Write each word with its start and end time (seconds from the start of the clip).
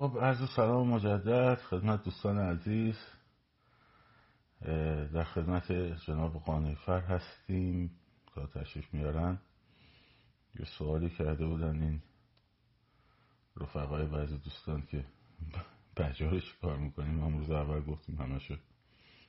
خب 0.00 0.18
عرض 0.20 0.50
سلام 0.56 0.88
مجدد 0.88 1.54
خدمت 1.54 2.04
دوستان 2.04 2.38
عزیز. 2.38 2.96
در 5.14 5.24
خدمت 5.24 5.72
جناب 6.06 6.32
قانیفر 6.32 7.00
هستیم 7.00 7.90
که 8.34 8.40
تشریف 8.40 8.94
میارن. 8.94 9.38
یه 10.58 10.64
سوالی 10.78 11.10
کرده 11.10 11.46
بودن 11.46 11.82
این 11.82 12.02
رفقای 13.56 14.06
بعضی 14.06 14.38
دوستان 14.38 14.82
که 14.82 15.04
بجارش 15.96 16.54
کار 16.62 16.76
می‌کنیم؟ 16.76 17.24
هم 17.24 17.38
روز 17.38 17.50
اول 17.50 17.80
گفتیم 17.80 18.16
همشو 18.16 18.56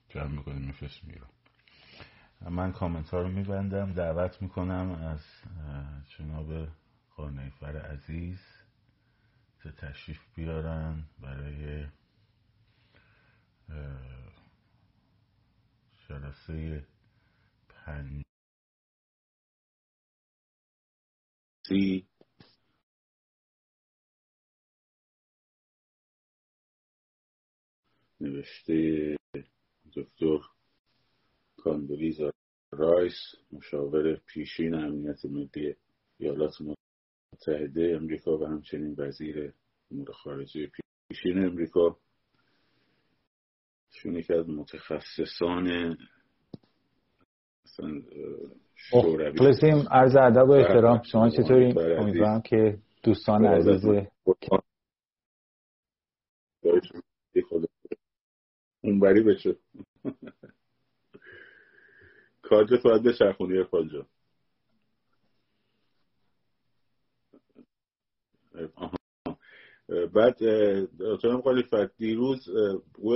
جمع 0.09 0.27
می‌کنیم 0.27 0.61
میفرست 0.61 1.03
میرم 1.03 1.29
من 2.49 2.71
کامنت 2.71 3.09
ها 3.09 3.21
رو 3.21 3.27
میبندم 3.27 3.93
دعوت 3.93 4.41
می‌کنم 4.41 4.91
از 4.91 5.21
جناب 6.17 6.67
قانیفر 7.15 7.77
عزیز. 7.77 8.58
تشریف 9.67 10.19
بیارن 10.35 11.03
برای 11.19 11.87
جلسه 16.09 16.87
پنج. 17.69 18.23
نوشته 28.21 29.15
دکتر 29.95 30.39
کاندولیزا 31.57 32.31
رایس 32.71 33.35
مشاور 33.51 34.15
پیشین 34.15 34.73
امنیت 34.73 35.25
ملی 35.25 35.75
ایالات 36.17 36.61
متحده 37.33 37.97
امریکا 38.01 38.37
و 38.37 38.45
همچنین 38.45 38.95
وزیر 38.97 39.53
امور 39.91 40.11
خارجه 40.11 40.71
پیشین 41.09 41.45
امریکا. 41.45 41.97
شون 43.91 44.15
یکی 44.15 44.33
از 44.33 44.49
متخصصان 44.49 45.97
شوروی 48.75 49.23
عرض 49.91 50.15
ادب 50.15 50.49
و 50.49 50.51
احترام. 50.51 51.01
شما 51.03 51.29
چطوری؟ 51.29 51.73
امیدوارم 51.97 52.41
که 52.41 52.77
دوستان 53.03 53.45
عزیز 53.45 53.85
اونبری 58.81 59.23
بشه 59.23 59.55
کارجا 62.41 62.77
باید 62.83 63.03
بچرخونی 63.03 63.57
ارفان 63.57 63.87
جان. 63.87 64.05
بعد 70.15 70.37
جناب 71.23 71.41
قالیفت 71.41 71.97
دیروز 71.97 72.49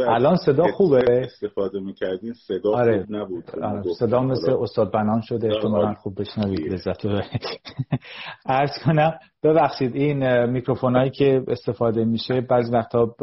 الان 0.07 0.35
صدا 0.35 0.63
خوبه؟ 0.67 1.21
استفاده 1.23 1.79
می‌کردین 1.79 2.33
صدا 2.33 2.75
آره. 2.75 3.03
خوب 3.03 3.15
نبود. 3.15 3.43
آره. 3.63 3.83
صدا 3.99 4.21
مثل 4.21 4.51
استاد 4.51 4.91
بنان 4.91 5.21
شده. 5.21 5.55
احتمالا 5.55 5.93
خوب 5.93 6.21
بشنوید. 6.21 6.73
لذت 6.73 7.05
عرض 8.45 8.71
کنم 8.85 9.19
ببخشید 9.43 9.95
این 9.95 10.45
میکروفون 10.45 10.95
هایی 10.95 11.09
که 11.09 11.43
استفاده 11.47 12.05
میشه 12.05 12.41
بعضی 12.41 12.71
وقتا 12.71 13.15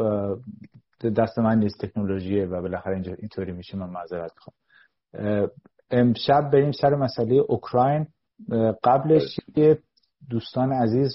دست 1.17 1.39
من 1.39 1.59
نیست 1.59 1.85
تکنولوژیه 1.85 2.45
و 2.45 2.61
بالاخره 2.61 2.93
اینجا 2.93 3.13
اینطوری 3.13 3.51
میشه. 3.51 3.77
من 3.77 3.89
معذرت 3.89 4.31
می‌خوام. 4.35 4.55
امشب 5.91 6.49
بریم 6.53 6.71
سر 6.71 6.95
مسئله 6.95 7.35
اوکراین. 7.35 8.07
قبلش 8.83 9.39
یه 9.55 9.79
دوستان 10.31 10.73
عزیز 10.73 11.11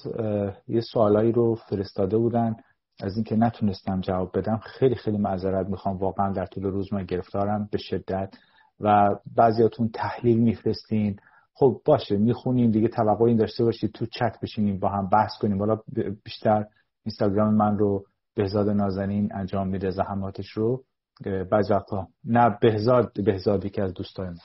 یه 0.69 0.81
سوالایی 0.81 1.33
رو 1.33 1.55
فرستاده 1.55 2.19
بودن. 2.19 2.57
از 3.01 3.17
اینکه 3.17 3.37
نتونستم 3.37 4.01
جواب 4.01 4.39
بدم 4.39 4.57
خیلی 4.57 4.95
خیلی 4.95 5.19
معذرت 5.19 5.67
می‌خوام. 5.67 5.97
واقعا 5.97 6.33
در 6.33 6.47
طول 6.47 6.65
روز 6.65 6.93
من 6.93 7.05
گرفتارم 7.05 7.69
به 7.73 7.79
شدت 7.79 8.35
و 8.81 9.17
بعضیاتون 9.37 9.89
تحلیل 9.89 10.39
میفرستین. 10.39 11.17
خب 11.55 11.81
باشه 11.85 12.17
می‌خونیم 12.17 12.71
دیگه 12.71 12.89
توقع 12.89 13.25
این 13.25 13.37
داشته 13.37 13.65
باشید 13.65 13.93
تو 13.93 14.07
چت 14.07 14.39
بشینیم 14.43 14.79
با 14.79 14.89
هم 14.89 15.09
بحث 15.09 15.31
کنیم. 15.41 15.59
حالا 15.59 15.79
بیشتر 16.25 16.65
اینستاگرام 17.05 17.55
من 17.55 17.79
رو 17.79 18.05
بهزاد 18.35 18.69
نازنین 18.69 19.29
انجام 19.35 19.69
میده 19.69 19.91
زحماتش 19.91 20.51
رو. 20.51 20.83
بعضی 21.51 21.73
وقتا 21.73 22.09
نه 22.25 22.59
بهزاد 22.61 23.13
بهزادی 23.25 23.71
که 23.71 23.83
از 23.83 23.95
دوستای 23.95 24.29
من. 24.29 24.37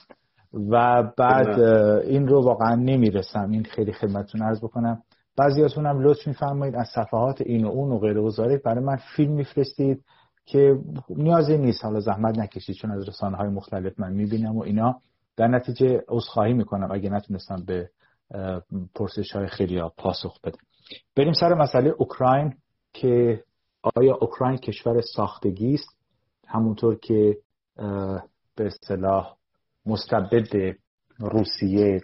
و 0.54 1.02
بعد 1.18 1.60
این 2.00 2.28
رو 2.28 2.44
واقعا 2.44 2.74
نمی‌رسم. 2.74 3.50
این 3.50 3.64
خیلی 3.64 3.92
خدمتتون 3.92 4.42
عرض 4.42 4.64
بکنم. 4.64 5.02
بعضیاتون 5.36 5.86
هم 5.86 6.00
لطف 6.00 6.26
میفرمایید 6.26 6.76
از 6.76 6.88
صفحات 6.94 7.40
این 7.40 7.64
و 7.64 7.68
اون 7.68 7.92
و 7.92 7.98
غیر 7.98 8.18
و 8.18 8.30
برای 8.64 8.84
من 8.84 8.96
فیلم 9.16 9.32
میفرستید 9.32 10.04
که 10.44 10.78
نیازی 11.08 11.58
نیست. 11.58 11.84
حالا 11.84 12.00
زحمت 12.00 12.38
نکشید 12.38 12.76
چون 12.76 12.90
از 12.90 13.08
رسانه 13.08 13.36
های 13.36 13.48
مختلف 13.48 14.00
من 14.00 14.12
می‌بینم 14.12 14.56
و 14.56 14.62
اینا. 14.62 15.00
در 15.36 15.48
نتیجه 15.48 16.02
عذرخواهی 16.08 16.52
می‌کنم 16.52 16.88
اگه 16.92 17.10
نتونستم 17.10 17.64
به 17.66 17.90
پرسش 18.94 19.32
های 19.32 19.46
خیلی 19.46 19.78
ها 19.78 19.92
پاسخ 19.98 20.40
بدم. 20.40 20.58
بریم 21.16 21.32
سر 21.32 21.54
مسئله 21.54 21.94
اوکراین 21.98 22.54
که 22.92 23.44
آیا 23.96 24.18
اوکراین 24.20 24.56
کشور 24.56 25.00
ساختگی 25.00 25.74
است؟ 25.74 25.88
همونطور 26.48 26.98
که 26.98 27.36
به 28.56 28.66
اصطلاح 28.66 29.36
مستبد 29.86 30.76
روسیه 31.18 32.00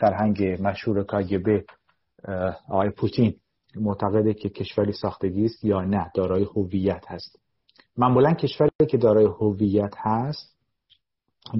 سرهنگ 0.00 0.62
مشهور 0.62 1.04
کاگبه 1.04 1.64
آقای 2.68 2.90
پوتین 2.90 3.34
معتقده 3.76 4.34
که 4.34 4.48
کشوری 4.48 4.92
ساختگی 4.92 5.44
است 5.44 5.64
یا 5.64 5.80
نه؟ 5.80 6.10
دارای 6.14 6.44
هویت 6.44 7.04
هست. 7.08 7.38
معمولا 7.96 8.34
کشوری 8.34 8.70
که 8.88 8.96
دارای 8.96 9.24
هویت 9.24 9.94
هست 9.96 10.56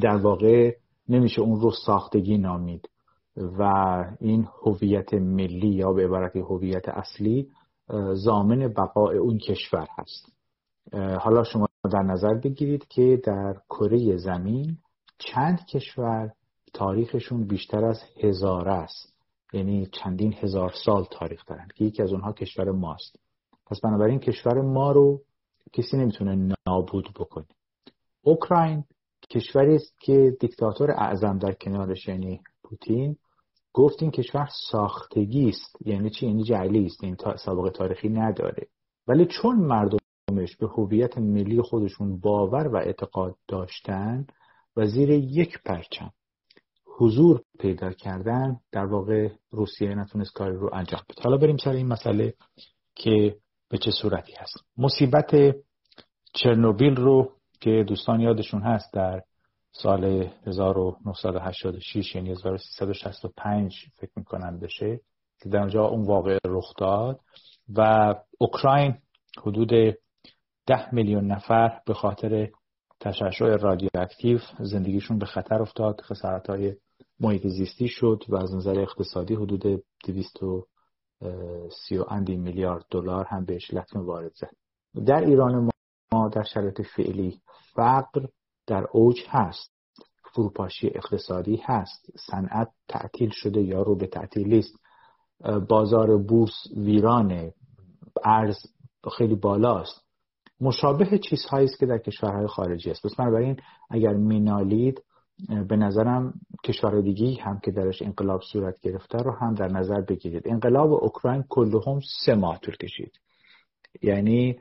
در 0.01 0.17
واقع 0.17 0.73
نمیشه 1.09 1.41
اون 1.41 1.61
رو 1.61 1.71
ساختگی 1.71 2.39
نامید 2.39 2.89
و 3.37 3.63
این 4.21 4.49
هویت 4.63 5.15
ملی 5.15 5.69
یا 5.69 5.93
به 5.93 6.05
عبارت 6.05 6.37
هویت 6.37 6.89
اصلی 6.89 7.49
زامن 8.13 8.69
بقای 8.69 9.19
اون 9.19 9.39
کشور 9.39 9.87
هست. 9.99 10.33
حالا 11.21 11.45
شما 11.45 11.69
در 11.93 12.03
نظر 12.03 12.35
بگیرید 12.35 12.89
که 12.89 13.21
در 13.25 13.57
کره 13.69 14.17
زمین 14.17 14.79
چند 15.19 15.67
کشور 15.67 16.33
تاریخشون 16.75 17.45
بیشتر 17.45 17.85
از 17.85 18.03
هزار 18.23 18.69
است. 18.69 19.15
یعنی 19.53 19.87
چندین 19.87 20.35
هزار 20.35 20.73
سال 20.85 21.05
تاریخ 21.11 21.45
دارن 21.47 21.69
که 21.75 21.85
یکی 21.85 22.03
از 22.03 22.13
اونها 22.13 22.33
کشور 22.33 22.71
ماست. 22.71 23.17
پس 23.67 23.81
بنابراین 23.81 24.19
کشور 24.19 24.61
ما 24.61 24.93
رو 24.93 25.21
کسی 25.73 25.97
نمی‌تونه 25.97 26.55
نابود 26.67 27.09
بکنه. 27.21 27.47
اوکراین 28.23 28.85
کشوری 29.31 29.75
است 29.75 30.01
که 30.01 30.37
دیکتاتور 30.41 30.91
اعظم 30.91 31.39
در 31.39 31.53
کنارش 31.53 32.09
یعنی 32.09 32.41
پوتین 32.63 33.17
گفت 33.73 34.03
این 34.03 34.11
کشور 34.11 34.49
ساختگی 34.71 35.49
است. 35.49 35.77
یعنی 35.87 36.11
چی؟ 36.11 36.27
یعنی 36.27 36.45
جعلی 36.45 36.87
است. 36.87 37.05
این 37.05 37.17
سابقه 37.45 37.71
تاریخی 37.71 38.09
نداره. 38.09 38.67
ولی 39.09 39.27
چون 39.27 39.57
مردمش 39.57 40.57
به 40.61 40.67
هویت 40.67 41.19
ملی 41.19 41.63
خودشون 41.63 42.21
باور 42.21 42.69
و 42.69 42.77
اعتقاد 42.77 43.37
داشتن 43.49 44.27
و 44.79 44.87
زیر 44.87 45.11
یک 45.11 45.63
پرچم 45.65 46.13
حضور 46.99 47.43
پیدا 47.59 47.93
کردن 47.93 48.61
در 48.73 48.85
واقع 48.85 49.29
روسیه 49.51 49.95
نتونست 49.95 50.33
کاری 50.33 50.57
رو 50.57 50.71
انجام 50.73 51.01
بده. 51.09 51.23
حالا 51.23 51.37
بریم 51.37 51.57
سر 51.57 51.71
این 51.71 51.87
مسئله 51.87 52.35
که 52.95 53.37
به 53.69 53.79
چه 53.79 53.91
صورتی 53.91 54.33
هست. 54.39 54.55
مصیبت 54.77 55.57
چرنوبیل 56.35 56.97
رو 56.97 57.33
که 57.61 57.85
دوستان 57.89 58.21
یادشون 58.21 58.63
هست 58.63 58.95
در 58.95 59.23
سال 59.73 60.05
1986 60.47 62.15
یعنی 62.15 62.31
1365 62.31 63.75
فکر 63.97 64.13
می‌کنم 64.17 64.61
بشه 64.61 65.01
که 65.43 65.49
در 65.49 65.59
اونجا 65.59 65.85
اون 65.85 66.07
واقع 66.07 66.39
رخ 66.47 66.75
داد 66.79 67.21
و 67.75 68.15
اوکراین 68.39 68.99
حدود 69.39 69.97
ده 70.67 70.95
میلیون 70.95 71.27
نفر 71.27 71.81
به 71.87 71.95
خاطر 71.95 72.49
تشعشع 73.01 73.57
رادیواکتیو 73.57 74.39
زندگیشون 74.61 75.19
به 75.19 75.27
خطر 75.27 75.63
افتاد 75.63 76.01
خسارت 76.01 76.51
های 76.51 76.77
محیط 77.21 77.47
زیستی 77.47 77.89
شد 77.89 78.25
و 78.29 78.37
از 78.37 78.55
نظر 78.55 78.81
اقتصادی 78.81 79.35
حدود 79.35 79.85
230 80.07 81.99
اندی 82.09 82.37
میلیارد 82.37 82.85
دلار 82.91 83.25
هم 83.25 83.45
بهش 83.45 83.75
لطمه 83.75 84.03
وارد 84.03 84.33
زد. 84.35 84.51
در 85.07 85.21
ایران 85.21 85.71
ما 86.13 86.29
در 86.29 86.43
شرایط 86.43 86.83
فعلی 86.97 87.41
فقر 87.75 88.27
در 88.67 88.87
اوج 88.93 89.23
هست. 89.29 89.73
فروپاشی 90.35 90.87
اقتصادی 90.95 91.63
هست. 91.65 92.11
صنعت 92.31 92.69
تعطیل 92.89 93.31
شده 93.31 93.63
یا 93.63 93.83
رو 93.83 93.97
به 93.97 94.07
تعطیلی 94.07 94.59
است 94.59 94.75
بازار 95.69 96.19
بورس 96.19 96.67
ویرانه. 96.77 97.55
ارز 98.25 98.57
خیلی 99.19 99.35
بالاست. 99.35 100.08
مشابه 100.61 101.19
چیزهایی 101.19 101.65
است 101.65 101.79
که 101.79 101.87
در 101.87 101.99
کشورهای 101.99 102.47
خارجی 102.47 102.91
است. 102.91 103.03
پس 103.07 103.15
بنابراین 103.19 103.57
اگر 103.91 104.13
مینالید 104.13 105.03
به 105.69 105.77
نظرم 105.77 106.35
کشور 106.65 107.01
دیگی 107.01 107.35
هم 107.35 107.61
که 107.65 107.71
درش 107.71 108.03
انقلاب 108.03 108.41
صورت 108.53 108.81
گرفته 108.81 109.19
رو 109.19 109.33
هم 109.33 109.55
در 109.55 109.69
نظر 109.69 110.01
بگیرید. 110.01 110.43
انقلاب 110.49 110.93
اوکراین 110.93 111.45
کلهم 111.49 112.01
سه 112.25 112.35
ماه 112.35 112.59
طول 112.59 112.77
کشید. 112.77 113.13
یعنی 114.03 114.59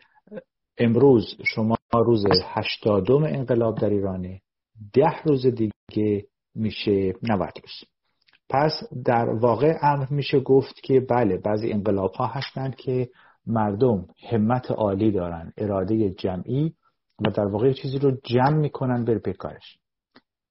امروز 0.77 1.37
شما 1.55 1.77
روز 1.93 2.25
هشتادم 2.43 3.23
انقلاب 3.23 3.79
در 3.79 3.89
ایرانه 3.89 4.41
ده 4.93 5.21
روز 5.25 5.45
دیگه 5.47 6.25
میشه 6.55 7.13
90 7.23 7.49
روز. 7.63 7.89
پس 8.49 8.71
در 9.05 9.29
واقع 9.29 9.77
امر 9.81 10.05
میشه 10.09 10.39
گفت 10.39 10.75
که 10.83 10.99
بله 10.99 11.37
بعضی 11.37 11.71
انقلاب 11.71 12.11
ها 12.11 12.25
هستند 12.25 12.75
که 12.75 13.09
مردم 13.47 14.05
همت 14.29 14.71
عالی 14.71 15.11
دارن 15.11 15.53
اراده 15.57 16.09
جمعی 16.09 16.73
و 17.25 17.31
در 17.31 17.45
واقع 17.45 17.73
چیزی 17.73 17.99
رو 17.99 18.11
جمع 18.23 18.57
می‌کنن 18.57 19.05
بر 19.05 19.17
بکارش 19.17 19.77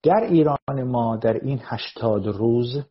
در 0.02 0.26
ایران 0.31 0.82
ما 0.84 1.16
در 1.16 1.32
این 1.32 1.60
هشتاد 1.62 2.26
روز 2.26 2.84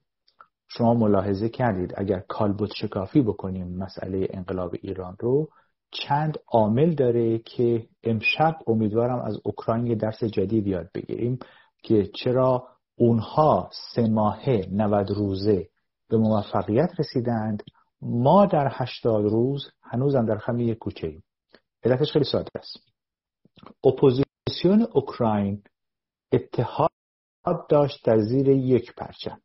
شما 0.68 0.94
ملاحظه 0.94 1.50
کردید 1.50 1.94
اگر 1.98 2.20
کالبوت 2.20 2.74
شکافی 2.76 3.22
بکنیم 3.22 3.78
مسئله 3.78 4.28
انقلاب 4.30 4.76
ایران 4.82 5.16
رو 5.20 5.50
چند 5.92 6.38
عامل 6.48 6.94
داره 6.96 7.38
که 7.38 7.88
امشب 8.04 8.56
امیدوارم 8.68 9.20
از 9.20 9.40
اوکراین 9.44 9.86
یه 9.86 9.96
درس 9.96 10.24
جدید 10.24 10.68
یاد 10.68 10.90
بگیریم 10.96 11.40
که 11.84 12.10
چرا 12.24 12.68
اونها 12.96 13.70
سه 13.94 14.08
ماهه 14.08 14.68
90 14.72 15.12
روزه 15.12 15.68
به 16.10 16.18
موفقیت 16.18 16.90
رسیدند 17.00 17.64
ما 18.02 18.46
در 18.46 18.70
هشتاد 18.72 19.26
روز 19.26 19.72
هنوزم 19.84 20.26
در 20.26 20.38
خم 20.38 20.60
یک 20.60 20.78
کوچه 20.78 21.08
ایم. 21.08 21.24
علتش 21.84 22.12
خیلی 22.12 22.26
ساده 22.26 22.50
است. 22.56 22.78
اپوزیسیون 23.84 24.88
اوکراین 24.94 25.64
اتحاد 26.32 26.92
داشت 27.70 28.06
در 28.06 28.20
زیر 28.20 28.48
یک 28.48 28.96
پرچم. 28.96 29.42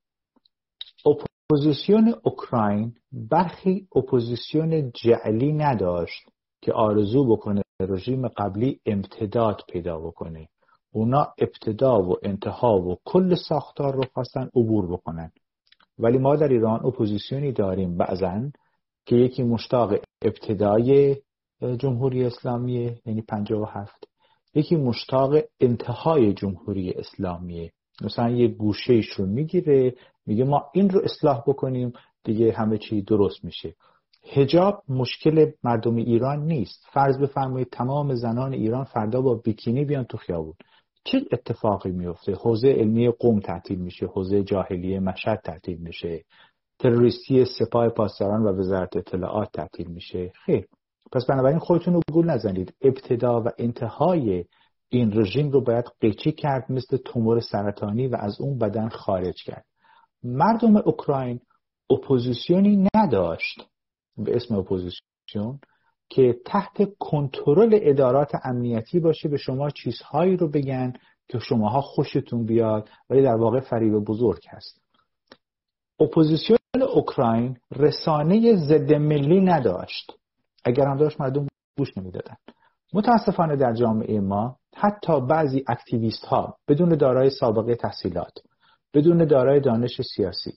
اپوزیسیون 1.06 2.14
اوکراین 2.24 2.94
برخی 3.12 3.88
اپوزیسیون 3.96 4.92
جعلی 4.94 5.52
نداشت 5.52 6.28
که 6.62 6.72
آرزو 6.72 7.24
بکنه 7.36 7.62
رژیم 7.80 8.28
قبلی 8.28 8.80
امتداد 8.86 9.60
پیدا 9.68 10.00
بکنه. 10.00 10.48
اونا 10.92 11.34
ابتدا 11.38 12.02
و 12.02 12.16
انتها 12.22 12.78
و 12.78 12.96
کل 13.04 13.34
ساختار 13.48 13.94
رو 13.94 14.02
خواستن 14.14 14.50
عبور 14.54 14.92
بکنن. 14.92 15.32
ولی 16.00 16.18
ما 16.18 16.36
در 16.36 16.48
ایران 16.48 16.86
اپوزیسیونی 16.86 17.52
داریم 17.52 17.96
بعضا 17.96 18.50
که 19.06 19.16
یکی 19.16 19.42
مشتاق 19.42 19.94
ابتدای 20.22 21.16
جمهوری 21.78 22.24
اسلامی 22.24 22.96
یعنی 23.06 23.24
هفت 23.74 24.04
یکی 24.54 24.76
مشتاق 24.76 25.34
انتهای 25.60 26.32
جمهوری 26.32 26.92
اسلامیه 26.92 27.72
مثلا 28.04 28.30
یه 28.30 28.48
گوشه 28.48 29.00
رو 29.16 29.26
می‌گیره 29.26 29.94
میگه 30.26 30.44
ما 30.44 30.70
این 30.74 30.90
رو 30.90 31.00
اصلاح 31.04 31.42
بکنیم 31.46 31.92
دیگه 32.24 32.52
همه 32.52 32.78
چی 32.78 33.02
درست 33.02 33.44
میشه. 33.44 33.74
هجاب 34.32 34.82
مشکل 34.88 35.50
مردم 35.64 35.96
ایران 35.96 36.46
نیست. 36.46 36.86
فرض 36.92 37.18
بفرمایید 37.18 37.68
تمام 37.72 38.14
زنان 38.14 38.52
ایران 38.52 38.84
فردا 38.84 39.20
با 39.20 39.34
بیکینی 39.34 39.84
بیان 39.84 40.04
تو 40.04 40.16
خیابون. 40.16 40.54
چه 41.04 41.20
اتفاقی 41.32 41.90
میفته؟ 41.90 42.32
حوزه 42.32 42.68
علمی 42.68 43.08
قوم 43.08 43.40
تعطیل 43.40 43.78
میشه 43.78 44.06
حوزه 44.06 44.42
جاهلیه 44.42 45.00
مشهد 45.00 45.40
تعطیل 45.44 45.78
میشه 45.78 46.24
تروریستی 46.78 47.44
سپاه 47.44 47.88
پاسداران 47.88 48.42
و 48.42 48.58
وزارت 48.58 48.96
اطلاعات 48.96 49.52
تعطیل 49.52 49.86
میشه. 49.86 50.32
خیر. 50.44 50.66
پس 51.12 51.26
بنابراین 51.26 51.58
خودتون 51.58 51.94
رو 51.94 52.00
گول 52.12 52.30
نزنید. 52.30 52.74
ابتدا 52.82 53.42
و 53.42 53.48
انتهای 53.58 54.44
این 54.88 55.20
رژیم 55.20 55.50
رو 55.50 55.60
باید 55.60 55.84
قیچی 56.00 56.32
کرد 56.32 56.72
مثل 56.72 56.96
تومور 56.96 57.40
سرطانی 57.40 58.06
و 58.06 58.16
از 58.16 58.40
اون 58.40 58.58
بدن 58.58 58.88
خارج 58.88 59.42
کرد. 59.44 59.64
مردم 60.22 60.76
اوکراین 60.76 61.40
اپوزیسیونی 61.90 62.88
نداشت. 62.94 63.68
به 64.16 64.36
اسم 64.36 64.54
اپوزیسیون 64.54 65.60
که 66.10 66.40
تحت 66.44 66.98
کنترل 66.98 67.78
ادارات 67.82 68.32
امنیتی 68.44 69.00
باشه 69.00 69.28
به 69.28 69.36
شما 69.36 69.70
چیزهایی 69.70 70.36
رو 70.36 70.48
بگن 70.48 70.92
که 71.28 71.38
شماها 71.38 71.80
خوشتون 71.80 72.46
بیاد 72.46 72.88
ولی 73.10 73.22
در 73.22 73.36
واقع 73.36 73.60
فریب 73.60 73.98
بزرگ 73.98 74.42
هست. 74.48 74.80
اپوزیسیون 76.00 76.58
اوکراین 76.94 77.56
رسانه 77.76 78.56
ضد 78.56 78.92
ملی 78.92 79.40
نداشت. 79.40 80.12
اگر 80.64 80.84
هم 80.86 80.96
داشت 80.96 81.20
مردم 81.20 81.46
گوش 81.78 81.98
نمی‌دادن. 81.98 82.36
متاسفانه 82.92 83.56
در 83.56 83.72
جامعه 83.72 84.20
ما 84.20 84.56
حتی 84.76 85.20
بعضی 85.20 85.64
activist 85.68 86.24
ها 86.24 86.56
بدون 86.68 86.88
دارای 86.88 87.30
سابقه 87.30 87.74
تحصیلات 87.74 88.32
بدون 88.94 89.24
دارای 89.24 89.60
دانش 89.60 90.00
سیاسی 90.02 90.52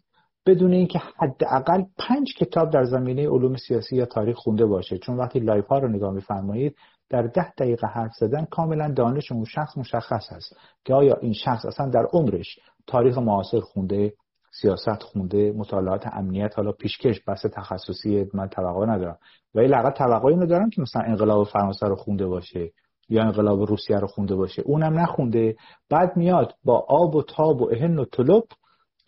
بدون 0.45 0.73
اینکه 0.73 0.99
حداقل 1.17 1.83
پنج 1.97 2.33
کتاب 2.37 2.69
در 2.69 2.83
زمینه 2.83 3.29
علوم 3.29 3.55
سیاسی 3.55 3.95
یا 3.95 4.05
تاریخ 4.05 4.37
خونده 4.37 4.65
باشه. 4.65 4.97
چون 4.97 5.17
وقتی 5.17 5.39
live 5.39 5.67
ها 5.67 5.77
رو 5.79 5.87
نگاه 5.87 6.13
میفرمایید 6.13 6.75
در 7.09 7.21
ده 7.21 7.53
دقیقه 7.57 7.87
حرف 7.87 8.11
زدن 8.19 8.45
کاملا 8.45 8.91
دانش 8.91 9.31
اون 9.31 9.45
شخص 9.45 9.77
مشخص 9.77 10.33
هست 10.33 10.57
که 10.85 10.93
آیا 10.93 11.15
این 11.21 11.33
شخص 11.33 11.65
اصلا 11.65 11.89
در 11.89 12.05
عمرش 12.13 12.59
تاریخ 12.87 13.17
معاصر 13.17 13.59
خونده 13.59 14.13
سیاست 14.61 15.03
خونده 15.03 15.51
مطالعات 15.51 16.07
امنیت 16.13 16.53
حالا 16.57 16.71
پیشکش 16.71 17.21
بحث 17.27 17.45
تخصصی 17.45 18.25
من 18.33 18.47
توقع 18.47 18.85
ندارم. 18.85 19.17
ولی 19.55 19.67
لاقل 19.67 19.89
توقع 19.89 20.27
اینو 20.27 20.45
دارم 20.45 20.69
که 20.69 20.81
مثلا 20.81 21.01
انقلاب 21.01 21.47
فرانسه 21.47 21.87
رو 21.87 21.95
خونده 21.95 22.27
باشه 22.27 22.71
یا 23.09 23.23
انقلاب 23.23 23.61
روسیه 23.61 23.99
رو 23.99 24.07
خونده 24.07 24.35
باشه. 24.35 24.61
اونم 24.65 24.99
نخونده 24.99 25.55
بعد 25.89 26.17
میاد 26.17 26.53
با 26.63 26.85
آب 26.89 27.15
و 27.15 27.23
تاب 27.23 27.61
و 27.61 27.69
اهن 27.71 27.99
و 27.99 28.05
طلب 28.05 28.43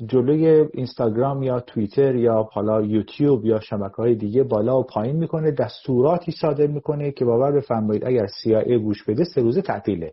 جلوی 0.07 0.68
اینستاگرام 0.74 1.44
یا 1.44 1.59
توییتر 1.59 2.15
یا 2.15 2.50
حالا 2.51 2.81
یوتیوب 2.81 3.45
یا 3.45 3.59
شبکه 3.59 3.95
های 3.95 4.15
دیگه 4.15 4.44
بالا 4.44 4.80
و 4.80 4.83
پایین 4.83 5.15
می‌کنه 5.15 5.51
دستوراتی 5.51 6.31
صادر 6.31 6.68
می‌کنه 6.68 7.12
که 7.12 7.25
باور 7.25 7.51
بفرمایید 7.51 8.06
اگر 8.06 8.27
CIA 8.27 8.74
گوش 8.74 9.03
بده 9.03 9.24
سه 9.24 9.42
روزه 9.42 9.62
تعطیله. 9.62 10.12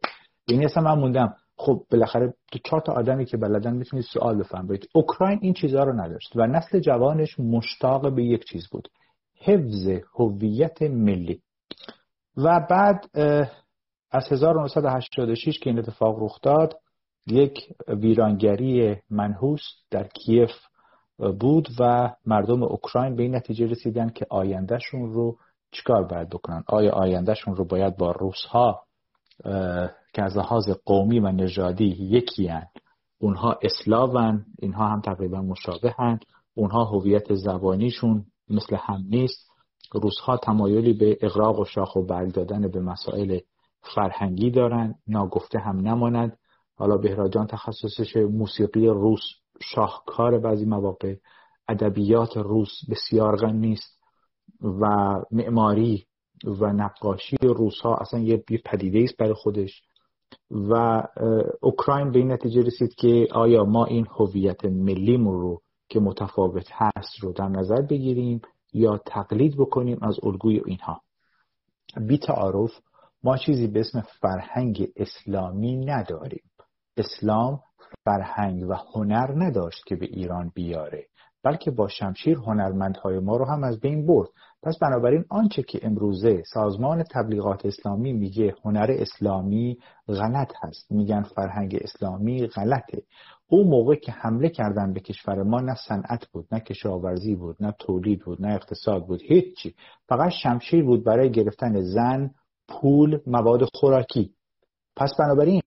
یعنی 0.49 0.65
اصلا 0.65 0.83
من 0.83 1.01
موندم 1.01 1.35
خب 1.57 1.83
بالاخره 1.91 2.35
تو 2.53 2.59
چهار 2.65 2.81
تا 2.81 2.93
آدمی 2.93 3.25
که 3.25 3.37
بلدن 3.37 3.75
می‌تونید 3.77 4.05
سوال 4.05 4.39
بفرمایید. 4.39 4.89
اوکراین 4.95 5.39
این 5.43 5.55
چیزها 5.55 5.85
رو 5.85 6.01
نداشت 6.01 6.33
و 6.37 6.47
نسل 6.47 6.81
جوانش 6.81 7.41
مشتاق 7.41 8.15
به 8.15 8.25
یک 8.25 8.45
چیز 8.45 8.69
بود 8.69 8.89
حفظ 9.41 9.89
هویت 10.15 10.83
ملی. 10.83 11.41
و 12.37 12.67
بعد 12.71 13.11
از 14.11 14.33
1986 14.33 15.59
که 15.59 15.71
این 15.71 15.79
اتفاق 15.79 16.23
رخ 16.23 16.41
داد 16.43 16.82
یک 17.27 17.75
ویرانگری 17.89 18.97
منحوس 19.11 19.63
در 19.91 20.09
کیف 20.09 20.51
بود 21.41 21.69
و 21.81 22.13
مردم 22.27 22.63
اوکراین 22.63 23.17
به 23.17 23.23
این 23.23 23.35
نتیجه 23.35 23.67
رسیدن 23.67 24.09
که 24.09 24.27
آیندهشون 24.31 25.13
رو 25.13 25.39
چیکار 25.71 26.05
باید 26.05 26.29
بکنن 26.29 26.65
آیا 26.67 26.93
آیندهشون 26.93 27.57
رو 27.57 27.65
باید 27.65 27.97
با 27.97 28.11
روس 28.11 28.45
ها 28.51 28.83
که 30.15 30.23
از 30.23 30.37
لحاظ 30.37 30.71
قومی 30.85 31.21
و 31.21 31.33
نژادی 31.33 31.85
یکی 31.85 32.47
هن. 32.47 32.67
اونها 33.19 33.59
اسلاون 33.63 34.45
اینها 34.59 34.89
هم 34.89 35.01
تقریبا 35.01 35.43
مشابه 35.43 35.95
هن. 35.99 36.21
اونها 36.55 36.85
هویت 36.85 37.35
زبانیشون 37.35 38.25
مثل 38.51 38.77
هم 38.81 39.05
نیست 39.09 39.53
روس 39.93 40.19
ها 40.25 40.37
تمایلی 40.37 40.93
به 40.93 41.19
اقراق 41.21 41.59
و 41.59 41.65
شاخ 41.65 41.97
و 41.97 42.03
برگ 42.03 42.33
دادن 42.33 42.69
به 42.69 42.81
مسائل 42.81 43.39
فرهنگی 43.95 44.51
دارن 44.51 44.95
ناگفته 45.07 45.59
هم 45.59 45.77
نماند 45.77 46.39
حالا 46.75 46.97
بهراجان 46.97 47.47
تخصصش 47.47 48.17
موسیقی 48.17 48.87
روس 48.87 49.23
شاهکار 49.61 50.39
بعضی 50.39 50.65
مواقع 50.65 51.15
ادبیات 51.69 52.37
روس 52.37 52.71
بسیار 52.91 53.37
غنی 53.37 53.73
است 53.73 54.03
و 54.81 54.87
معماری 55.31 56.07
و 56.45 56.73
نقاشی 56.73 57.37
روس 57.43 57.81
ها 57.81 57.95
اصلا 57.95 58.21
یه 58.21 58.45
پدیده 58.65 58.99
است 58.99 59.17
برای 59.17 59.35
خودش. 59.35 59.83
و 60.51 61.03
اوکراین 61.63 62.11
به 62.11 62.19
این 62.19 62.33
نتیجه 62.33 62.63
رسید 62.63 62.95
که 62.95 63.29
آیا 63.33 63.65
ما 63.65 63.85
این 63.85 64.07
هویت 64.19 64.65
ملیمون 64.65 65.41
رو 65.41 65.63
که 65.89 66.01
متفاوت 66.01 66.69
هست 66.73 67.19
رو 67.21 67.33
در 67.33 67.49
نظر 67.49 67.83
بگیریم 67.83 68.41
یا 68.73 69.01
تقلید 69.07 69.57
بکنیم 69.57 69.99
از 70.03 70.19
الگوی 70.23 70.63
اینها؟ 70.67 71.03
بی 72.09 72.19
تعارف 72.19 72.71
ما 73.25 73.37
چیزی 73.37 73.67
به 73.67 73.81
اسم 73.81 74.01
فرهنگ 74.01 74.89
اسلامی 74.97 75.77
نداریم. 75.77 76.43
اسلام 76.97 77.61
فرهنگ 78.05 78.71
و 78.71 78.75
هنر 78.95 79.45
نداشت 79.45 79.85
که 79.87 79.97
به 79.97 80.07
ایران 80.07 80.53
بیاره 80.55 81.07
بلکه 81.45 81.71
با 81.71 81.89
شمشیر 81.89 82.37
هنرمندهای 82.37 83.19
ما 83.19 83.37
رو 83.37 83.45
هم 83.45 83.65
از 83.65 83.81
بین 83.81 84.07
برد. 84.07 84.29
پس 84.63 84.79
بنابراین 84.79 85.25
آنچه 85.29 85.63
که 85.63 85.81
امروزه 85.83 86.43
سازمان 86.53 87.03
تبلیغات 87.03 87.67
اسلامی 87.67 88.13
میگه 88.13 88.55
هنر 88.65 88.87
اسلامی 88.99 89.79
غلط 90.09 90.53
هست. 90.63 90.93
میگن 90.93 91.23
فرهنگ 91.23 91.79
اسلامی 91.81 92.47
غلطه. 92.47 93.03
او 93.49 93.65
موقع 93.65 93.95
که 93.95 94.13
حمله 94.13 94.49
کردن 94.49 94.93
به 94.93 95.01
کشور 95.01 95.43
ما 95.43 95.61
نه 95.61 95.75
صنعت 95.89 96.27
بود 96.33 96.47
نه 96.53 96.61
کشاورزی 96.61 97.35
بود 97.35 97.57
نه 97.61 97.75
تولید 97.79 98.25
بود 98.25 98.43
نه 98.43 98.55
اقتصاد 98.55 99.07
بود 99.07 99.21
هیچی. 99.23 99.75
فقط 100.09 100.31
شمشیر 100.43 100.85
بود 100.85 101.05
برای 101.05 101.31
گرفتن 101.31 101.81
زن 101.81 102.31
پول 102.69 103.21
مواد 103.27 103.61
خوراکی. 103.75 104.35
پس 104.97 105.13
بنابراین 105.19 105.63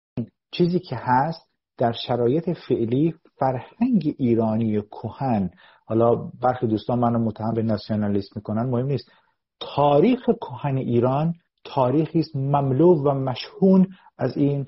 چیزی 0.57 0.79
که 0.79 0.95
هست 0.99 1.49
در 1.77 1.91
شرایط 1.91 2.49
فعلی 2.67 3.15
فرهنگ 3.39 4.15
ایرانی 4.17 4.81
کهن 4.81 5.49
حالا 5.85 6.15
برخی 6.15 6.67
دوستان 6.67 6.99
منو 6.99 7.19
متهم 7.19 7.53
به 7.53 7.63
ناسیونالیست 7.63 8.35
می‌کنن 8.35 8.63
مهم 8.63 8.85
نیست. 8.85 9.11
تاریخ 9.59 10.19
کهن 10.25 10.77
ایران 10.77 11.33
تاریخی 11.63 12.19
است 12.19 12.35
مملو 12.35 13.03
و 13.03 13.13
مشهون 13.13 13.87
از 14.17 14.37
این 14.37 14.67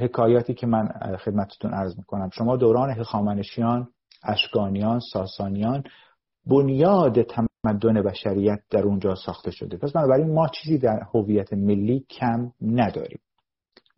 حکایاتی 0.00 0.54
که 0.54 0.66
من 0.66 0.88
خدمتتون 1.24 1.74
عرض 1.74 1.98
می‌کنم. 1.98 2.30
شما 2.32 2.56
دوران 2.56 2.90
هخامنشیان 2.90 3.88
اشکانیان 4.24 5.00
ساسانیان 5.12 5.84
بنیاد 6.46 7.22
تمدن 7.22 8.02
بشریت 8.02 8.58
در 8.70 8.82
اونجا 8.82 9.14
ساخته 9.14 9.50
شده. 9.50 9.76
پس 9.76 9.92
بنابراین 9.92 10.34
ما 10.34 10.48
چیزی 10.48 10.78
در 10.78 11.00
هویت 11.14 11.52
ملی 11.52 12.06
کم 12.10 12.52
نداریم. 12.60 13.18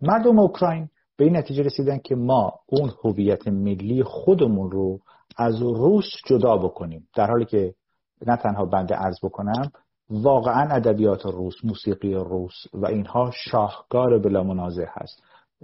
مردم 0.01 0.39
اوکراین 0.39 0.89
به 1.19 1.25
این 1.25 1.37
نتیجه 1.37 1.63
رسیدن 1.63 1.99
که 1.99 2.15
ما 2.15 2.53
اون 2.67 2.91
هویت 3.05 3.49
ملی 3.49 4.03
خودمون 4.03 4.71
رو 4.71 4.99
از 5.37 5.63
روس 5.63 6.05
جدا 6.27 6.57
بکنیم. 6.57 7.09
در 7.15 7.31
حالی 7.31 7.45
که 7.45 7.75
نه 8.27 8.37
تنها 8.37 8.65
بنده 8.65 8.95
عرض 8.95 9.17
بکنم 9.23 9.71
واقعا 10.11 10.75
ادبیات 10.75 11.27
روس 11.27 11.55
موسیقی 11.65 12.15
روس 12.15 12.55
و 12.75 12.87
اینها 12.87 13.31
شاهکار 13.35 14.19
بلا 14.19 14.43
منازع 14.43 14.87
هست. 14.89 15.23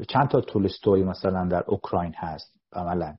چند 0.08 0.28
تا 0.28 0.40
تولستوی 0.40 1.04
مثلا 1.04 1.48
در 1.48 1.64
اوکراین 1.66 2.12
هست 2.16 2.52
عملا. 2.72 3.16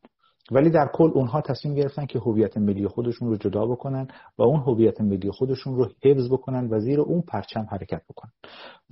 ولی 0.52 0.70
در 0.70 0.90
کل 0.94 1.12
اونها 1.14 1.42
تصمیم 1.42 1.76
گرفتن 1.76 2.06
که 2.06 2.20
هویت 2.20 2.58
ملی 2.58 2.88
خودشون 2.88 3.28
رو 3.28 3.38
جدا 3.38 3.66
بکنن 3.66 4.08
و 4.38 4.44
اون 4.44 4.60
هویت 4.60 5.02
ملی 5.02 5.32
خودشون 5.32 5.76
رو 5.76 5.90
حفظ 6.04 6.32
بکنن 6.32 6.68
و 6.70 6.80
زیر 6.80 7.02
اون 7.02 7.22
پرچم 7.22 7.68
حرکت 7.72 8.02
بکنن. 8.10 8.32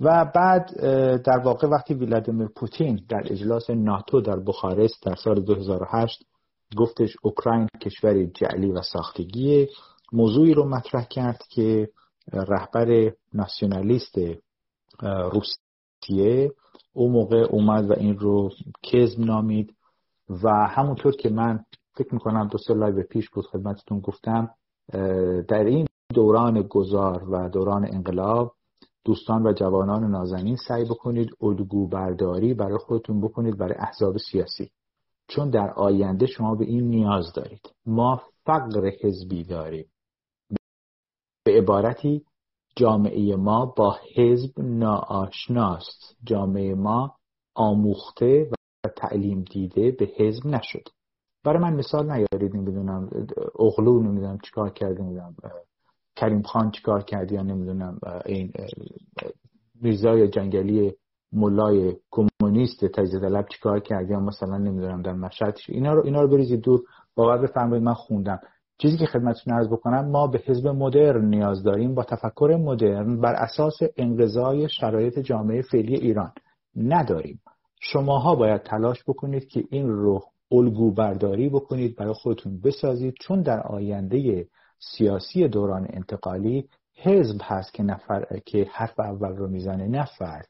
و 0.00 0.32
بعد 0.34 0.70
در 1.22 1.38
واقع 1.38 1.68
وقتی 1.68 1.94
ولادیمیر 1.94 2.48
پوتین 2.56 3.00
در 3.08 3.22
اجلاس 3.30 3.70
ناتو 3.70 4.20
در 4.20 4.36
بخارست 4.36 5.02
در 5.02 5.14
سال 5.14 5.40
2008 5.40 6.24
گفتش 6.76 7.16
اوکراین 7.22 7.68
کشوری 7.80 8.26
جعلی 8.26 8.72
و 8.72 8.82
ساختگی 8.82 9.68
موضوعی 10.12 10.54
رو 10.54 10.68
مطرح 10.68 11.04
کرد 11.04 11.42
که 11.50 11.88
رهبر 12.32 13.12
ناسیونالیست 13.32 14.14
روسیه 15.02 16.52
اون 16.92 17.12
موقع 17.12 17.46
اومد 17.50 17.90
و 17.90 17.94
این 17.96 18.18
رو 18.18 18.50
کزم 18.82 19.24
نامید. 19.24 19.74
و 20.28 20.48
همونطور 20.50 21.12
که 21.16 21.28
من 21.28 21.64
فکر 21.94 22.14
می‌کنم 22.14 22.48
دو 22.48 22.58
سه 22.58 22.74
لایو 22.74 23.02
پیش 23.02 23.30
بود 23.30 23.46
خدمتتون 23.46 24.00
گفتم 24.00 24.50
در 25.48 25.64
این 25.64 25.86
دوران 26.14 26.62
گذار 26.62 27.30
و 27.30 27.48
دوران 27.48 27.84
انقلاب 27.84 28.54
دوستان 29.04 29.46
و 29.46 29.52
جوانان 29.52 30.10
نازنین 30.10 30.56
سعی 30.56 30.84
بکنید 30.84 31.30
الگو 31.40 31.88
برداری 31.88 32.54
برای 32.54 32.78
خودتون 32.78 33.20
بکنید 33.20 33.58
برای 33.58 33.74
احزاب 33.78 34.16
سیاسی. 34.16 34.70
چون 35.28 35.50
در 35.50 35.70
آینده 35.70 36.26
شما 36.26 36.54
به 36.54 36.64
این 36.64 36.88
نیاز 36.88 37.32
دارید. 37.32 37.72
ما 37.86 38.22
فقر 38.44 38.90
حزبی 39.02 39.44
داریم. 39.44 39.86
به 41.44 41.58
عبارتی 41.58 42.24
جامعه 42.76 43.36
ما 43.36 43.66
با 43.66 43.96
حزب 44.14 44.60
ناآشناست. 44.60 46.16
جامعه 46.24 46.74
ما 46.74 47.14
آموخته 47.54 48.50
و 48.84 48.88
تعلیم 48.88 49.44
دیده 49.52 49.90
به 49.90 50.08
حزب 50.16 50.46
نشد. 50.46 50.88
برای 51.44 51.62
من 51.62 51.74
مثال 51.74 52.12
نیارید 52.12 52.56
نمی‌دونم 52.56 53.10
اغلو 53.58 54.02
نمی‌دونم 54.02 54.38
چیکار 54.44 54.70
کرده 54.70 55.02
نمی‌دونم 55.02 55.36
کریم 56.16 56.42
خان 56.42 56.70
چیکار 56.70 57.02
کرد 57.02 57.32
یا 57.32 57.42
نمی‌دونم 57.42 57.98
این 58.26 58.52
میرزای 59.82 60.28
جنگلی 60.28 60.92
ملای 61.32 61.96
کمونیست 62.10 62.84
تجزیه 62.84 63.20
طلب 63.20 63.46
چیکار 63.48 63.80
کرد 63.80 64.10
یا 64.10 64.20
مثلا 64.20 64.58
نمی‌دونم 64.58 65.02
در 65.02 65.12
مشهد 65.12 65.58
اینا 65.68 65.92
رو 65.94 66.04
اینا 66.04 66.22
رو 66.22 66.28
بریزید 66.28 66.60
دور. 66.60 66.80
باور 67.14 67.38
بفرمایید 67.38 67.84
من 67.84 67.94
خوندم. 67.94 68.40
چیزی 68.78 68.96
که 68.96 69.06
خدمتتون 69.06 69.54
عرض 69.54 69.68
بکنم 69.68 70.10
ما 70.10 70.26
به 70.26 70.42
حزب 70.46 70.68
مدرن 70.68 71.24
نیاز 71.24 71.62
داریم 71.62 71.94
با 71.94 72.04
تفکر 72.04 72.58
مدرن 72.60 73.20
بر 73.20 73.34
اساس 73.34 73.74
انقضای 73.96 74.68
شرایط 74.68 75.18
جامعه 75.18 75.62
فعلی 75.62 75.94
ایران. 75.94 76.32
نداریم. 76.76 77.40
شماها 77.92 78.34
باید 78.34 78.62
تلاش 78.62 79.02
بکنید 79.06 79.48
که 79.48 79.64
این 79.70 79.88
رو 79.88 80.22
الگو 80.52 80.94
برداری 80.94 81.48
بکنید 81.48 81.96
برای 81.96 82.12
خودتون 82.12 82.60
بسازید. 82.60 83.14
چون 83.20 83.42
در 83.42 83.60
آینده 83.60 84.46
سیاسی 84.78 85.48
دوران 85.48 85.86
انتقالی 85.90 86.68
حزب 87.02 87.40
هست 87.42 87.74
که 87.74 87.82
نفر 87.82 88.40
که 88.46 88.66
حرف 88.72 89.00
اول 89.00 89.36
رو 89.36 89.48
می‌زنه 89.48 89.88
نه 89.88 90.04
فرد. 90.18 90.46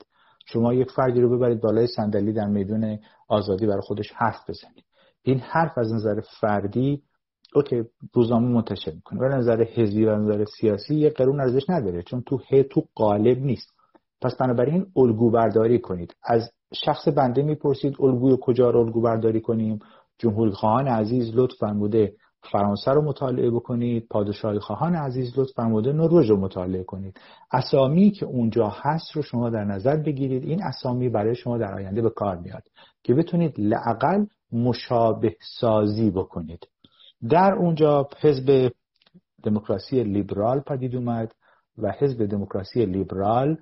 شما 0.47 0.75
یک 0.75 0.91
فردی 0.91 1.21
رو 1.21 1.37
ببرید 1.37 1.61
بالای 1.61 1.87
صندلی 1.87 2.33
در 2.33 2.47
میدون 2.47 2.99
آزادی 3.29 3.67
برای 3.67 3.83
خودش 3.83 4.13
حرف 4.13 4.51
بزنید. 4.51 4.85
این 5.23 5.39
حرف 5.39 5.79
از 5.79 5.93
نظر 5.93 6.21
فردی 6.41 7.03
اوکی 7.55 7.85
روزنامه 8.13 8.49
منتشر 8.49 8.93
می‌کنه 8.93 9.21
ولی 9.21 9.35
نظر 9.35 9.63
حزبی 9.63 10.05
و 10.05 10.17
نظر 10.17 10.45
سیاسی 10.61 10.95
یه 10.95 11.11
قرون 11.11 11.41
ارزش 11.41 11.71
نداره 11.71 12.03
چون 12.03 12.23
تو 12.23 12.41
ه 12.51 12.63
تو 12.63 12.83
قالب 12.95 13.39
نیست. 13.39 13.75
پس 14.23 14.37
بنابراین 14.37 14.87
الگو 14.97 15.31
برداری 15.31 15.79
کنید. 15.79 16.17
از 16.23 16.51
شخص 16.85 17.09
بنده 17.09 17.43
می‌پرسید 17.43 17.97
الگوی 18.01 18.39
کجا 18.41 18.71
رو 18.71 18.81
الگو 18.81 19.01
برداری 19.01 19.41
کنیم؟ 19.41 19.79
جمهوری 20.19 20.51
خواهان 20.51 20.89
عزیز 20.89 21.31
لطف 21.35 21.57
فرموده 21.61 22.15
فرانسه 22.53 22.91
رو 22.91 23.03
مطالعه 23.03 23.51
بکنید. 23.51 24.07
پادشاهی 24.11 24.59
خواهان 24.59 24.95
عزیز 24.95 25.39
لطف 25.39 25.53
فرموده 25.57 25.93
نروژ 25.93 26.31
رو 26.31 26.37
مطالعه 26.37 26.85
کنید. 26.85 27.21
اسامی 27.53 28.11
که 28.11 28.27
اونجا 28.27 28.69
هست 28.69 29.13
رو 29.13 29.23
شما 29.23 29.51
در 29.51 29.65
نظر 29.65 29.97
بگیرید. 29.97 30.45
این 30.45 30.63
اسامی 30.63 31.09
برای 31.09 31.35
شما 31.35 31.59
در 31.59 31.75
آینده 31.75 32.03
به 32.03 32.11
کار 32.11 32.37
میاد 32.37 32.63
که 33.03 33.15
بتونید 33.15 33.55
لاقل 33.59 34.25
مشابه 34.53 35.37
سازی 35.61 36.11
بکنید. 36.11 36.69
در 37.31 37.55
اونجا 37.55 38.09
حزب 38.21 38.73
دموکراسی 39.45 40.05
لیبرال 40.05 40.61
پدید 40.61 40.97
اومد 40.97 41.35
و 41.79 41.93
حزب 41.99 42.27
دموکراسی 42.27 42.87
لیبرال 42.87 43.57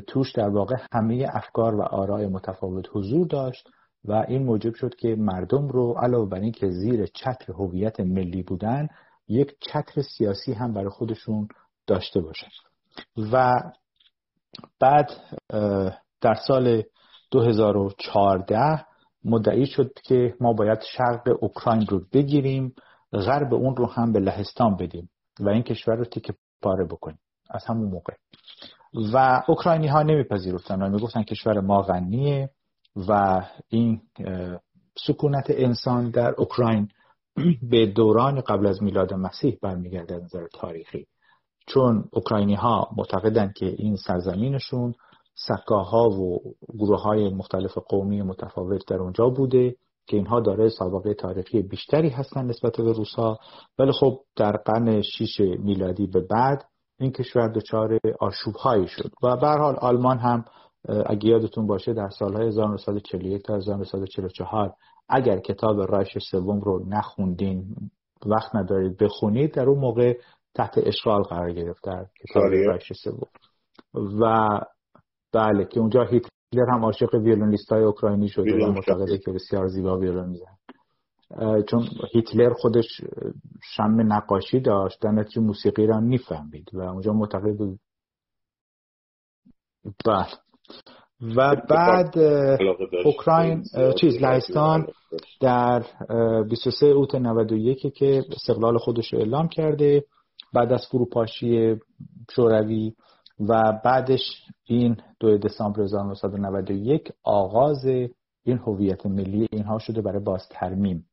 توش 0.00 0.32
در 0.32 0.48
واقع 0.48 0.76
همه 0.92 1.26
افکار 1.32 1.74
و 1.74 1.82
آراء 1.82 2.28
متفاوت 2.28 2.84
حضور 2.92 3.26
داشت 3.26 3.68
و 4.04 4.12
این 4.28 4.42
موجب 4.42 4.74
شد 4.74 4.94
که 4.94 5.16
مردم 5.18 5.68
رو 5.68 5.92
علاوه 5.92 6.28
بر 6.28 6.40
اینکه 6.40 6.70
زیر 6.70 7.06
چتر 7.06 7.52
هویت 7.52 8.00
ملی 8.00 8.42
بودن 8.42 8.88
یک 9.28 9.56
چتر 9.60 10.02
سیاسی 10.02 10.52
هم 10.52 10.72
برای 10.72 10.88
خودشون 10.88 11.48
داشته 11.86 12.20
باشن. 12.20 12.48
و 13.32 13.52
بعد 14.80 15.10
در 16.20 16.34
سال 16.46 16.82
2014 17.30 18.86
مدعی 19.24 19.66
شد 19.66 19.92
که 20.04 20.34
ما 20.40 20.52
باید 20.52 20.80
شرق 20.96 21.36
اوکراین 21.40 21.86
رو 21.86 22.00
بگیریم 22.12 22.74
غرب 23.12 23.54
اون 23.54 23.76
رو 23.76 23.86
هم 23.86 24.12
به 24.12 24.20
لهستان 24.20 24.76
بدیم 24.76 25.10
و 25.40 25.48
این 25.48 25.62
کشور 25.62 25.94
رو 25.94 26.04
تیکه 26.04 26.34
پاره 26.62 26.84
بکنیم. 26.84 27.18
از 27.50 27.64
همون 27.64 27.90
موقع. 27.90 28.14
و 28.94 29.42
اوکراینی 29.48 29.86
ها 29.86 30.02
نمیپذیرفتن 30.02 30.82
و 30.82 30.88
می‌گفتن 30.88 31.22
کشور 31.22 31.60
ما 31.60 31.82
غنیه 31.82 32.50
و 33.08 33.42
این 33.68 34.00
سکونت 35.06 35.46
انسان 35.48 36.10
در 36.10 36.34
اوکراین 36.38 36.88
به 37.70 37.86
دوران 37.86 38.40
قبل 38.40 38.66
از 38.66 38.82
میلاد 38.82 39.14
مسیح 39.14 39.58
برمیگرده 39.62 40.14
از 40.14 40.22
نظر 40.22 40.46
تاریخی. 40.54 41.06
چون 41.66 42.04
اوکراینی 42.12 42.54
ها 42.54 42.88
معتقدن 42.96 43.52
که 43.56 43.66
این 43.78 43.96
سرزمینشون 43.96 44.94
سکاها 45.34 46.10
و 46.10 46.40
گروه 46.78 47.02
های 47.02 47.28
مختلف 47.28 47.78
قومی 47.88 48.22
متفاوت 48.22 48.80
در 48.88 48.96
اونجا 48.96 49.28
بوده 49.28 49.76
که 50.06 50.16
اینها 50.16 50.40
داره 50.40 50.68
سابقه 50.68 51.14
تاریخی 51.14 51.62
بیشتری 51.62 52.08
هستن 52.08 52.46
نسبت 52.46 52.76
به 52.76 52.92
روسا 52.92 53.38
ولی 53.78 53.92
خب 53.92 54.20
در 54.36 54.56
قرن 54.56 55.02
6 55.02 55.40
میلادی 55.40 56.06
به 56.06 56.20
بعد 56.20 56.64
این 57.02 57.12
کشور 57.12 57.48
دچار 57.48 57.98
آشوب 58.20 58.54
هایی 58.54 58.88
شد. 58.88 59.10
و 59.22 59.36
به 59.36 59.46
حال 59.46 59.76
آلمان 59.76 60.18
هم 60.18 60.44
اگه 61.06 61.28
یادتون 61.28 61.66
باشه 61.66 61.92
در 61.92 62.08
سالهای 62.08 62.46
1941 62.46 63.42
تا 63.42 63.56
1944 63.56 64.74
اگر 65.08 65.40
کتاب 65.40 65.80
رایش 65.80 66.18
سوم 66.30 66.60
رو 66.60 66.84
نخوندین 66.88 67.76
وقت 68.26 68.56
ندارید 68.56 68.96
بخونید 68.96 69.54
در 69.54 69.68
اون 69.68 69.78
موقع 69.78 70.14
تحت 70.54 70.74
اشغال 70.76 71.22
قرار 71.22 71.52
گرفت 71.52 71.84
در 71.84 72.06
کتاب 72.28 72.42
رایش 72.42 72.92
سوم. 73.04 73.28
و 74.20 74.48
بله 75.32 75.64
که 75.64 75.80
اونجا 75.80 76.04
هیتلر 76.04 76.70
هم 76.72 76.84
عاشق 76.84 77.14
ویولونیست 77.14 77.72
های 77.72 77.82
اوکراینی 77.82 78.28
شده 78.28 78.64
و 78.64 78.72
معتقده 78.72 79.18
که 79.18 79.32
بسیار 79.32 79.68
زیبا 79.68 79.98
ویولون 79.98 80.28
میزن 80.28 80.56
چون 81.68 81.88
هیتلر 82.12 82.52
خودش 82.52 83.00
شم 83.62 84.12
نقاشی 84.12 84.60
داشت 84.60 85.02
در 85.02 85.10
نتیجه 85.10 85.40
موسیقی 85.40 85.86
را 85.86 86.00
می‌فهمید 86.00 86.70
و 86.72 86.80
اونجا 86.80 87.12
معتقد 87.12 87.56
بود. 87.56 87.78
بله. 90.06 90.26
و 91.36 91.56
بعد 91.70 92.18
اوکراین 93.04 93.64
چیز 94.00 94.16
لهستان 94.22 94.86
در 95.40 95.84
23 96.50 96.86
اوت 96.86 97.14
91 97.14 97.94
که 97.94 98.24
استقلال 98.32 98.78
خودش 98.78 99.12
رو 99.12 99.18
اعلام 99.18 99.48
کرده 99.48 100.04
بعد 100.54 100.72
از 100.72 100.86
فروپاشی 100.90 101.76
شوروی 102.30 102.94
و 103.40 103.80
بعدش 103.84 104.20
این 104.64 104.96
دو 105.20 105.38
دسامبر 105.38 105.80
1991 105.80 107.12
آغاز 107.24 107.84
این 108.44 108.58
هویت 108.58 109.06
ملی 109.06 109.48
اینها 109.52 109.78
شده 109.78 110.02
برای 110.02 110.24
باز 110.24 110.48
ترمیم 110.50 111.06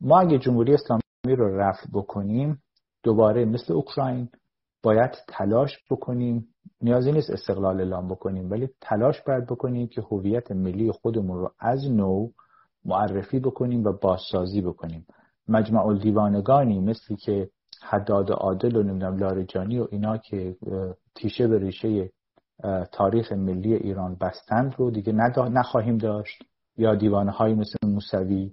ما 0.00 0.20
اگه 0.20 0.38
جمهوری 0.38 0.74
اسلامی 0.74 1.00
رو 1.24 1.56
رفت 1.56 1.90
بکنیم 1.92 2.62
دوباره 3.02 3.44
مثل 3.44 3.72
اوکراین 3.72 4.28
باید 4.82 5.10
تلاش 5.28 5.78
بکنیم. 5.90 6.46
نیازی 6.82 7.12
نیست 7.12 7.30
استقلال 7.30 7.80
اعلام 7.80 8.08
بکنیم 8.08 8.50
ولی 8.50 8.68
تلاش 8.80 9.22
باید 9.22 9.46
بکنیم 9.46 9.86
که 9.86 10.02
هویت 10.02 10.52
ملی 10.52 10.92
خودمون 10.92 11.38
رو 11.38 11.50
از 11.58 11.90
نو 11.90 12.28
معرفی 12.84 13.40
بکنیم 13.40 13.84
و 13.84 13.92
بازسازی 13.92 14.60
بکنیم. 14.60 15.06
مجمع 15.48 15.86
الدیوانگانی 15.86 16.80
مثل 16.80 17.14
که 17.14 17.48
حداد 17.82 18.30
عادل 18.30 18.76
و 18.76 18.82
نمی‌دونم 18.82 19.16
لارجانی 19.16 19.78
و 19.78 19.86
اینا 19.90 20.16
که 20.16 20.56
تیشه 21.14 21.48
به 21.48 21.58
ریشه 21.58 22.10
تاریخ 22.92 23.32
ملی 23.32 23.74
ایران 23.74 24.16
بستند 24.20 24.74
رو 24.78 24.90
دیگه 24.90 25.12
نخواهیم 25.12 25.98
داشت. 25.98 26.42
یا 26.76 26.94
دیوانه 26.94 27.30
های 27.30 27.54
مثل 27.54 27.76
موسوی 27.86 28.52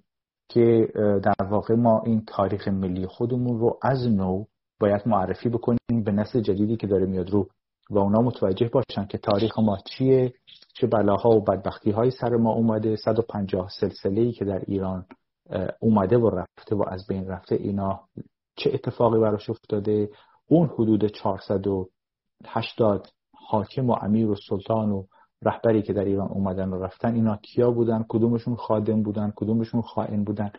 که 0.49 0.87
در 1.23 1.47
واقع 1.49 1.75
ما 1.75 2.01
این 2.05 2.23
تاریخ 2.27 2.67
ملی 2.67 3.07
خودمون 3.07 3.59
رو 3.59 3.79
از 3.81 4.07
نو 4.07 4.45
باید 4.79 5.01
معرفی 5.05 5.49
بکنیم 5.49 6.03
به 6.05 6.11
نسل 6.11 6.41
جدیدی 6.41 6.77
که 6.77 6.87
داره 6.87 7.05
میاد 7.05 7.29
رو 7.29 7.49
و 7.89 7.99
اونا 7.99 8.21
متوجه 8.21 8.69
باشن 8.69 9.05
که 9.05 9.17
تاریخ 9.17 9.59
ما 9.59 9.77
چیه 9.85 10.33
چه 10.73 10.87
بلاها 10.87 11.29
و 11.29 11.43
بدبختی 11.43 11.91
های 11.91 12.11
سر 12.11 12.29
ما 12.29 12.51
اومده 12.51 12.95
150 12.95 13.69
سلسله 13.79 14.21
ای 14.21 14.31
که 14.31 14.45
در 14.45 14.63
ایران 14.67 15.05
اومده 15.79 16.17
و 16.17 16.29
رفته 16.29 16.75
و 16.75 16.83
از 16.87 17.07
بین 17.07 17.27
رفته 17.27 17.55
اینا 17.55 18.01
چه 18.55 18.71
اتفاقی 18.73 19.19
براش 19.19 19.49
افتاده؟ 19.49 20.09
اون 20.47 20.67
حدود 20.67 21.05
480 21.05 23.07
حاکم 23.49 23.89
و 23.89 23.95
امیر 24.01 24.29
و 24.29 24.35
سلطان 24.49 24.91
و 24.91 25.03
رهبری 25.41 25.82
که 25.82 25.94
در 25.94 26.06
ایران 26.06 26.27
اومدن 26.27 26.70
و 26.70 26.84
رفتن 26.84 27.15
اینا 27.15 27.38
کیا 27.38 27.72
بودن؟ 27.72 28.06
کدومشون 28.10 28.56
خادم 28.56 29.03
بودن؟ 29.03 29.34
کدومشون 29.36 29.82
خائن 29.82 30.24
بودن؟ 30.24 30.51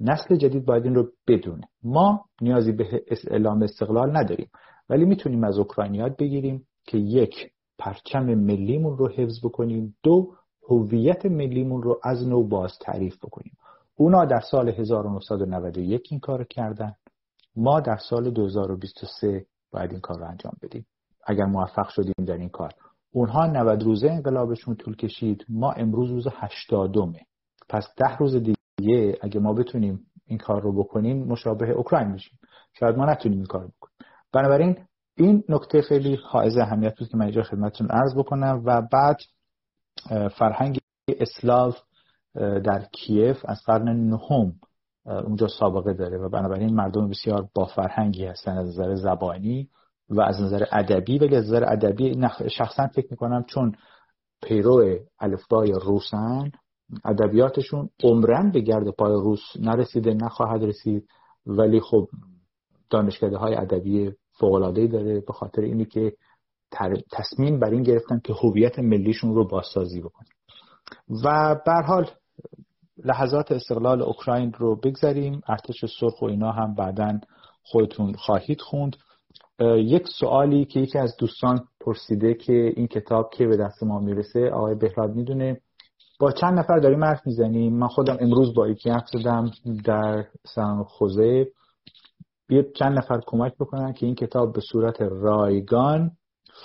نسل 0.00 0.36
جدید 0.36 0.64
باید 0.66 0.84
این 0.84 0.94
رو 0.94 1.08
بدونه. 1.28 1.68
ما 1.82 2.24
نیازی 2.40 2.72
به 2.72 3.04
اعلام 3.30 3.62
استقلال 3.62 4.16
نداریم 4.16 4.50
ولی 4.88 5.04
می‌تونیم 5.04 5.44
از 5.44 5.58
اوکراینیات 5.58 6.16
بگیریم 6.16 6.66
که 6.84 6.98
یک 6.98 7.52
پرچم 7.78 8.34
ملیمون 8.34 8.98
رو 8.98 9.08
حفظ 9.08 9.44
بکنیم. 9.44 9.96
دو 10.02 10.34
هویت 10.68 11.26
ملیمون 11.26 11.82
رو 11.82 12.00
از 12.02 12.28
نو 12.28 12.42
باز 12.42 12.72
تعریف 12.80 13.16
بکنیم. 13.16 13.56
اونا 13.96 14.24
در 14.24 14.40
سال 14.40 14.68
1991 14.68 16.08
این 16.10 16.20
کار 16.20 16.44
کردن. 16.44 16.94
ما 17.56 17.80
در 17.80 17.96
سال 17.96 18.30
2023 18.30 19.46
باید 19.72 19.90
این 19.90 20.00
کار 20.00 20.18
رو 20.18 20.28
انجام 20.28 20.52
بدیم. 20.62 20.86
اگر 21.26 21.44
موفق 21.44 21.88
شدیم 21.88 22.24
در 22.26 22.36
این 22.36 22.48
کار. 22.48 22.72
اونها 23.16 23.46
90 23.46 23.82
روزه 23.82 24.10
انقلابشون 24.10 24.74
طول 24.74 24.96
کشید. 24.96 25.46
ما 25.48 25.72
امروز 25.72 26.10
روز 26.10 26.26
80 26.32 26.96
پس 27.68 27.88
ده 27.96 28.16
روز 28.16 28.36
دیگه 28.36 29.18
اگه 29.22 29.40
ما 29.40 29.52
بتونیم 29.52 30.06
این 30.26 30.38
کار 30.38 30.62
رو 30.62 30.72
بکنیم 30.72 31.26
مشابه 31.26 31.70
اوکراین 31.70 32.08
میشیم. 32.08 32.38
شاید 32.72 32.96
ما 32.96 33.04
نتونیم 33.04 33.38
این 33.38 33.46
کار 33.46 33.66
بکنیم. 33.66 33.96
بنابراین 34.32 34.78
این 35.16 35.44
نکته 35.48 35.82
خیلی 35.82 36.18
حائز 36.28 36.56
اهمیت 36.56 36.98
بود 36.98 37.08
که 37.08 37.16
من 37.16 37.24
اینجا 37.24 37.42
خدمتتون 37.42 37.86
عرض 37.90 38.14
بکنم 38.16 38.62
و 38.64 38.82
بعد 38.92 39.16
فرهنگ 40.38 40.78
اسلاو 41.08 41.74
در 42.64 42.84
کیف 42.92 43.36
از 43.44 43.62
قرن 43.66 43.88
نهم 43.88 44.52
اونجا 45.06 45.48
سابقه 45.48 45.92
داره 45.92 46.18
و 46.18 46.28
بنابراین 46.28 46.74
مردم 46.74 47.08
بسیار 47.08 47.48
با 47.54 47.64
فرهنگی 47.64 48.24
هستن 48.24 48.58
از 48.58 48.66
نظر 48.66 48.94
زبانی. 48.94 49.68
و 50.08 50.20
از 50.20 50.40
نظر 50.40 50.64
ادبی 50.72 51.18
ولی 51.18 51.36
از 51.36 51.44
نظر 51.44 51.72
ادبی 51.72 52.20
شخصا 52.50 52.86
فکر 52.86 53.06
می‌کنم 53.10 53.44
چون 53.48 53.72
پیرو 54.42 54.98
الفبای 55.20 55.72
روسن 55.72 56.50
ادبیاتشون 57.04 57.90
عمرن 58.04 58.50
به 58.50 58.60
گرد 58.60 58.90
پای 58.90 59.12
روس 59.12 59.40
نرسیده 59.60 60.14
نخواهد 60.14 60.62
رسید. 60.62 61.08
ولی 61.46 61.80
خب 61.80 62.08
دانشکده 62.90 63.36
های 63.36 63.54
ادبی 63.54 64.12
فوق 64.40 64.72
داره 64.74 65.20
به 65.20 65.32
خاطر 65.32 65.62
اینی 65.62 65.84
که 65.84 66.12
تصمیم 67.12 67.60
بر 67.60 67.70
این 67.70 67.82
گرفتن 67.82 68.20
که 68.24 68.34
هویت 68.42 68.78
ملیشون 68.78 69.34
رو 69.34 69.48
بازسازی 69.48 70.00
بکنن 70.00 70.28
و 71.24 71.56
به 71.66 71.72
حال 71.72 72.10
لحظات 73.04 73.52
استقلال 73.52 74.02
اوکراین 74.02 74.52
رو 74.52 74.76
بگذاریم 74.76 75.40
ارتش 75.48 75.84
سرخ 76.00 76.22
و 76.22 76.24
اینا 76.24 76.52
هم 76.52 76.74
بعدا 76.74 77.20
خودتون 77.62 78.12
خواهید 78.12 78.60
خوند. 78.60 78.96
یک 79.60 80.08
سوالی 80.20 80.64
که 80.64 80.80
یکی 80.80 80.98
از 80.98 81.16
دوستان 81.18 81.60
پرسیده 81.80 82.34
که 82.34 82.72
این 82.76 82.86
کتاب 82.86 83.30
که 83.32 83.46
به 83.46 83.56
دست 83.56 83.82
ما 83.82 83.98
می‌رسه 83.98 84.50
آقای 84.50 84.74
بهراد 84.74 85.14
می‌دونه. 85.14 85.60
با 86.20 86.32
چند 86.32 86.58
نفر 86.58 86.78
داریم 86.78 87.04
حرف 87.04 87.26
می‌زنیم. 87.26 87.78
من 87.78 87.88
خودم 87.88 88.16
امروز 88.20 88.54
با 88.54 88.68
یکی 88.68 88.90
حرف 88.90 89.08
زدم 89.12 89.50
در 89.84 90.24
سن 90.46 90.82
خوزه. 90.82 91.46
بیاد 92.48 92.72
چند 92.72 92.98
نفر 92.98 93.20
کمک 93.26 93.54
بکنن 93.54 93.92
که 93.92 94.06
این 94.06 94.14
کتاب 94.14 94.52
به 94.52 94.60
صورت 94.60 94.96
رایگان 95.00 96.10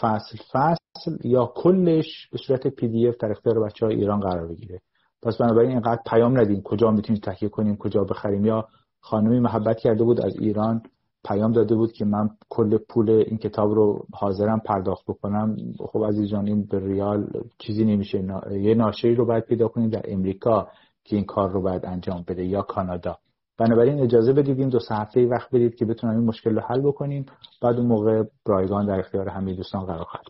فصل 0.01 0.37
فصل 0.51 1.27
یا 1.27 1.45
کلش 1.55 2.29
به 2.31 2.37
صورت 2.37 2.67
پی 2.67 2.87
دی 2.87 3.07
اف 3.07 3.17
در 3.17 3.31
اختیار 3.31 3.59
بچه 3.59 3.85
های 3.85 3.95
ایران 3.95 4.19
قرار 4.19 4.47
بگیره. 4.47 4.81
پس 5.23 5.37
بنابراین 5.37 5.71
اینقدر 5.71 6.01
پیام 6.09 6.39
ندیم 6.39 6.61
کجا 6.61 6.91
می‌تونیم 6.91 7.21
تهیه 7.21 7.49
کنیم 7.49 7.77
کجا 7.77 8.03
بخریم. 8.03 8.45
یا 8.45 8.67
خانمی 9.01 9.39
محبت 9.39 9.79
کرده 9.79 10.03
بود 10.03 10.21
از 10.21 10.35
ایران 10.39 10.81
پیام 11.23 11.51
داده 11.51 11.75
بود 11.75 11.91
که 11.91 12.05
من 12.05 12.29
کل 12.49 12.77
پول 12.77 13.09
این 13.09 13.37
کتاب 13.37 13.73
رو 13.73 14.05
حاضرم 14.13 14.59
پرداخت 14.59 15.03
بکنم. 15.07 15.55
خب 15.79 16.05
عزیز 16.05 16.29
جان 16.29 16.47
این 16.47 16.65
به 16.65 16.79
ریال 16.79 17.27
چیزی 17.57 17.85
نمیشه. 17.85 18.23
یه 18.51 18.75
ناشری 18.75 19.15
رو 19.15 19.25
باید 19.25 19.45
پیدا 19.45 19.67
کنیم 19.67 19.89
در 19.89 20.01
امریکا 20.05 20.67
که 21.03 21.15
این 21.15 21.25
کار 21.25 21.51
رو 21.51 21.61
باید 21.61 21.85
انجام 21.85 22.23
بده 22.27 22.45
یا 22.45 22.61
کانادا. 22.61 23.17
بنابراین 23.57 23.99
اجازه 23.99 24.33
بدید 24.33 24.59
این 24.59 24.69
دو 24.69 24.79
سه 24.79 24.95
هفته 24.95 25.27
وقت 25.27 25.55
بدید 25.55 25.75
که 25.75 25.85
بتونم 25.85 26.15
این 26.15 26.25
مشکل 26.25 26.55
رو 26.55 26.61
حل 26.61 26.81
بکنیم. 26.81 27.25
بعد 27.61 27.77
اون 27.77 27.87
موقع 27.87 28.23
رایگان 28.45 28.85
در 28.85 28.99
اختیار 28.99 29.29
همه 29.29 29.53
دوستان 29.53 29.85
قرار 29.85 30.03
خواهد 30.03 30.25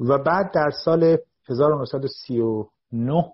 و 0.00 0.18
بعد 0.18 0.50
در 0.54 0.70
سال 0.84 1.16
1939 1.48 3.32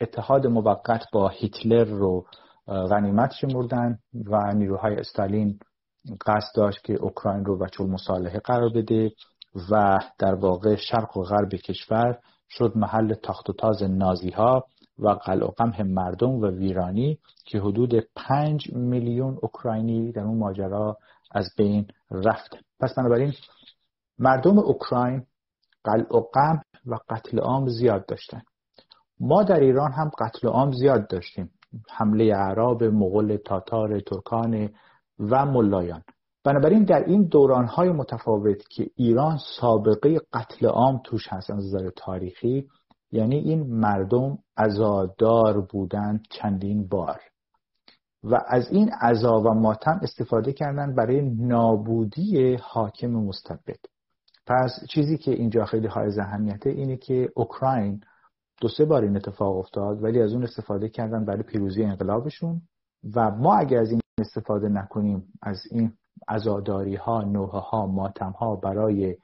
اتحاد 0.00 0.46
موقت 0.46 1.02
با 1.12 1.28
هیتلر 1.28 1.84
رو 1.84 2.24
غنیمت 2.66 3.32
شمردن 3.32 3.98
و 4.30 4.52
نیروهای 4.54 4.96
استالین 4.96 5.58
قصد 6.26 6.56
داشت 6.56 6.84
که 6.84 6.94
اوکراین 6.94 7.44
رو 7.44 7.58
بچه 7.58 7.84
مصالحه 7.84 8.38
قرار 8.38 8.68
بده 8.68 9.12
و 9.70 9.98
در 10.18 10.34
واقع 10.34 10.76
شرق 10.76 11.16
و 11.16 11.22
غرب 11.22 11.54
کشور 11.54 12.18
شد 12.50 12.72
محل 12.76 13.14
تاخت 13.14 13.50
و 13.50 13.52
تاز 13.52 13.82
نازی 13.82 14.30
ها 14.30 14.64
و 14.98 15.08
قلع 15.08 15.46
و 15.46 15.84
مردم 15.84 16.30
و 16.30 16.46
ویرانی 16.46 17.18
که 17.44 17.58
حدود 17.58 17.94
پنج 18.16 18.72
میلیون 18.72 19.38
اوکراینی 19.42 20.12
در 20.12 20.22
اون 20.22 20.38
ماجرا 20.38 20.96
از 21.30 21.50
بین 21.56 21.86
رفت. 22.10 22.56
پس 22.80 22.94
بنابراین 22.94 23.32
مردم 24.18 24.58
اوکراین 24.58 25.26
قلع 25.84 26.16
و 26.16 26.20
قمح 26.20 26.62
و 26.86 26.96
قتل 27.10 27.38
عام 27.38 27.68
زیاد 27.68 28.06
داشتن. 28.06 28.42
ما 29.20 29.42
در 29.42 29.60
ایران 29.60 29.92
هم 29.92 30.10
قتل 30.18 30.48
عام 30.48 30.72
زیاد 30.72 31.08
داشتیم. 31.08 31.50
حمله 31.90 32.24
اعراب 32.24 32.84
مغول 32.84 33.36
تاتار 33.36 34.00
ترکان 34.00 34.70
و 35.20 35.46
ملایان. 35.46 36.02
بنابراین 36.44 36.84
در 36.84 37.04
این 37.04 37.22
دورانهای 37.22 37.90
متفاوت 37.92 38.68
که 38.68 38.90
ایران 38.96 39.38
سابقه 39.60 40.20
قتل 40.32 40.66
عام 40.66 41.00
توش 41.04 41.28
هست 41.28 41.50
از 41.50 41.56
نظر 41.56 41.90
تاریخی 41.96 42.68
یعنی 43.12 43.36
این 43.36 43.66
مردم 43.66 44.38
ازادار 44.56 45.60
بودند 45.60 46.26
چندین 46.30 46.88
بار. 46.88 47.20
و 48.24 48.40
از 48.48 48.70
این 48.70 48.88
عذا 48.88 49.40
و 49.40 49.54
ماتم 49.54 50.00
استفاده 50.02 50.52
کردن 50.52 50.94
برای 50.94 51.22
نابودی 51.22 52.54
حاکم 52.54 53.10
مستبد. 53.10 53.78
پس 54.46 54.70
چیزی 54.90 55.18
که 55.18 55.30
اینجا 55.30 55.64
خیلی 55.64 55.86
های 55.86 56.20
اهمیته 56.20 56.70
اینه 56.70 56.96
که 56.96 57.32
اوکراین 57.34 58.00
دو 58.60 58.68
سه 58.68 58.84
بار 58.84 59.02
این 59.02 59.16
اتفاق 59.16 59.56
افتاد 59.56 60.02
ولی 60.02 60.22
از 60.22 60.32
اون 60.32 60.42
استفاده 60.42 60.88
کردن 60.88 61.24
برای 61.24 61.42
پیروزی 61.42 61.82
انقلابشون. 61.84 62.62
و 63.14 63.30
ما 63.30 63.54
اگر 63.54 63.78
از 63.78 63.90
این 63.90 64.00
استفاده 64.20 64.68
نکنیم 64.68 65.32
از 65.42 65.62
این 65.70 65.92
ازاداری 66.28 66.96
ها 66.96 67.22
نوه 67.22 67.70
ها 67.70 67.86
ماتم 67.86 68.30
ها 68.30 68.56
برای 68.56 69.16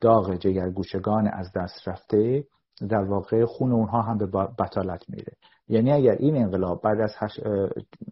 داغ 0.00 0.34
جگرگوشگان 0.34 1.28
از 1.28 1.52
دست 1.52 1.88
رفته 1.88 2.44
در 2.88 3.04
واقع 3.04 3.44
خون 3.44 3.72
اونها 3.72 4.02
هم 4.02 4.18
به 4.18 4.26
بطالت 4.58 5.04
میره. 5.08 5.32
یعنی 5.68 5.92
اگر 5.92 6.12
این 6.12 6.36
انقلاب 6.36 6.82
بعد 6.82 7.00
از 7.00 7.14
هش... 7.18 7.40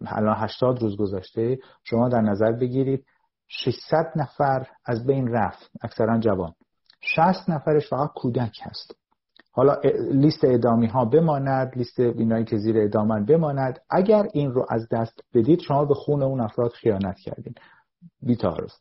الان 0.05 0.35
80 0.37 0.81
روز 0.81 0.97
گذاشته 0.97 1.59
شما 1.83 2.09
در 2.09 2.21
نظر 2.21 2.51
بگیرید 2.51 3.05
600 3.47 4.11
نفر 4.15 4.67
از 4.85 5.05
بین 5.05 5.27
رفت 5.27 5.71
اکثرا 5.81 6.19
جوان. 6.19 6.53
60 7.01 7.49
نفرش 7.49 7.89
فقط 7.89 8.09
کودک 8.15 8.59
هست. 8.61 9.00
حالا 9.51 9.75
لیست 10.11 10.43
ادامی 10.43 10.87
ها 10.87 11.05
بماند 11.05 11.73
لیست 11.75 11.99
اینایی 11.99 12.45
که 12.45 12.57
زیر 12.57 12.77
ادامن 12.77 13.25
بماند. 13.25 13.79
اگر 13.89 14.27
این 14.33 14.51
رو 14.51 14.65
از 14.69 14.87
دست 14.91 15.19
بدید 15.33 15.59
شما 15.59 15.85
به 15.85 15.93
خون 15.93 16.23
اون 16.23 16.41
افراد 16.41 16.71
خیانت 16.71 17.15
کردین. 17.15 17.53
بیتارف 18.21 18.73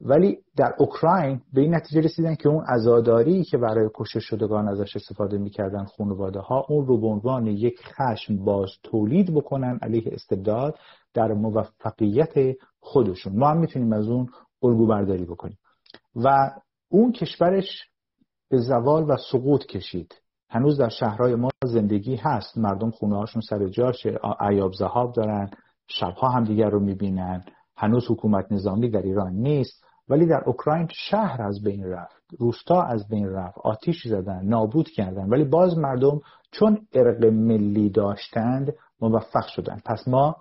ولی 0.00 0.38
در 0.56 0.74
اوکراین 0.78 1.40
به 1.52 1.60
این 1.60 1.74
نتیجه 1.74 2.00
رسیدن 2.00 2.34
که 2.34 2.48
اون 2.48 2.64
ازاداری 2.68 3.44
که 3.44 3.58
برای 3.58 3.90
کشته 3.94 4.20
شدگان 4.20 4.68
ازش 4.68 4.96
استفاده 4.96 5.38
می‌کردن 5.38 5.84
خانواده 5.84 6.40
ها 6.40 6.66
اون 6.68 6.86
رو 6.86 7.00
به 7.00 7.06
عنوان 7.06 7.46
یک 7.46 7.80
خشم 7.84 8.44
باز 8.44 8.70
تولید 8.82 9.34
بکنن 9.34 9.78
علیه 9.82 10.12
استبداد 10.12 10.78
در 11.14 11.32
موفقیت 11.32 12.56
خودشون. 12.80 13.38
ما 13.38 13.48
هم 13.48 13.58
می‌تونیم 13.58 13.92
از 13.92 14.08
اون 14.08 14.26
الگو 14.62 14.86
برداری 14.86 15.24
بکنیم. 15.24 15.58
و 16.16 16.50
اون 16.88 17.12
کشورش 17.12 17.88
به 18.50 18.58
زوال 18.58 19.10
و 19.10 19.16
سقوط 19.32 19.66
کشید. 19.66 20.14
هنوز 20.48 20.78
در 20.78 20.88
شهرهای 20.88 21.34
ما 21.34 21.48
زندگی 21.64 22.16
هست. 22.16 22.58
مردم 22.58 22.90
خونه 22.90 23.16
هاشون 23.16 23.42
سر 23.42 23.68
جاش 23.68 24.06
عیاب 24.40 24.72
زهاب 24.72 25.14
دارن 25.14 25.50
شبها 25.88 26.28
هم 26.28 26.44
دیگر 26.44 26.70
رو 26.70 26.80
می‌بینن. 26.80 27.44
هنوز 27.76 28.10
حکومت 28.10 28.52
نظامی 28.52 28.90
در 28.90 29.02
ایران 29.02 29.32
نیست 29.32 29.84
ولی 30.08 30.26
در 30.26 30.42
اوکراین 30.46 30.88
شهر 30.92 31.42
از 31.42 31.62
بین 31.62 31.84
رفت. 31.84 32.22
روستا 32.38 32.82
از 32.82 33.08
بین 33.08 33.28
رفت. 33.28 33.58
آتیش 33.64 34.06
زدن 34.06 34.44
نابود 34.44 34.88
کردن. 34.88 35.28
ولی 35.28 35.44
باز 35.44 35.78
مردم 35.78 36.20
چون 36.50 36.86
ارق 36.92 37.24
ملی 37.24 37.90
داشتند 37.90 38.74
موفق 39.00 39.46
شدن. 39.46 39.80
پس 39.84 40.08
ما 40.08 40.36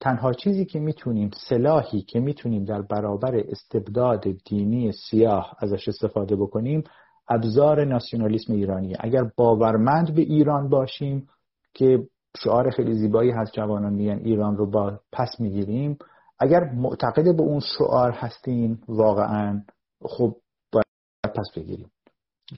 تنها 0.00 0.32
چیزی 0.32 0.64
که 0.64 0.78
می‌تونیم 0.80 1.30
سلاحی 1.48 2.02
که 2.02 2.20
می‌تونیم 2.20 2.64
در 2.64 2.82
برابر 2.82 3.36
استبداد 3.36 4.24
دینی 4.46 4.92
سیاه 4.92 5.56
ازش 5.58 5.88
استفاده 5.88 6.36
بکنیم 6.36 6.84
ابزار 7.28 7.84
ناسیونالیسم 7.84 8.52
ایرانی. 8.52 8.96
اگر 9.00 9.30
باورمند 9.36 10.14
به 10.14 10.22
ایران 10.22 10.68
باشیم 10.68 11.28
که 11.74 12.08
شعار 12.36 12.70
خیلی 12.70 12.94
زیبایی 12.94 13.30
هست 13.30 13.52
جوانان 13.52 13.92
میگن 13.92 14.18
ایران 14.18 14.56
رو 14.56 14.70
با 14.70 15.00
پس 15.12 15.40
می‌گیریم 15.40 15.98
اگر 16.38 16.64
معتقد 16.64 17.36
به 17.36 17.42
اون 17.42 17.60
شعار 17.60 18.10
هستیم 18.10 18.80
واقعا 18.88 19.62
خب 20.02 20.36
باید 20.72 20.86
پس 21.34 21.46
بگیریم. 21.56 21.90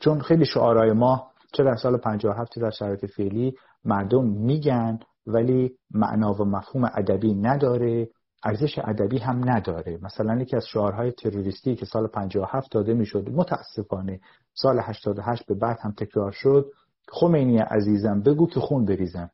چون 0.01 0.21
خیلی 0.21 0.45
شعارهای 0.45 0.93
ما 0.93 1.31
چه 1.53 1.65
در 1.65 1.77
سال 1.77 1.97
57 1.97 2.59
در 2.61 2.71
شرایط 2.71 3.07
فعلی 3.07 3.55
مردم 3.85 4.25
میگن 4.25 4.99
ولی 5.27 5.77
معنا 5.91 6.33
و 6.33 6.45
مفهوم 6.45 6.85
ادبی 6.85 7.35
نداره. 7.35 8.09
ارزش 8.45 8.79
ادبی 8.79 9.19
هم 9.19 9.51
نداره. 9.51 9.99
مثلا 10.03 10.43
یکی 10.43 10.57
از 10.57 10.67
شعارهای 10.67 11.13
تروریستی 11.13 11.75
که 11.75 11.87
سال 11.87 12.07
57 12.07 12.73
داده 12.73 12.95
می‌شد 12.95 13.29
متاسفانه 13.29 14.21
سال 14.55 14.81
88 14.81 15.47
به 15.47 15.55
بعد 15.55 15.79
هم 15.81 15.93
تکرار 15.93 16.33
شد. 16.33 16.71
خمینی 17.09 17.59
عزیزم 17.59 18.21
بگو 18.23 18.47
که 18.47 18.61
خون 18.61 18.85
بریزم. 18.85 19.31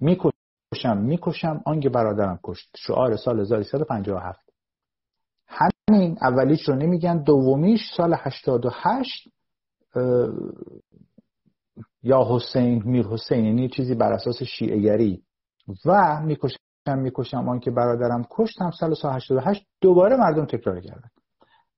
می‌کشم 0.00 0.96
می‌کشم 0.98 1.62
آنگه 1.66 1.88
برادرم 1.88 2.40
کشت. 2.42 2.76
شعار 2.76 3.16
سال 3.16 3.40
1357 3.40 4.40
همین 5.46 6.18
اولیش 6.22 6.68
رو 6.68 6.74
نمیگن 6.74 7.22
دومیش 7.22 7.80
سال 7.96 8.14
88 8.18 9.28
یا 12.02 12.26
حسین 12.30 12.82
میر 12.82 13.06
حسین 13.06 13.44
یعنی 13.44 13.68
چیزی 13.68 13.94
بر 13.94 14.12
اساس 14.12 14.42
شیعه 14.42 15.18
و 15.86 16.20
می‌کشم 16.22 16.65
می‌کشم 16.94 17.48
آن 17.48 17.60
که 17.60 17.70
برادرم 17.70 18.26
کشتم 18.30 18.70
سال 18.70 18.94
88 19.04 19.66
دوباره 19.80 20.16
مردم 20.16 20.44
تکرار 20.44 20.80
کردن. 20.80 21.08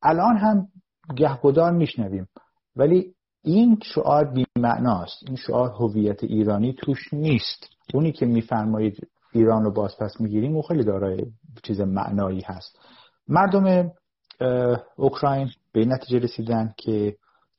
الان 0.02 0.36
هم 0.36 0.68
گهگدار 1.16 1.72
میشنویم. 1.72 2.28
ولی 2.76 3.14
این 3.42 3.78
شعار 3.82 4.24
بیمعناست. 4.24 5.22
این 5.26 5.36
شعار 5.36 5.70
هویت 5.70 6.24
ایرانی 6.24 6.72
توش 6.72 7.12
نیست. 7.12 7.68
اونی 7.94 8.12
که 8.12 8.26
میفرمایید 8.26 9.08
ایران 9.32 9.64
رو 9.64 9.70
باز 9.70 9.96
پس 10.00 10.20
می‌گیریم 10.20 10.56
و 10.56 10.62
خیلی 10.62 10.84
دارای 10.84 11.26
چیز 11.62 11.80
معنایی 11.80 12.40
هست. 12.40 12.78
مردم 13.28 13.90
اوکراین 14.96 15.48
به 15.72 15.84
نتیجه 15.84 16.18
رسیدن 16.18 16.74
که 16.76 17.16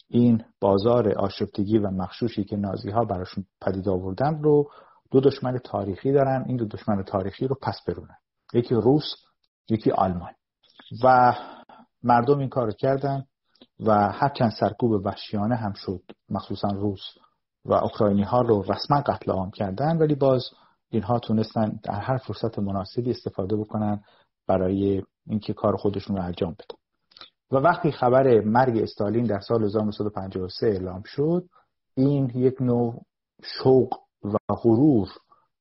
این 0.09 0.43
بازار 0.61 1.11
آشفتگی 1.11 1.77
و 1.77 1.89
مخشوشی 1.89 2.43
که 2.43 2.57
نازی 2.57 2.89
ها 2.89 3.05
براشون 3.05 3.45
پدید 3.61 3.89
آوردن 3.89 4.41
رو 4.41 4.69
دو 5.11 5.19
دشمن 5.19 5.57
تاریخی 5.57 6.11
دارن 6.11 6.43
این 6.47 6.57
دو 6.57 6.65
دشمن 6.65 7.03
تاریخی 7.03 7.47
رو 7.47 7.55
پس 7.61 7.79
برونن. 7.87 8.17
یکی 8.53 8.75
روس 8.75 9.03
یکی 9.69 9.91
آلمان. 9.91 10.33
و 11.03 11.33
مردم 12.03 12.39
این 12.39 12.49
کار 12.49 12.71
کردن 12.71 13.23
و 13.79 14.11
هرچند 14.11 14.51
سرکوب 14.59 15.05
وحشیانه 15.05 15.55
هم 15.55 15.73
شد 15.73 16.01
مخصوصا 16.29 16.67
روس 16.67 17.01
و 17.65 17.73
اوکراینی 17.73 18.23
ها 18.23 18.41
رو 18.41 18.61
رسما 18.61 19.01
قتل 19.01 19.31
عام 19.31 19.51
کردن 19.51 19.97
ولی 19.97 20.15
باز 20.15 20.43
اینها 20.89 21.19
تونستن 21.19 21.79
در 21.83 21.99
هر 21.99 22.17
فرصت 22.17 22.59
مناسبی 22.59 23.11
استفاده 23.11 23.55
بکنن 23.55 24.03
برای 24.47 25.03
اینکه 25.27 25.53
کار 25.53 25.75
خودشون 25.75 26.15
رو 26.15 26.23
انجام 26.23 26.51
بدن. 26.51 26.79
و 27.51 27.55
وقتی 27.55 27.91
خبر 27.91 28.39
مرگ 28.39 28.77
استالین 28.77 29.25
در 29.25 29.39
سال 29.39 29.63
1953 29.63 30.67
اعلام 30.67 31.03
شد 31.05 31.49
این 31.95 32.31
یک 32.35 32.61
نوع 32.61 33.01
شوق 33.43 33.89
و 34.23 34.53
غرور 34.55 35.07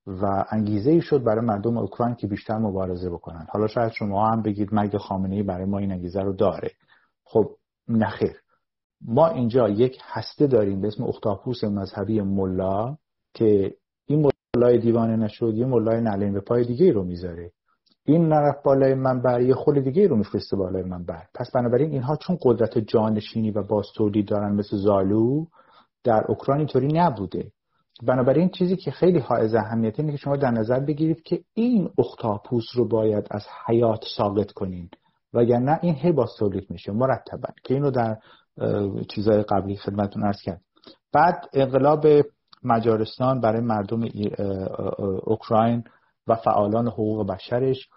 و 0.07 0.45
انگیزه 0.51 0.91
ای 0.91 1.01
شد 1.01 1.25
برای 1.25 1.45
مردم 1.45 1.79
اوکراین 1.79 2.15
که 2.15 2.27
بیشتر 2.27 2.59
مبارزه 2.59 3.11
بکنن. 3.11 3.47
حالا 3.51 3.67
شاید 3.67 3.93
شما 3.93 4.29
هم 4.29 4.43
بگید 4.43 4.75
مرگ 4.75 4.97
خامنه 4.97 5.37
ای 5.37 5.43
برای 5.43 5.65
ما 5.65 5.79
این 5.79 5.93
انگیزه 5.93 6.21
رو 6.21 6.33
داره. 6.33 6.71
خب 7.25 7.51
نخیر 7.89 8.37
ما 9.01 9.29
اینجا 9.29 9.69
یک 9.69 9.99
هسته 10.03 10.47
داریم 10.47 10.81
به 10.81 10.89
اسم 10.89 11.05
اختاپوس 11.05 11.65
مذهبی 11.65 12.21
ملا 12.21 12.97
که 13.35 13.75
این 14.07 14.31
ملای 14.57 14.79
دیوانه 14.79 15.17
نشد 15.17 15.55
یه 15.55 15.67
ملای 15.67 16.01
نلین 16.01 16.33
به 16.33 16.41
پای 16.41 16.65
دیگه 16.65 16.93
رو 16.93 17.05
می‌ذاره. 17.05 17.53
این 18.05 18.29
نرفت 18.29 18.63
بالای 18.63 18.95
منبر 18.95 19.41
یه 19.41 19.55
خود 19.55 19.79
دیگه 19.79 20.09
رو 20.09 20.17
میفرسته 20.17 20.57
بالای 20.57 20.83
منبر. 20.83 21.23
پس 21.35 21.51
بنابراین 21.55 21.91
اینها 21.91 22.17
چون 22.17 22.39
قدرت 22.43 22.79
جانشینی 22.79 23.51
و 23.51 23.63
باز 23.63 23.87
دارن 24.27 24.55
مثل 24.55 24.77
زالو 24.77 25.45
در 26.05 26.25
اوکراین 26.29 26.59
اینطوری 26.59 26.89
نبوده. 26.93 27.53
بنابراین 28.03 28.49
چیزی 28.49 28.77
که 28.77 28.91
خیلی 28.91 29.19
حائز 29.19 29.55
اهمیت 29.55 30.01
اینه 30.01 30.13
که 30.13 30.19
شما 30.19 30.37
در 30.37 30.51
نظر 30.51 30.81
بگیرید 30.81 31.23
که 31.23 31.41
این 31.55 31.91
اختاپوس 31.99 32.65
رو 32.75 32.89
باید 32.89 33.27
از 33.31 33.47
حیات 33.67 34.05
ساقط 34.17 34.53
کنین. 34.53 34.91
وگرنه 35.35 35.79
این 35.83 35.95
هی 35.95 36.15
تولید 36.39 36.71
میشه 36.71 36.93
مرتبا 36.93 37.49
که 37.65 37.75
اینو 37.75 37.91
در 37.91 38.17
چیزهای 39.09 39.43
قبلی 39.43 39.77
خدمتون 39.77 40.23
ارز 40.23 40.41
کرد 40.43 40.61
بعد 41.13 41.49
انقلاب 41.53 42.07
مجارستان 42.65 43.41
برای 43.41 43.61
مردم 43.61 44.01
اوکراین 45.23 45.85
و 46.27 46.35
فعالان 46.35 46.89
حقوق 46.89 47.27
بشرش 47.27 47.89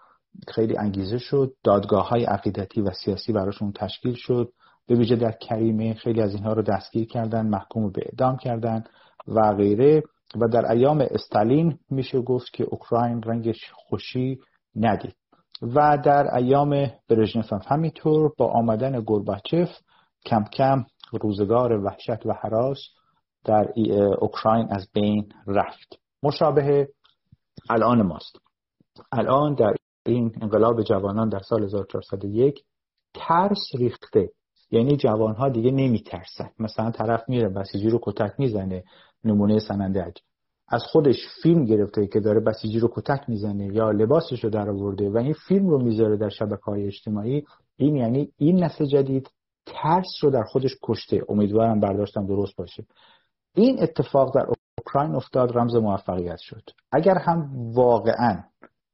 خیلی 0.48 0.76
انگیزه 0.76 1.18
شد. 1.18 1.52
دادگاه 1.64 2.08
های 2.08 2.24
عقیدتی 2.24 2.80
و 2.80 2.90
سیاسی 3.04 3.32
براشون 3.32 3.72
تشکیل 3.72 4.14
شد. 4.14 4.52
به 4.86 4.94
ویژه 4.94 5.16
در 5.16 5.32
کریمه 5.32 5.94
خیلی 5.94 6.22
از 6.22 6.34
اینها 6.34 6.52
رو 6.52 6.62
دستگیر 6.62 7.06
کردن 7.06 7.46
محکوم 7.46 7.90
به 7.90 8.02
اعدام 8.04 8.36
کردن. 8.36 8.84
و 9.28 9.54
غیره. 9.54 10.02
و 10.40 10.48
در 10.48 10.72
ایام 10.72 11.00
استالین 11.10 11.78
میشه 11.90 12.20
گفت 12.20 12.52
که 12.52 12.64
اوکراین 12.64 13.22
رنگش 13.22 13.70
خوشی 13.74 14.38
ندید. 14.76 15.16
و 15.62 15.98
در 16.04 16.36
ایام 16.36 16.90
برژنف 17.08 17.52
هم 17.52 17.60
همینطور 17.66 18.32
با 18.38 18.46
آمدن 18.46 19.00
گورباچف 19.00 19.68
کم 20.26 20.44
کم 20.44 20.84
روزگار 21.22 21.72
وحشت 21.72 22.26
و 22.26 22.32
حراس 22.42 22.78
در 23.44 23.72
اوکراین 24.20 24.68
از 24.70 24.88
بین 24.94 25.32
رفت. 25.46 25.98
مشابه 26.22 26.88
الان 27.70 28.02
ماست. 28.02 28.38
الان 29.12 29.54
در 29.54 29.74
این 30.06 30.32
انقلاب 30.42 30.82
جوانان 30.82 31.28
در 31.28 31.40
سال 31.40 31.64
1401 31.64 32.64
ترس 33.14 33.62
ریخته. 33.78 34.30
یعنی 34.70 34.96
جوانها 34.96 35.48
دیگه 35.48 35.70
نمیترسن. 35.70 36.50
مثلا 36.58 36.90
طرف 36.90 37.28
میره 37.28 37.48
بسیجی 37.48 37.90
رو 37.90 37.98
کتک 38.02 38.32
می‌زنه. 38.38 38.84
نمونه 39.24 39.58
سنندج 39.58 40.16
از 40.68 40.82
خودش 40.82 41.16
فیلم 41.42 41.64
گرفته 41.64 42.06
که 42.06 42.20
داره 42.20 42.40
بسیجی 42.40 42.78
رو 42.78 42.88
کتک 42.92 43.28
می‌زنه 43.28 43.66
یا 43.66 43.90
لباسش 43.90 44.44
رو 44.44 44.50
در 44.50 44.70
آورده 44.70 45.10
و 45.10 45.16
این 45.16 45.34
فیلم 45.48 45.68
رو 45.68 45.82
می‌ذاره 45.82 46.16
در 46.16 46.28
شبکه 46.28 46.64
های 46.66 46.86
اجتماعی. 46.86 47.44
این 47.76 47.96
یعنی 47.96 48.32
این 48.36 48.64
نسل 48.64 48.84
جدید 48.84 49.30
ترس 49.66 50.06
رو 50.22 50.30
در 50.30 50.42
خودش 50.42 50.76
کشته. 50.82 51.22
امیدوارم 51.28 51.80
برداشتم 51.80 52.26
درست 52.26 52.56
باشه. 52.56 52.84
این 53.54 53.82
اتفاق 53.82 54.34
در 54.34 54.46
اوکراین 54.78 55.14
افتاد 55.14 55.58
رمز 55.58 55.74
موفقیت 55.74 56.38
شد. 56.38 56.62
اگر 56.92 57.18
هم 57.18 57.72
واقعا 57.74 58.42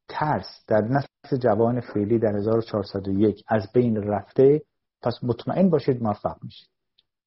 ترس 0.09 0.65
در 0.69 0.81
نسل 0.81 1.37
جوان 1.37 1.81
فعلی 1.81 2.19
در 2.19 2.37
1401 2.37 3.45
از 3.49 3.73
بین 3.75 3.97
رفته 3.97 4.63
پس 5.03 5.15
مطمئن 5.23 5.71
باشید 5.71 6.03
موفق 6.03 6.37
میشید. 6.43 6.69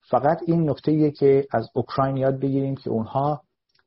فقط 0.10 0.38
این 0.48 0.70
نکته 0.70 0.92
ایه 0.92 1.12
که 1.12 1.48
از 1.52 1.70
اوکراین 1.74 2.18
یاد 2.18 2.40
بگیریم 2.40 2.76
که 2.76 2.90
اونها 2.90 3.42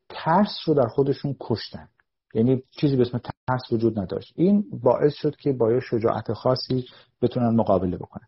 ترس 0.08 0.58
رو 0.66 0.74
در 0.74 0.86
خودشون 0.86 1.36
کشتن. 1.40 1.88
یعنی 2.34 2.62
چیزی 2.70 2.96
به 2.96 3.02
اسم 3.02 3.18
ترس 3.18 3.72
وجود 3.72 3.98
نداشت. 3.98 4.32
این 4.36 4.64
باعث 4.82 5.14
شد 5.14 5.36
که 5.36 5.52
با 5.52 5.80
شجاعت 5.80 6.32
خاصی 6.32 6.84
بتونن 7.22 7.56
مقابله 7.56 7.96
بکنن. 7.96 8.26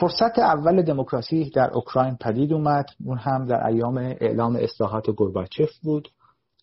فرصت 0.00 0.38
اول 0.38 0.82
دموکراسی 0.82 1.50
در 1.50 1.70
اوکراین 1.70 2.16
پدید 2.16 2.52
اومد. 2.52 2.86
اون 3.04 3.18
هم 3.18 3.44
در 3.44 3.66
ایام 3.66 3.96
اعلام 3.96 4.56
اصلاحات 4.56 5.10
گورباچف 5.10 5.78
بود 5.82 6.08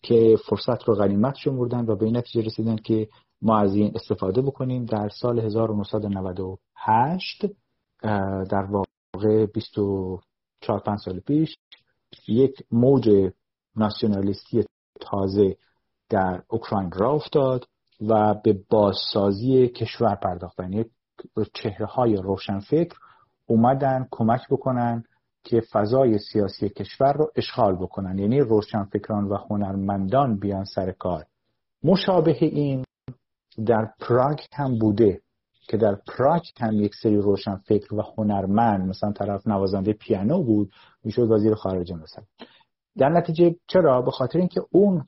که 0.02 0.36
فرصت 0.48 0.84
رو 0.84 0.94
غنیمت 0.94 1.34
شمردن 1.34 1.86
و 1.86 1.96
به 1.96 2.04
این 2.04 2.16
نتیجه 2.16 2.46
رسیدن 2.46 2.76
که 2.76 3.08
ما 3.42 3.58
از 3.58 3.74
این 3.74 3.92
استفاده 3.94 4.42
بکنیم. 4.42 4.84
در 4.84 5.08
سال 5.08 5.38
1998 5.38 7.46
در 8.50 8.68
واقع 8.70 9.46
24 10.66 10.80
5 10.80 10.98
سال 10.98 11.20
پیش 11.20 11.56
یک 12.28 12.62
موج 12.70 13.32
ناسیونالیستی 13.76 14.64
تازه 15.00 15.56
در 16.08 16.42
اوکراین 16.48 16.90
را 16.90 17.12
افتاد 17.12 17.64
و 18.00 18.34
به 18.34 18.60
بازسازی 18.70 19.68
کشور 19.68 20.14
پرداختن. 20.14 20.72
یک 20.72 20.90
چهره 21.54 21.86
های 21.86 22.16
روشنفکر 22.16 22.96
اومدن 23.46 24.06
کمک 24.10 24.40
بکنن 24.50 25.04
که 25.44 25.62
فضای 25.72 26.18
سیاسی 26.18 26.68
کشور 26.68 27.12
رو 27.12 27.32
اشغال 27.36 27.76
بکنن. 27.76 28.18
یعنی 28.18 28.40
روشنفکران 28.40 29.24
و 29.24 29.36
هنرمندان 29.36 30.38
بیان 30.38 30.64
سر 30.64 30.92
کار. 30.92 31.24
مشابه 31.84 32.36
این 32.40 32.84
در 33.66 33.90
پراگ 34.00 34.38
هم 34.52 34.78
بوده. 34.78 35.20
که 35.68 35.76
در 35.76 35.94
پراگ 35.94 36.42
هم 36.60 36.80
یک 36.80 36.94
سری 37.02 37.16
روشنفکر 37.16 37.94
و 37.94 38.02
هنرمند 38.16 38.88
مثلا 38.88 39.12
طرف 39.12 39.46
نوازنده 39.46 39.92
پیانو 39.92 40.42
بود 40.42 40.72
می‌شد 41.04 41.30
وزیر 41.30 41.54
خارجه 41.54 41.94
مثلا. 41.94 42.24
در 42.98 43.08
نتیجه 43.08 43.54
چرا؟ 43.68 44.02
به 44.02 44.10
خاطر 44.10 44.38
اینکه 44.38 44.60
اون 44.70 45.04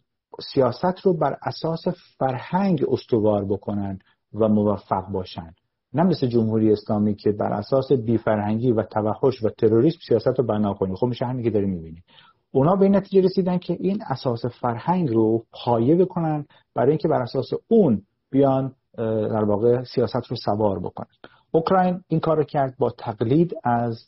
سیاست 0.55 1.01
رو 1.03 1.13
بر 1.13 1.37
اساس 1.43 1.85
فرهنگ 2.19 2.85
استوار 2.89 3.45
بکنن 3.45 3.99
و 4.35 4.49
موفق 4.49 5.09
باشن. 5.13 5.55
نه 5.95 6.03
مثل 6.03 6.27
جمهوری 6.27 6.73
اسلامی 6.73 7.15
که 7.15 7.33
بر 7.33 7.53
اساس 7.53 7.93
بیفرهنگی 7.93 8.73
و 8.73 8.83
توحش 8.83 9.45
و 9.45 9.49
تروریسم 9.49 9.99
سیاست 10.09 10.39
رو 10.39 10.47
بنا 10.47 10.75
کنی. 10.75 10.97
خب 10.97 11.07
میشه 11.07 11.27
همین 11.27 11.45
که 11.45 11.51
داری 11.51 11.67
می‌بینی 11.67 12.03
اونا 12.51 12.77
به 12.77 12.85
این 12.85 12.97
نتیجه 12.97 13.21
رسیدن 13.27 13.59
که 13.59 13.77
این 13.81 14.03
اساس 14.07 14.47
فرهنگ 14.47 15.09
رو 15.09 15.45
پایه 15.53 15.97
بکنن 15.97 16.47
برای 16.75 16.89
اینکه 16.89 17.09
بر 17.09 17.23
اساس 17.23 17.51
اون 17.69 18.03
بیان 18.31 18.75
در 19.07 19.45
واقع 19.45 19.83
سیاست 19.83 20.27
رو 20.29 20.37
سوار 20.37 20.79
بکنن 20.79 21.09
اوکراین 21.51 22.05
این 22.09 22.21
کار 22.21 22.37
رو 22.37 22.45
کرد 22.45 22.75
با 22.79 22.91
تقلید 22.91 23.55
از 23.65 24.07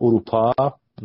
اروپا 0.00 0.52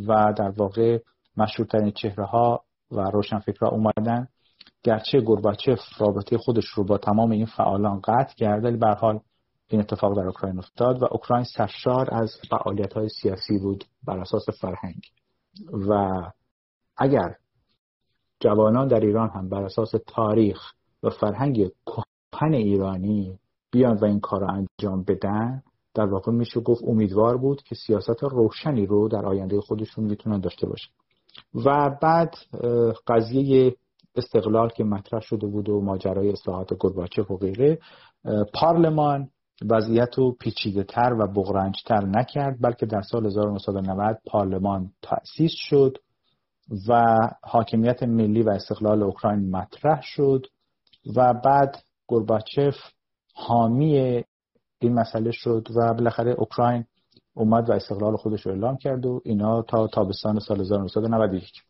و 0.08 0.34
در 0.38 0.50
واقع 0.50 1.00
مشهورترین 1.38 1.91
چهره 1.91 2.26
ها 2.26 2.63
و 2.91 3.00
روشنفکرها 3.00 3.70
اومدن. 3.70 4.28
گرچه 4.84 5.22
گرباچف 5.22 5.80
رابطه 5.98 6.38
خودش 6.38 6.65
رو 6.65 6.84
با 6.84 6.98
تمام 6.98 7.32
این 7.32 7.46
فعالان 7.46 8.00
قطع 8.00 8.36
کرد 8.36 8.63
ولی 8.63 8.78
به 8.78 8.88
حال 8.88 9.20
این 9.70 9.82
اتفاق 9.82 10.17
در 10.17 10.26
اوکراین 10.26 10.58
افتاد 10.58 11.02
و 11.02 11.08
اوکراین 11.12 11.43
سرشار 11.43 12.10
از 12.12 12.32
فعالیت 12.50 12.93
های 12.93 13.10
سیاسی 13.10 13.60
بود 13.60 13.84
بر 14.04 14.20
اساس 14.20 14.46
فرهنگ. 14.62 15.02
و 15.89 16.22
اگر 16.98 17.36
جوانان 18.39 18.88
در 18.88 19.00
ایران 19.00 19.30
هم 19.30 19.50
بر 19.50 19.63
اساس 19.63 19.91
تاریخ 20.08 20.60
و 21.04 21.10
فرهنگ 21.10 21.72
کهن 22.32 22.54
ایرانی 22.54 23.40
بیان 23.72 23.98
و 23.98 24.06
این 24.06 24.20
کار 24.20 24.42
را 24.42 24.48
انجام 24.48 25.04
بدن 25.04 25.63
در 25.94 26.06
واقع 26.06 26.32
میشه 26.32 26.60
گفت 26.60 26.84
امیدوار 26.88 27.38
بود 27.38 27.63
که 27.63 27.76
سیاست 27.76 28.24
روشنی 28.24 28.86
رو 28.86 29.08
در 29.08 29.26
آینده 29.26 29.62
خودشون 29.62 30.04
می‌تونن 30.04 30.40
داشته 30.40 30.68
باشن. 30.68 30.92
و 31.66 31.98
بعد 32.02 32.36
قضیه 33.08 33.76
استقلال 34.16 34.70
که 34.70 34.84
مطرح 34.84 35.20
شده 35.20 35.48
بود 35.48 35.70
و 35.70 35.82
ماجرای 35.82 36.32
اصلاحات 36.32 36.74
گرباچف 36.80 37.32
و 37.32 37.38
غیره 37.38 37.80
پارلمان 38.54 39.30
وضعیت 39.70 40.16
رو 40.18 40.32
پیچیده 40.32 40.84
تر 40.84 41.13
و 41.20 41.28
بغرنجتر 41.28 42.06
نکرد 42.06 42.58
بلکه 42.62 42.86
در 42.86 43.02
سال 43.02 43.26
1990 43.26 44.18
پارلمان 44.26 44.92
تأسیس 45.02 45.52
شد 45.56 45.98
و 46.88 47.18
حاکمیت 47.44 48.04
ملی 48.04 48.42
و 48.42 48.50
استقلال 48.50 49.04
اوکراین 49.04 49.50
مطرح 49.52 50.02
شد 50.02 50.46
و 51.16 51.34
بعد 51.34 51.78
گرباچف 52.08 52.76
حامی 53.34 54.24
این 54.80 54.93
مسئله 54.93 55.32
شد 55.32 55.67
و 55.76 55.93
بالاخره 55.93 56.32
اوکراین 56.32 56.86
اومد 57.34 57.70
و 57.70 57.74
استقلال 57.74 58.15
خودش 58.15 58.46
رو 58.46 58.52
اعلام 58.52 58.78
کرد 58.78 59.06
و 59.06 59.22
اینا 59.26 59.62
تا 59.62 59.88
تابستان 59.88 60.39
سال 60.39 60.60
1991 60.60 61.63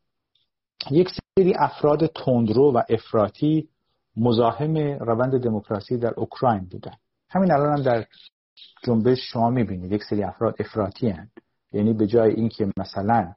یک 0.91 1.09
سری 1.09 1.53
افراد 1.53 2.05
تندرو 2.05 2.71
و 2.73 2.81
افراطی 2.89 3.69
مزاحم 4.17 4.77
روند 4.77 5.43
دموکراسی 5.43 5.97
در 5.97 6.13
اوکراین 6.17 6.67
بودن 6.71 6.93
همین 7.29 7.51
الان 7.51 7.77
هم 7.77 7.83
در 7.83 8.05
جنبش 8.83 9.17
شما 9.31 9.49
می‌بینید 9.49 9.91
یک 9.91 10.03
سری 10.03 10.23
افراد 10.23 10.55
افراطی 10.59 11.09
هن. 11.09 11.29
یعنی 11.71 11.93
به 11.93 12.07
جای 12.07 12.33
اینکه 12.33 12.71
مثلا 12.77 13.33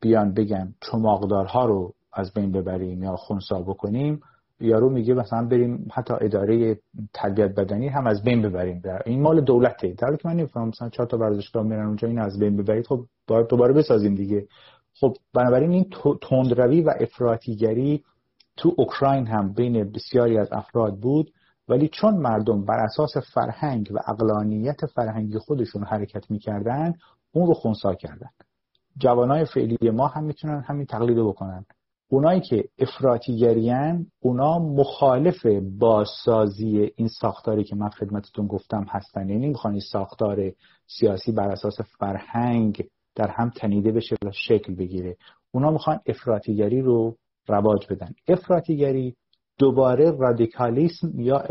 بیان 0.00 0.34
بگن 0.34 0.74
چماقدارها 0.80 1.66
رو 1.66 1.94
از 2.12 2.32
بین 2.32 2.52
ببریم 2.52 3.02
یا 3.02 3.16
خونسا 3.16 3.62
بکنیم 3.62 4.20
یارو 4.60 4.90
میگه 4.90 5.14
مثلا 5.14 5.46
بریم 5.46 5.88
حتی 5.92 6.14
اداره 6.20 6.78
تربیت 7.14 7.54
بدنی 7.54 7.88
هم 7.88 8.06
از 8.06 8.22
بین 8.22 8.42
ببریم. 8.42 8.80
در 8.80 9.02
این 9.06 9.22
مال 9.22 9.40
دولته. 9.40 9.94
در 9.98 10.16
که 10.16 10.28
من 10.28 10.36
نمی‌فهمم 10.36 10.68
مثلا 10.68 10.88
چهار 10.88 11.08
تا 11.08 11.18
ورزشگاه 11.18 11.62
میرن 11.62 11.86
اونجا 11.86 12.08
این 12.08 12.18
از 12.18 12.38
بین 12.38 12.56
ببرید 12.56 12.86
خب 12.86 13.04
باید 13.26 13.46
دوباره 13.46 13.72
بسازیم 13.72 14.14
دیگه. 14.14 14.46
خب 15.00 15.16
بنابراین 15.34 15.70
این 15.70 15.86
تندروی 16.22 16.80
و 16.80 16.94
افراطیگری 17.00 18.04
تو 18.56 18.74
اوکراین 18.76 19.26
هم 19.26 19.52
بین 19.52 19.92
بسیاری 19.92 20.38
از 20.38 20.48
افراد 20.52 20.96
بود 20.96 21.32
ولی 21.68 21.88
چون 21.88 22.14
مردم 22.14 22.64
بر 22.64 22.78
اساس 22.78 23.16
فرهنگ 23.34 23.90
و 23.94 23.98
اقلانیت 24.06 24.86
فرهنگی 24.86 25.38
خودشون 25.38 25.84
حرکت 25.84 26.30
می‌کردن 26.30 26.94
اون 27.32 27.46
رو 27.46 27.54
خونسا 27.54 27.94
کردن. 27.94 28.30
جوانای 28.98 29.44
فعلی 29.44 29.90
ما 29.90 30.06
هم 30.06 30.24
می‌تونن 30.24 30.60
همین 30.60 30.86
تقلید 30.86 31.18
بکنن. 31.18 31.64
اونایی 32.12 32.40
که 32.40 32.64
افراطیگریان 32.78 34.06
اونا 34.20 34.58
مخالف 34.58 35.46
بازسازی 35.78 36.90
این 36.96 37.08
ساختاری 37.08 37.64
که 37.64 37.76
من 37.76 37.88
خدمتتون 37.88 38.46
گفتم 38.46 38.86
هستن. 38.88 39.28
یعنی 39.28 39.48
می‌خوان 39.48 39.72
این 39.72 39.82
ساختار 39.92 40.52
سیاسی 40.86 41.32
بر 41.32 41.48
اساس 41.48 41.80
فرهنگ 41.98 42.84
در 43.14 43.28
هم 43.28 43.50
تنیده 43.50 43.92
بشه 43.92 44.16
و 44.24 44.30
شکل 44.32 44.74
بگیره. 44.74 45.16
اونا 45.52 45.70
می‌خوان 45.70 46.00
افراطیگری 46.06 46.80
رو 46.80 47.16
رواج 47.48 47.86
بدن. 47.90 48.14
افراطیگری 48.28 49.16
دوباره 49.58 50.10
رادیکالیسم 50.10 51.20
یا 51.20 51.44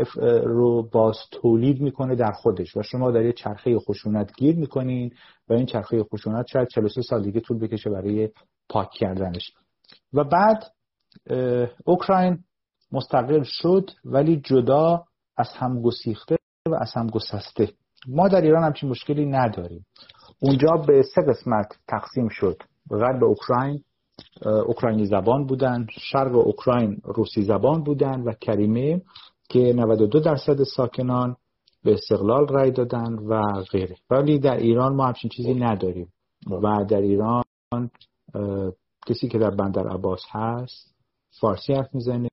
رو 0.44 0.82
باز 0.82 1.16
تولید 1.32 1.80
می‌کنه 1.80 2.14
در 2.14 2.32
خودش 2.32 2.76
و 2.76 2.82
شما 2.82 3.10
در 3.10 3.24
یه 3.24 3.32
چرخه 3.32 3.78
خشونت 3.78 4.32
گیر 4.36 4.56
می‌کنین 4.56 5.10
و 5.48 5.52
این 5.52 5.66
چرخه 5.66 6.04
خشونت 6.04 6.46
شاید 6.46 6.68
43 6.68 7.02
سال 7.02 7.22
دیگه 7.22 7.40
طول 7.40 7.58
بکشه 7.58 7.90
برای 7.90 8.28
پاک 8.68 8.90
کردنش. 8.90 9.52
و 10.12 10.24
بعد 10.24 10.64
اوکراین 11.84 12.38
مستقل 12.92 13.42
شد 13.42 13.90
ولی 14.04 14.40
جدا 14.44 15.04
از 15.36 15.48
هم 15.56 15.82
گسیخته 15.82 16.38
و 16.68 16.74
از 16.74 16.92
هم 16.94 17.06
گسسته. 17.06 17.72
ما 18.08 18.28
در 18.28 18.40
ایران 18.40 18.64
همچین 18.64 18.90
مشکلی 18.90 19.26
نداریم. 19.26 19.86
اونجا 20.40 20.70
به 20.86 21.02
سه 21.02 21.22
قسمت 21.28 21.78
تقسیم 21.88 22.28
شد. 22.28 22.62
غرب 22.90 23.24
اوکراین 23.24 23.84
اوکراینی 24.66 25.06
زبان 25.06 25.46
بودن 25.46 25.86
شرق 25.90 26.34
اوکراین 26.34 27.00
روسی 27.04 27.42
زبان 27.42 27.82
بودن 27.82 28.20
و 28.20 28.32
کریمه 28.32 29.02
که 29.48 29.72
92 29.72 30.20
درصد 30.20 30.62
ساکنان 30.62 31.36
به 31.84 31.92
استقلال 31.92 32.48
رای 32.48 32.70
دادن 32.70 33.14
و 33.14 33.42
غیره. 33.70 33.96
ولی 34.10 34.38
در 34.38 34.56
ایران 34.56 34.96
ما 34.96 35.06
همچین 35.06 35.30
چیزی 35.30 35.54
نداریم. 35.54 36.12
و 36.62 36.84
در 36.84 37.00
ایران 37.00 37.44
کسی 39.06 39.28
که 39.28 39.38
در 39.38 39.50
بندر 39.50 39.88
عباس 39.88 40.22
هست 40.30 40.94
فارسی 41.40 41.72
حرف 41.72 41.94
می‌زنه. 41.94 42.28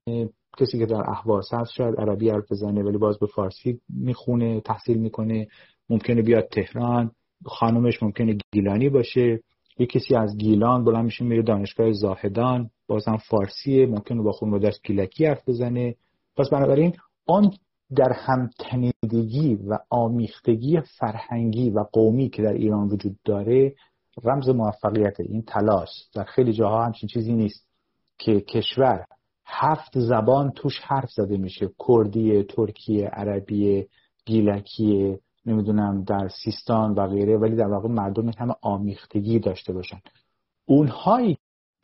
کسی 0.58 0.80
که 0.80 0.86
در 0.86 1.10
احواز 1.10 1.50
هست 1.54 1.72
شاید 1.72 1.96
عربی 2.00 2.30
حرف 2.30 2.52
بزنه 2.52 2.84
ولی 2.84 2.98
باز 2.98 3.20
به 3.20 3.28
فارسی 3.28 3.82
می‌خونه 3.90 4.62
تحصیل 4.62 4.98
می‌کنه. 4.98 5.48
ممکنه 5.90 6.22
بیاد 6.22 6.48
تهران 6.52 7.12
خانومش 7.46 8.04
ممکنه 8.04 8.38
گیلانی 8.52 8.90
باشه. 8.90 9.40
یه 9.80 9.86
کسی 9.86 10.16
از 10.16 10.38
گیلان 10.38 10.84
بلند 10.84 11.06
میشه 11.06 11.26
میره 11.26 11.42
دانشگاه 11.42 11.92
زاهدان. 11.92 12.70
بازم 12.88 13.18
فارسیه 13.18 13.86
ممکنه 13.86 14.22
با 14.22 14.32
خون 14.32 14.60
دست 14.60 14.84
گیلکی 14.84 15.26
حرف 15.26 15.50
بزنه. 15.50 15.96
پس 16.38 16.50
بنابراین 16.50 16.94
آن 17.28 17.52
در 17.96 18.14
همتنیدگی 18.14 19.56
و 19.56 19.78
آمیختگی 19.90 20.82
فرهنگی 20.82 21.70
و 21.70 21.86
قومی 21.92 22.30
که 22.30 22.42
در 22.44 22.54
ایران 22.54 22.88
وجود 22.88 23.16
داره 23.26 23.76
رمز 24.24 24.50
موفقیت 24.50 25.20
این 25.20 25.42
تلاش 25.42 25.90
در 26.14 26.24
خیلی 26.24 26.54
جاها 26.54 26.86
همچین 26.86 27.10
چیزی 27.10 27.34
نیست 27.34 27.68
که 28.18 28.42
کشور 28.42 29.06
هفت 29.46 30.00
زبان 30.00 30.52
توش 30.52 30.80
حرف 30.80 31.12
زده 31.12 31.38
میشه. 31.38 31.70
کردی 31.88 32.44
ترکیه 32.44 33.08
عربی 33.08 33.88
گیلکی 34.26 35.18
نمی‌دونم 35.46 36.04
در 36.04 36.28
سیستان 36.44 36.94
و 36.94 37.08
غیره 37.08 37.38
ولی 37.38 37.56
در 37.56 37.68
واقع 37.68 37.90
مردم 37.90 38.30
همه 38.38 38.56
آمیختگی 38.62 39.40
داشته 39.40 39.74
باشن. 39.74 40.00
اونهایی 40.66 41.38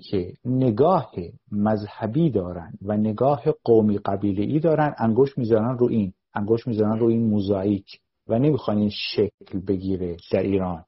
که 0.09 0.33
نگاه 0.45 1.11
مذهبی 1.51 2.29
دارن 2.29 2.73
و 2.81 2.97
نگاه 2.97 3.43
قومی 3.63 3.97
قبیله 3.97 4.43
ای 4.43 4.59
دارن 4.59 4.95
انگوش 4.97 5.37
می‌ذارن 5.37 5.77
رو 5.77 5.87
این 5.87 6.13
انگوش 6.33 6.67
می‌ذارن 6.67 6.99
رو 6.99 7.07
این 7.07 7.29
موزاییک 7.29 7.99
و 8.27 8.39
نمی‌خوان 8.39 8.77
این 8.77 8.89
شکل 8.89 9.59
بگیره 9.67 10.17
در 10.31 10.43
ایران. 10.43 10.85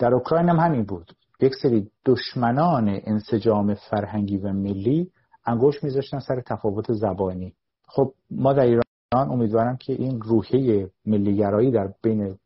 در 0.00 0.14
اوکراین 0.14 0.48
هم 0.48 0.56
همین 0.56 0.84
بود. 0.84 1.12
یک 1.40 1.52
سری 1.62 1.90
دشمنان 2.04 3.00
انسجام 3.04 3.74
فرهنگی 3.74 4.38
و 4.38 4.52
ملی 4.52 5.10
انگوش 5.46 5.84
میذاشتن 5.84 6.18
سر 6.18 6.40
تفاوت 6.40 6.92
زبانی. 6.92 7.54
خب 7.88 8.12
ما 8.30 8.52
در 8.52 8.62
ایران 8.62 8.82
امیدوارم 9.14 9.76
که 9.76 9.92
این 9.92 10.20
روحیه 10.20 10.90
ملیگرایی 11.06 11.70
در 11.70 11.92
بین 12.02 12.36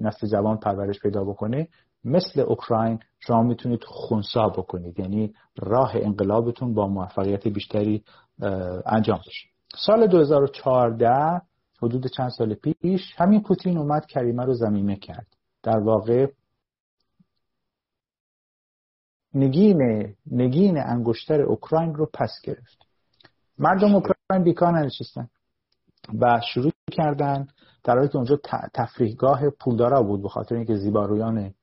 نسل 0.00 0.26
جوان 0.26 0.56
پرورش 0.56 1.00
پیدا 1.00 1.24
بکنه. 1.24 1.68
مثل 2.04 2.40
اوکراین 2.40 2.98
شما 3.20 3.42
می‌تونید 3.42 3.84
خونسا 3.84 4.48
بکنید. 4.48 5.00
یعنی 5.00 5.34
راه 5.58 5.92
انقلابتون 5.94 6.74
با 6.74 6.88
موفقیت 6.88 7.48
بیشتری 7.48 8.04
انجام 8.86 9.18
بشه. 9.26 9.48
سال 9.86 10.06
2014 10.06 11.42
حدود 11.82 12.06
چند 12.06 12.30
سال 12.30 12.54
پیش 12.54 13.14
همین 13.16 13.42
پوتین 13.42 13.78
اومد 13.78 14.06
کریمه 14.06 14.44
رو 14.44 14.54
زمینه 14.54 14.96
کرد. 14.96 15.26
در 15.62 15.78
واقع 15.78 16.26
نگین 19.36 20.14
نگین 20.30 20.78
انگشتر 20.78 21.40
اوکراین 21.40 21.94
رو 21.94 22.08
پس 22.14 22.30
گرفت. 22.44 22.78
مردم 23.58 23.94
اوکراین 23.94 24.44
بیکار 24.44 24.72
ننشستن 24.78 25.28
و 26.20 26.40
شروع 26.54 26.72
کردن 26.92 27.46
در 27.84 27.96
حالی 27.96 28.08
که 28.08 28.16
اونجا 28.16 28.38
تفریحگاه 28.74 29.50
پولدارا 29.60 30.02
بود 30.02 30.22
به 30.22 30.28
خاطر 30.28 30.54
اینکه 30.54 30.76
زیبارویان 30.76 31.54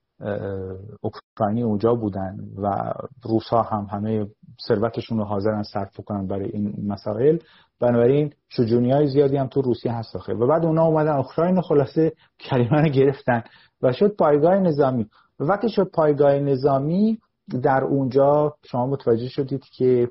اوکراینی 1.02 1.64
اونجا 1.64 1.96
بودن 1.96 2.38
و 2.58 2.94
روس 3.24 3.48
ها 3.50 3.62
هم 3.62 3.88
همه 3.92 4.28
ثروتشون 4.68 5.18
رو 5.18 5.24
حاضرن 5.24 5.64
صرف 5.64 6.00
کنن 6.06 6.28
برای 6.28 6.50
این 6.50 6.74
مسائل. 6.88 7.38
بنابراین 7.80 8.34
شجونی 8.50 8.92
های 8.92 9.08
زیادی 9.08 9.38
هم 9.38 9.48
تو 9.48 9.62
روسیه 9.62 9.94
هست 9.94 10.16
آخه. 10.16 10.34
و 10.34 10.48
بعد 10.48 10.66
اونا 10.66 10.86
اومدن 10.86 11.16
اوکراین 11.16 11.62
خلاصه 11.62 12.12
کلمه 12.40 12.82
رو 12.82 12.90
گرفتن 12.90 13.44
و 13.82 13.94
شد 13.94 14.16
پایگاه 14.16 14.56
نظامی. 14.56 15.08
و 15.40 15.44
وقتی 15.44 15.70
شد 15.70 15.92
پایگاه 15.92 16.34
نظامی 16.34 17.20
در 17.64 17.84
اونجا 17.84 18.56
شما 18.64 18.88
متوجه 18.88 19.30
شدید 19.30 19.64
که 19.64 20.10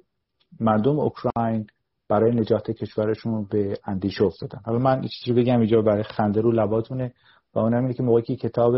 مردم 0.60 1.00
اوکراین 1.00 1.66
برای 2.08 2.34
نجات 2.34 2.70
کشورشون 2.70 3.44
به 3.50 3.78
اندیشه 3.84 4.24
افتادن. 4.24 4.60
حالا 4.64 4.78
من 4.78 5.08
چیزی 5.08 5.40
بگم 5.40 5.60
اینجا 5.60 5.82
برای 5.82 6.02
خنده 6.02 6.40
رو 6.40 6.52
لباتونه 6.52 7.14
و 7.54 7.58
اونم 7.58 7.82
اینه 7.82 7.94
که 7.94 8.02
موقعی 8.02 8.22
که 8.22 8.36
کتاب 8.36 8.74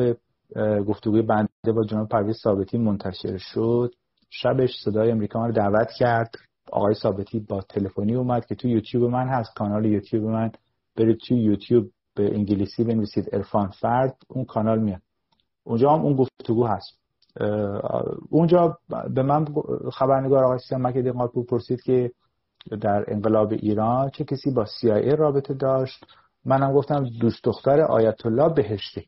گفتگوی 0.87 1.23
بنده 1.23 1.73
با 1.75 1.85
جناب 1.85 2.09
پرویز 2.09 2.37
ثابتی 2.43 2.79
منتشر 2.79 3.37
شد 3.37 3.95
شبش 4.31 4.71
صدای 4.85 5.11
امریکا 5.11 5.47
رو 5.47 5.53
دعوت 5.53 5.89
کرد. 5.99 6.35
آقای 6.73 6.95
ثابتی 6.95 7.41
با 7.41 7.61
تلفنی 7.61 8.15
اومد 8.15 8.47
که 8.47 8.55
تو 8.55 8.69
یوتیوب 8.69 9.11
من 9.11 9.29
هست 9.29 9.55
کانال 9.55 9.85
یوتیوب 9.85 10.25
من. 10.25 10.53
برید 10.97 11.19
تو 11.29 11.35
یوتیوب 11.35 11.91
به 12.15 12.35
انگلیسی 12.35 12.85
بنویسید 12.85 13.29
ارفان 13.33 13.69
فرد 13.69 14.17
اون 14.29 14.45
کانال 14.45 14.79
میاد. 14.79 15.01
اونجا 15.65 15.91
هم 15.91 16.01
اون 16.01 16.17
گفتگو 16.17 16.67
هست. 16.67 16.99
اونجا 18.31 18.79
به 19.15 19.23
من 19.23 19.47
خبرنگار 19.93 20.45
آقای 20.45 20.59
سیامک 20.59 20.95
دقیقات 20.95 21.31
پرسید 21.49 21.83
که 21.83 22.11
در 22.81 23.05
انقلاب 23.09 23.53
ایران 23.53 24.11
چه 24.11 24.25
کسی 24.25 24.51
با 24.51 24.65
CIA 24.65 25.15
رابطه 25.19 25.55
داشت. 25.55 26.05
منم 26.45 26.73
گفتم 26.73 27.05
دوست 27.21 27.45
دختر 27.45 27.81
آیت 27.81 28.27
الله 28.27 28.49
بهشتی 28.49 29.07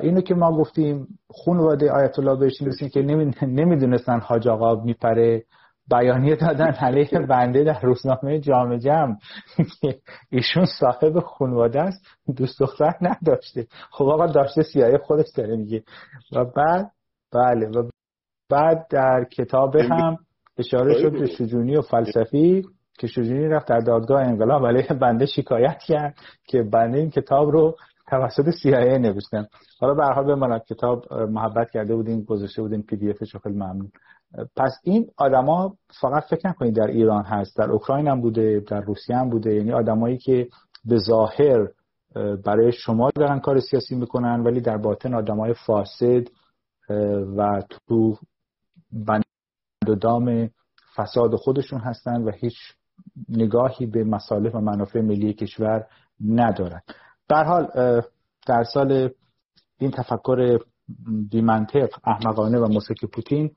اینو 0.00 0.20
که 0.20 0.34
ما 0.34 0.56
گفتیم 0.56 1.06
خانواده 1.44 1.90
آیت 1.90 2.18
الله 2.18 2.36
بهشتی 2.36 2.64
رسیم 2.64 2.88
که 2.88 3.02
نمی‌دونستن 3.42 4.20
حاج 4.20 4.48
آقا 4.48 4.74
میپره. 4.74 5.44
بیانیه 5.90 6.36
دادن 6.36 6.70
علیه 6.70 7.18
بنده 7.28 7.64
در 7.64 7.80
روزنامه 7.80 8.40
جامعه 8.40 8.78
جمع 8.78 9.16
که 9.80 9.98
ایشون 10.32 10.64
صاحب 10.80 11.20
خانواده 11.20 11.80
است. 11.80 12.06
دوست 12.36 12.60
دختر 12.60 12.92
نداشته. 13.00 13.66
خب 13.90 14.04
آقا 14.04 14.26
داشته 14.26 14.62
سیاه 14.62 14.98
خودش 14.98 15.26
داره 15.36 15.56
میگه. 15.56 15.82
و 16.32 16.44
بعد 16.44 16.90
بله. 17.34 17.66
و 17.68 17.88
بعد 18.50 18.86
در 18.90 19.24
کتاب 19.24 19.76
هم 19.76 20.18
اشاره 20.58 20.94
شد 21.02 21.12
به 21.12 21.26
شجونی 21.26 21.76
و 21.76 21.82
فلسفی 21.82 22.62
که 22.98 23.06
شجونی 23.06 23.48
رفت 23.48 23.68
در 23.68 23.80
دادگاه 23.80 24.22
انقلاب 24.22 24.66
علیه 24.66 24.86
بنده 25.00 25.26
شکایت 25.26 25.78
کرد 25.78 26.14
که 26.46 26.62
بنده 26.62 26.98
این 26.98 27.10
کتاب 27.10 27.50
رو 27.50 27.76
توسط 28.06 28.50
CIA 28.50 28.98
نوشتن. 28.98 29.46
حالا 29.80 29.94
به 29.94 30.04
حال 30.04 30.24
بماند 30.24 30.64
کتاب 30.64 31.12
محبت 31.12 31.70
کرده 31.70 31.94
بودین 31.96 32.24
گذاشته 32.24 32.62
بودین 32.62 32.82
پی 32.82 32.96
دی 32.96 33.10
افش 33.10 33.36
خیلی 33.36 33.54
ممنون. 33.54 33.90
پس 34.56 34.78
این 34.84 35.06
آدما 35.16 35.74
فقط 36.00 36.22
فکر 36.24 36.48
نکنید 36.48 36.76
در 36.76 36.86
ایران 36.86 37.24
هست 37.24 37.56
در 37.56 37.70
اوکراین 37.70 38.08
هم 38.08 38.20
بوده 38.20 38.60
در 38.60 38.80
روسیه 38.80 39.16
هم 39.16 39.30
بوده. 39.30 39.54
یعنی 39.54 39.72
آدمایی 39.72 40.18
که 40.18 40.48
به 40.84 40.98
ظاهر 40.98 41.68
برای 42.44 42.72
شما 42.72 43.10
دارن 43.14 43.38
کار 43.40 43.60
سیاسی 43.60 43.94
می‌کنن 43.94 44.40
ولی 44.40 44.60
در 44.60 44.76
باطن 44.76 45.14
آدمای 45.14 45.54
فاسد 45.66 46.24
و 47.36 47.62
تو 47.86 48.16
بند 48.92 49.24
و 49.88 49.94
دام 49.94 50.50
فساد 50.96 51.34
خودشون 51.34 51.80
هستن 51.80 52.22
و 52.22 52.30
هیچ 52.30 52.56
نگاهی 53.28 53.86
به 53.86 54.04
مصالح 54.04 54.50
و 54.50 54.60
منافع 54.60 55.00
ملی 55.00 55.32
کشور 55.32 55.86
ندارن. 56.24 56.80
در 57.28 57.44
حال 57.44 57.66
در 58.46 58.64
سال 58.64 59.10
این 59.78 59.90
تفکر 59.90 60.58
بیمنطق 61.30 61.90
احمقانه 62.04 62.58
و 62.58 62.68
موسیقی 62.68 63.06
پوتین 63.06 63.50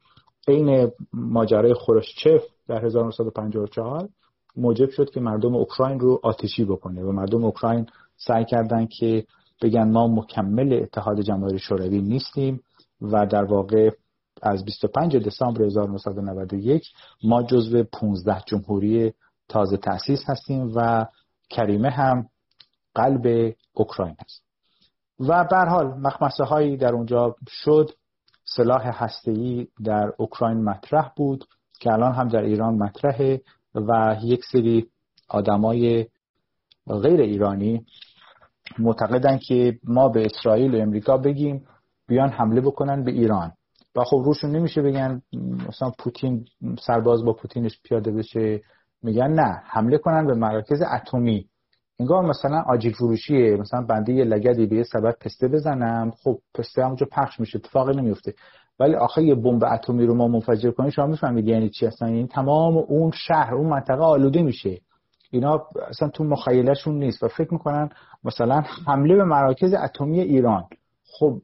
عین 0.47 0.91
ماجرای 1.13 1.73
خروشچف 1.73 2.41
در 2.67 2.85
1954 2.85 4.09
موجب 4.57 4.89
شد 4.89 5.09
که 5.09 5.19
مردم 5.19 5.55
اوکراین 5.55 5.99
رو 5.99 6.19
آتشی 6.23 6.65
بکنه 6.65 7.03
و 7.03 7.11
مردم 7.11 7.43
اوکراین 7.45 7.85
سعی 8.15 8.45
کردن 8.45 8.85
که 8.85 9.25
بگن 9.61 9.91
ما 9.91 10.07
مکمل 10.07 10.73
اتحاد 10.73 11.21
جماهیر 11.21 11.57
شوروی 11.57 12.01
نیستیم. 12.01 12.61
و 13.01 13.25
در 13.25 13.43
واقع 13.43 13.89
از 14.41 14.65
25 14.65 15.17
دسامبر 15.17 15.61
1991 15.63 16.83
ما 17.23 17.43
جزو 17.43 17.83
15 17.83 18.41
جمهوری 18.47 19.13
تازه 19.49 19.77
تأسیس 19.77 20.19
هستیم 20.27 20.71
و 20.75 21.05
کریمه 21.49 21.89
هم 21.89 22.29
قلب 22.95 23.53
اوکراین 23.73 24.15
است. 24.19 24.43
و 25.19 25.43
به 25.43 25.57
حال 25.57 25.87
مخمسه 25.87 26.43
هایی 26.43 26.77
در 26.77 26.93
اونجا 26.93 27.35
شد. 27.47 27.91
سلاح 28.45 29.03
هسته‌ای 29.03 29.67
در 29.83 30.13
اوکراین 30.17 30.63
مطرح 30.63 31.11
بود 31.15 31.45
که 31.79 31.91
الان 31.91 32.13
هم 32.13 32.27
در 32.27 32.41
ایران 32.41 32.73
مطرحه 32.73 33.41
و 33.75 34.17
یک 34.23 34.41
سری 34.51 34.87
آدمای 35.29 36.05
غیر 36.87 37.21
ایرانی 37.21 37.85
معتقدن 38.79 39.37
که 39.37 39.79
ما 39.83 40.09
به 40.09 40.25
اسرائیل 40.25 40.75
و 40.75 40.81
امریکا 40.81 41.17
بگیم 41.17 41.67
بیان 42.07 42.29
حمله 42.29 42.61
بکنن 42.61 43.03
به 43.03 43.11
ایران. 43.11 43.51
و 43.95 44.03
خب 44.03 44.21
روشون 44.25 44.51
نمیشه 44.51 44.81
بگن 44.81 45.21
مثلا 45.69 45.91
پوتین 45.99 46.45
سرباز 46.79 47.25
با 47.25 47.33
پوتینش 47.33 47.81
پیاده 47.83 48.11
بشه. 48.11 48.61
میگن 49.03 49.27
نه 49.27 49.61
حمله 49.65 49.97
کنن 49.97 50.27
به 50.27 50.33
مراکز 50.33 50.81
اتمی. 50.81 51.45
انگار 51.99 52.25
مثلا 52.25 52.63
آجیل 52.67 52.93
فروشیه 52.93 53.57
مثلا 53.57 53.81
بنده 53.81 54.13
یه 54.13 54.23
لگدی 54.23 54.65
به 54.65 54.75
یه 54.75 54.83
سبب 54.83 55.15
پسته 55.21 55.47
بزنم. 55.47 56.11
خب 56.23 56.37
پسته 56.53 56.83
همونجا 56.83 57.07
پخش 57.11 57.39
میشه 57.39 57.57
اتفاقی 57.57 57.97
نمیفته. 57.97 58.33
ولی 58.79 58.95
آخه 58.95 59.23
یه 59.23 59.35
بمب 59.35 59.63
اتمی 59.63 60.05
رو 60.05 60.15
ما 60.15 60.27
منفجر 60.27 60.71
کنیم 60.71 60.89
شما 60.89 61.05
می‌فهمید 61.07 61.47
یعنی 61.47 61.69
چی 61.69 61.85
اصلا 61.85 62.09
یعنی 62.09 62.27
تمام 62.27 62.77
اون 62.77 63.11
شهر 63.11 63.55
اون 63.55 63.69
منطقه 63.69 64.03
آلوده 64.03 64.41
میشه. 64.41 64.77
اینا 65.31 65.67
اصلا 65.89 66.09
تو 66.09 66.23
مخیلشون 66.23 66.99
نیست. 66.99 67.23
و 67.23 67.27
فکر 67.27 67.53
می‌کنن 67.53 67.89
مثلا 68.23 68.63
حمله 68.85 69.15
به 69.15 69.23
مراکز 69.23 69.73
اتمی 69.73 70.19
ایران. 70.19 70.63
خب 71.19 71.41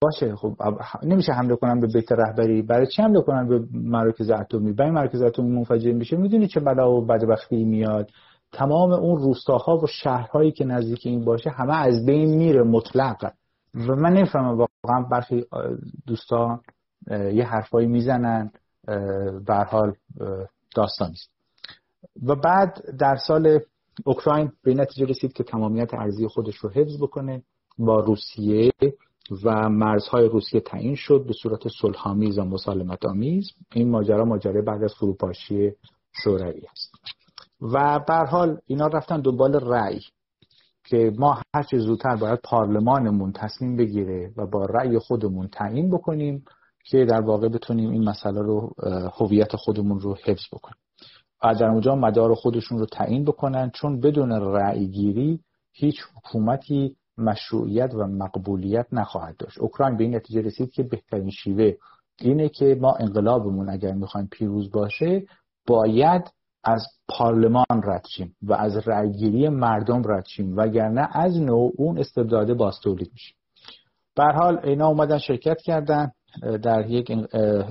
باشه 0.00 0.36
خب 0.36 0.56
نمیشه 1.02 1.32
حمله 1.32 1.56
کنن 1.56 1.80
به 1.80 1.86
بیت 1.86 2.12
رهبری. 2.12 2.62
برای 2.62 2.86
چی 2.86 3.02
حمله 3.02 3.20
کنن 3.20 3.48
به 3.48 3.60
مراکز 3.72 4.30
اتمی؟ 4.30 4.72
برای 4.72 4.90
مراکز 4.90 5.22
اتمی 5.22 5.50
منفجر 5.50 5.92
میشه. 5.92 6.16
می‌دونی 6.16 6.48
چه 6.48 6.60
بلا 6.60 6.92
و 6.92 7.06
بدبختی 7.06 7.64
میاد؟ 7.64 8.10
تمام 8.52 8.92
اون 8.92 9.16
روستاها 9.18 9.78
و 9.78 9.86
شهرهایی 9.86 10.52
که 10.52 10.64
نزدیک 10.64 11.00
این 11.04 11.24
باشه 11.24 11.50
همه 11.50 11.76
از 11.76 12.06
بین 12.06 12.36
میره 12.36 12.62
مطلق. 12.62 13.32
و 13.74 13.94
من 13.94 14.12
نمی‌فهمم 14.12 14.58
واقعا 14.58 15.02
برخی 15.10 15.44
دوستان 16.06 16.60
یه 17.10 17.44
حرفایی 17.44 17.86
می‌زنن 17.86 18.50
به 19.46 19.54
حال 19.68 19.92
داستانی 20.74 21.12
است. 21.12 21.30
و 22.26 22.34
بعد 22.34 22.96
در 22.98 23.16
سال 23.16 23.60
اوکراین 24.04 24.52
به 24.62 24.74
نتیجه 24.74 25.06
رسید 25.06 25.32
که 25.32 25.44
تمامیت 25.44 25.94
ارزی 25.94 26.28
خودش 26.28 26.56
رو 26.56 26.70
حفظ 26.70 27.02
بکنه. 27.02 27.42
با 27.78 28.00
روسیه 28.00 28.72
و 29.44 29.68
مرزهای 29.68 30.28
روسیه 30.28 30.60
تعیین 30.60 30.94
شد 30.94 31.24
به 31.26 31.32
صورت 31.32 31.68
صلحآمیز 31.80 32.38
و 32.38 32.44
مسالمت 32.44 33.06
آمیز 33.06 33.50
این 33.74 33.90
ماجرا 33.90 34.24
ماجرا 34.24 34.62
بعد 34.62 34.82
از 34.82 34.94
فروپاشی 34.94 35.72
شوروی 36.12 36.62
است. 36.70 36.92
و 37.60 38.00
به 38.08 38.14
حال 38.14 38.58
اینا 38.66 38.86
رفتن 38.86 39.20
دنبال 39.20 39.54
رأی 39.54 40.00
که 40.84 41.12
ما 41.18 41.40
هر 41.54 41.62
چه 41.62 41.78
زودتر 41.78 42.16
باید 42.16 42.40
پارلمانمون 42.44 43.32
تصمیم 43.32 43.76
بگیره 43.76 44.32
و 44.36 44.46
با 44.46 44.64
رأی 44.64 44.98
خودمون 44.98 45.48
تعیین 45.48 45.90
بکنیم 45.90 46.44
که 46.84 47.04
در 47.04 47.20
واقع 47.20 47.48
بتونیم 47.48 47.90
این 47.90 48.08
مسئله 48.08 48.42
رو 48.42 48.74
هویت 49.18 49.56
خودمون 49.56 50.00
رو 50.00 50.16
حفظ 50.24 50.44
بکنیم. 50.52 50.78
و 51.44 51.54
در 51.54 51.68
اونجا 51.68 51.94
مدار 51.94 52.34
خودشون 52.34 52.78
رو 52.78 52.86
تعیین 52.86 53.24
بکنن 53.24 53.70
چون 53.70 54.00
بدون 54.00 54.32
رأی 54.32 54.86
گیری 54.86 55.40
هیچ 55.72 55.96
حکومتی 56.14 56.96
مشروعیت 57.18 57.94
و 57.94 58.06
مقبولیت 58.06 58.86
نخواهد 58.92 59.36
داشت. 59.36 59.58
اوکراین 59.58 59.96
به 59.96 60.04
این 60.04 60.16
نتیجه 60.16 60.40
رسید 60.40 60.70
که 60.70 60.82
بهترین 60.82 61.30
شیوه 61.30 61.72
اینه 62.20 62.48
که 62.48 62.78
ما 62.80 62.92
انقلابمون 63.00 63.68
اگر 63.68 63.92
می‌خوایم 63.92 64.28
پیروز 64.32 64.70
باشه 64.70 65.22
باید 65.66 66.30
از 66.64 66.86
پارلمان 67.08 67.82
رد 67.84 68.04
شیم 68.16 68.36
و 68.42 68.52
از 68.52 68.88
رأیگیری 68.88 69.48
مردم 69.48 70.02
رد 70.04 70.26
شیم 70.26 70.56
وگرنه 70.56 71.08
از 71.12 71.40
نوع 71.40 71.72
اون 71.76 71.98
استبداده 71.98 72.54
باز 72.54 72.80
تولید 72.80 73.10
میشه 73.12 73.34
به 74.16 74.24
حال 74.24 74.60
اینا 74.64 74.88
اومدن 74.88 75.18
شرکت 75.18 75.60
کردن 75.60 76.12
در 76.62 76.90
یک 76.90 77.12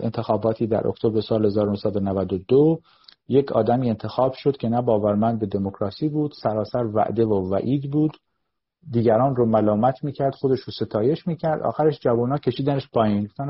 انتخاباتی 0.03 0.67
در 0.67 0.87
اکتبر 0.87 1.21
سال 1.21 1.45
1992 1.45 2.79
یک 3.27 3.51
آدمی 3.51 3.89
انتخاب 3.89 4.33
شد 4.33 4.57
که 4.57 4.69
نه 4.69 4.81
باورمند 4.81 5.39
به 5.39 5.45
دموکراسی 5.45 6.09
بود 6.09 6.33
سراسر 6.43 6.85
وعده 6.93 7.25
و 7.25 7.49
وعید 7.53 7.91
بود. 7.91 8.11
دیگران 8.91 9.35
رو 9.35 9.45
ملامت 9.45 10.03
می‌کرد 10.03 10.35
خودش 10.35 10.59
رو 10.59 10.73
ستایش 10.73 11.27
می‌کرد. 11.27 11.61
آخرش 11.61 11.99
جوونا 11.99 12.37
کشیدنش 12.37 12.89
پایین. 12.89 13.25
گفتن 13.25 13.45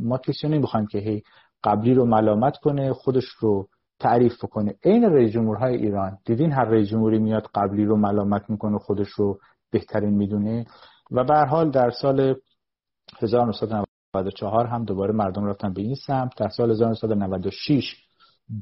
ما 0.00 0.18
کسی 0.18 0.48
نمی‌خوایم 0.48 0.86
که 0.86 0.98
هی 0.98 1.22
قبلی 1.64 1.94
رو 1.94 2.04
ملامت 2.04 2.56
کنه 2.56 2.92
خودش 2.92 3.24
رو 3.24 3.68
تعریف 4.00 4.38
کنه 4.38 4.74
عین 4.84 5.04
رئیس 5.04 5.32
جمهورهای 5.32 5.76
ایران 5.76 6.18
دیدین 6.24 6.52
هر 6.52 6.64
رئیس 6.64 6.88
جمهوری 6.88 7.18
میاد 7.18 7.46
قبلی 7.54 7.84
رو 7.84 7.96
ملامت 7.96 8.50
می‌کنه 8.50 8.78
خودش 8.78 9.08
رو 9.08 9.38
بهترین 9.70 10.14
می‌دونه. 10.14 10.66
و 11.10 11.24
به 11.24 11.34
حال 11.34 11.70
در 11.70 11.90
سال 11.90 12.34
1994 13.22 14.66
هم 14.66 14.84
دوباره 14.84 15.12
مردم 15.12 15.44
رفتن 15.44 15.72
به 15.72 15.82
این 15.82 15.94
سمت. 15.94 16.36
در 16.36 16.48
سال 16.48 16.70
1996 16.70 17.96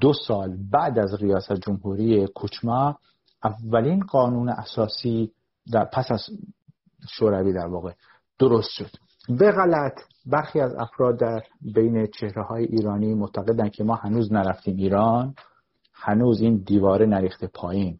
دو 0.00 0.12
سال 0.12 0.56
بعد 0.72 0.98
از 0.98 1.22
ریاست 1.22 1.52
جمهوری 1.52 2.26
کوچما 2.26 2.98
اولین 3.44 4.00
قانون 4.00 4.48
اساسی 4.48 5.32
در 5.72 5.84
پس 5.84 6.10
از 6.10 6.20
شوروی 7.10 7.52
در 7.52 7.66
واقع 7.66 7.92
درست 8.38 8.70
شد. 8.70 8.90
به 9.28 9.52
غلط 9.52 10.00
برخی 10.26 10.60
از 10.60 10.74
افراد 10.74 11.18
در 11.18 11.42
بین 11.74 12.06
چهره 12.06 12.42
های 12.42 12.64
ایرانی 12.64 13.14
معتقدن 13.14 13.68
که 13.68 13.84
ما 13.84 13.94
هنوز 13.94 14.32
نرفتیم 14.32 14.76
ایران 14.76 15.34
هنوز 15.94 16.40
این 16.40 16.56
دیواره 16.56 17.06
نریخته 17.06 17.46
پایین. 17.46 17.98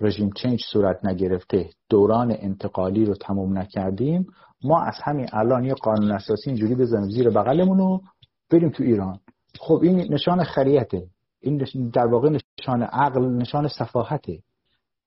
رژیم 0.00 0.30
چنج 0.36 0.60
صورت 0.72 1.04
نگرفته 1.04 1.70
دوران 1.88 2.36
انتقالی 2.38 3.04
رو 3.04 3.14
تموم 3.14 3.58
نکردیم. 3.58 4.26
ما 4.64 4.82
از 4.82 4.94
همین 5.02 5.26
الان 5.32 5.64
یه 5.64 5.74
قانون 5.74 6.12
اساسی 6.12 6.50
اینجوری 6.50 6.74
بزنیم 6.74 7.10
زیر 7.10 7.30
بغلمون 7.30 7.78
رو 7.78 8.02
بریم 8.50 8.70
تو 8.70 8.82
ایران. 8.82 9.18
خب 9.60 9.80
این 9.82 10.12
نشان 10.14 10.44
خریته. 10.44 11.06
این 11.40 11.66
در 11.94 12.06
واقع 12.06 12.38
نشان 12.60 12.82
عقل 12.82 13.24
نشان 13.24 13.68
صفاحته. 13.68 14.38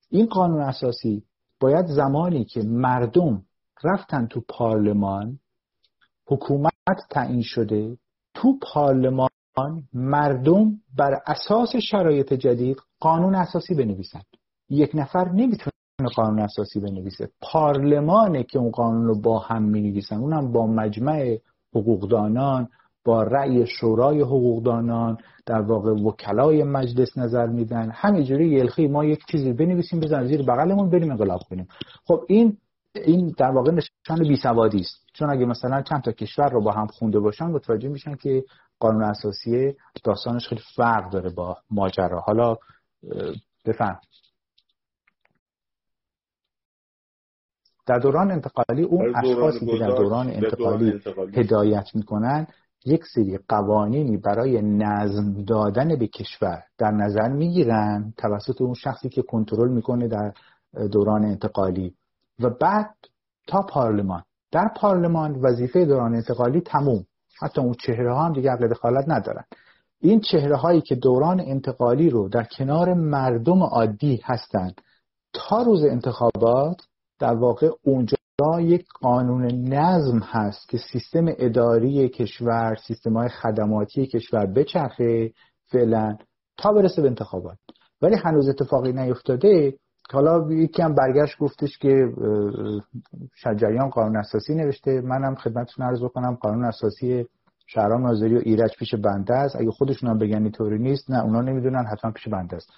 این 0.09 0.25
قانون 0.25 0.61
اساسی 0.61 1.23
باید 1.65 1.85
زمانی 1.85 2.45
که 2.45 2.61
مردم 2.63 3.41
رفتن 3.83 4.27
تو 4.27 4.41
پارلمان 4.49 5.39
حکومت 6.27 6.99
تعیین 7.09 7.41
شده 7.41 7.97
تو 8.33 8.59
پارلمان 8.61 9.29
مردم 9.93 10.71
بر 10.97 11.21
اساس 11.27 11.75
شرایط 11.75 12.33
جدید 12.33 12.77
قانون 12.99 13.35
اساسی 13.35 13.75
بنویسن. 13.75 14.21
یک 14.69 14.91
نفر 14.93 15.31
نمی‌تونه 15.31 15.71
قانون 16.15 16.39
اساسی 16.39 16.79
بنویسه. 16.79 17.29
پارلمانه 17.41 18.43
که 18.43 18.59
اون 18.59 18.71
قانون 18.71 19.05
رو 19.05 19.21
با 19.21 19.39
هم 19.39 19.63
می 19.63 19.81
نویسن 19.81 20.15
اونم 20.15 20.51
با 20.51 20.67
مجمع 20.67 21.37
حقوقدانان 21.75 22.69
با 23.05 23.23
رأی 23.23 23.67
شورای 23.67 24.21
حقوقدانان 24.21 25.17
در 25.45 25.61
واقع 25.61 25.91
وکلای 25.91 26.63
مجلس 26.63 27.17
نظر 27.17 27.47
میدن. 27.47 27.91
همینجوری 27.93 28.47
یلخی 28.47 28.87
ما 28.87 29.05
یک 29.05 29.19
چیزی 29.31 29.53
بنویسیم 29.53 29.99
بزن 29.99 30.25
زیر 30.27 30.41
بغلمون 30.41 30.89
بریم 30.89 31.11
انقلاب 31.11 31.39
کنیم. 31.49 31.67
خب 32.05 32.25
این 32.27 32.57
این 32.95 33.35
در 33.37 33.51
واقع 33.51 33.71
نشان 33.71 34.27
بیسوادی 34.27 34.79
است. 34.79 35.05
چون 35.13 35.29
اگه 35.29 35.45
مثلا 35.45 35.81
چند 35.81 36.01
تا 36.01 36.11
کشور 36.11 36.49
رو 36.49 36.61
با 36.61 36.71
هم 36.71 36.87
خونده 36.87 37.19
باشن 37.19 37.45
متوجه 37.45 37.89
میشن 37.89 38.15
که 38.15 38.43
قانون 38.79 39.03
اساسی 39.03 39.73
داستانش 40.03 40.47
خیلی 40.47 40.61
فرق 40.75 41.09
داره 41.09 41.29
با 41.29 41.57
ماجرا. 41.71 42.19
حالا 42.19 42.57
بفهم 43.65 43.99
در 47.87 47.99
دوران 47.99 48.31
انتقالی 48.31 48.83
اون 48.83 49.15
اشخاصی 49.15 49.65
که 49.65 49.77
در 49.77 49.87
دوران 49.87 50.29
انتقالی. 50.29 51.01
هدایت 51.33 51.95
می‌کنن 51.95 52.47
یک 52.85 53.01
سری 53.13 53.39
قوانینی 53.49 54.17
برای 54.17 54.61
نظم 54.61 55.43
دادن 55.43 55.95
به 55.99 56.07
کشور 56.07 56.63
در 56.77 56.91
نظر 56.91 57.27
می‌گیرن 57.27 58.13
توسط 58.17 58.61
اون 58.61 58.73
شخصی 58.73 59.09
که 59.09 59.21
کنترل 59.21 59.71
می‌کنه 59.71 60.07
در 60.07 60.33
دوران 60.91 61.25
انتقالی 61.25 61.95
و 62.39 62.49
بعد 62.49 62.95
تا 63.47 63.61
پارلمان. 63.61 64.23
در 64.51 64.71
پارلمان 64.77 65.35
وظیفه 65.41 65.85
دوران 65.85 66.15
انتقالی 66.15 66.61
تموم. 66.61 67.05
حتی 67.41 67.61
اون 67.61 67.73
چهره 67.73 68.13
ها 68.13 68.25
هم 68.25 68.33
دیگه 68.33 68.51
عقل 68.51 68.67
دخالت 68.67 69.05
ندارن. 69.07 69.43
این 70.01 70.19
چهره 70.19 70.55
هایی 70.55 70.81
که 70.81 70.95
دوران 70.95 71.39
انتقالی 71.39 72.09
رو 72.09 72.29
در 72.29 72.43
کنار 72.43 72.93
مردم 72.93 73.63
عادی 73.63 74.21
هستند 74.23 74.81
تا 75.33 75.61
روز 75.61 75.83
انتخابات 75.83 76.81
در 77.19 77.33
واقع 77.35 77.69
اونجا 77.83 78.17
یک 78.61 78.85
قانون 79.01 79.45
نظم 79.45 80.19
هست 80.19 80.69
که 80.69 80.77
سیستم 80.77 81.25
اداری 81.27 82.09
کشور 82.09 82.75
سیستم 82.87 83.17
های 83.17 83.29
خدماتی 83.29 84.05
کشور 84.07 84.45
بچرخه 84.45 85.31
فعلا 85.71 86.17
تا 86.57 86.71
برسه 86.71 87.01
به 87.01 87.07
انتخابات. 87.07 87.57
ولی 88.01 88.15
هنوز 88.15 88.49
اتفاقی 88.49 88.93
نیفتاده. 88.93 89.73
حالا 90.11 90.53
یکی 90.53 90.81
هم 90.81 90.95
برگشت 90.95 91.37
گفتش 91.39 91.77
که 91.77 92.13
شجریان 93.35 93.89
قانون 93.89 94.17
اساسی 94.17 94.55
نوشته. 94.55 95.01
منم 95.01 95.35
خدمتتون 95.35 95.85
عرض 95.85 96.03
بکنم 96.03 96.35
قانون 96.35 96.65
اساسی 96.65 97.25
شهرام 97.67 98.07
ناظری 98.07 98.35
و 98.35 98.41
ایرج 98.43 98.71
پیش 98.79 98.95
بنده 98.95 99.33
است. 99.33 99.55
اگه 99.55 99.71
خودشون 99.71 100.09
هم 100.09 100.17
بگن 100.17 100.43
اینطوری 100.43 100.79
نیست 100.79 101.11
نه 101.11 101.23
اونا 101.23 101.41
نمی‌دونن 101.41 101.85
حتما 101.91 102.11
پیش 102.11 102.27
بنده 102.27 102.55
است. 102.55 102.69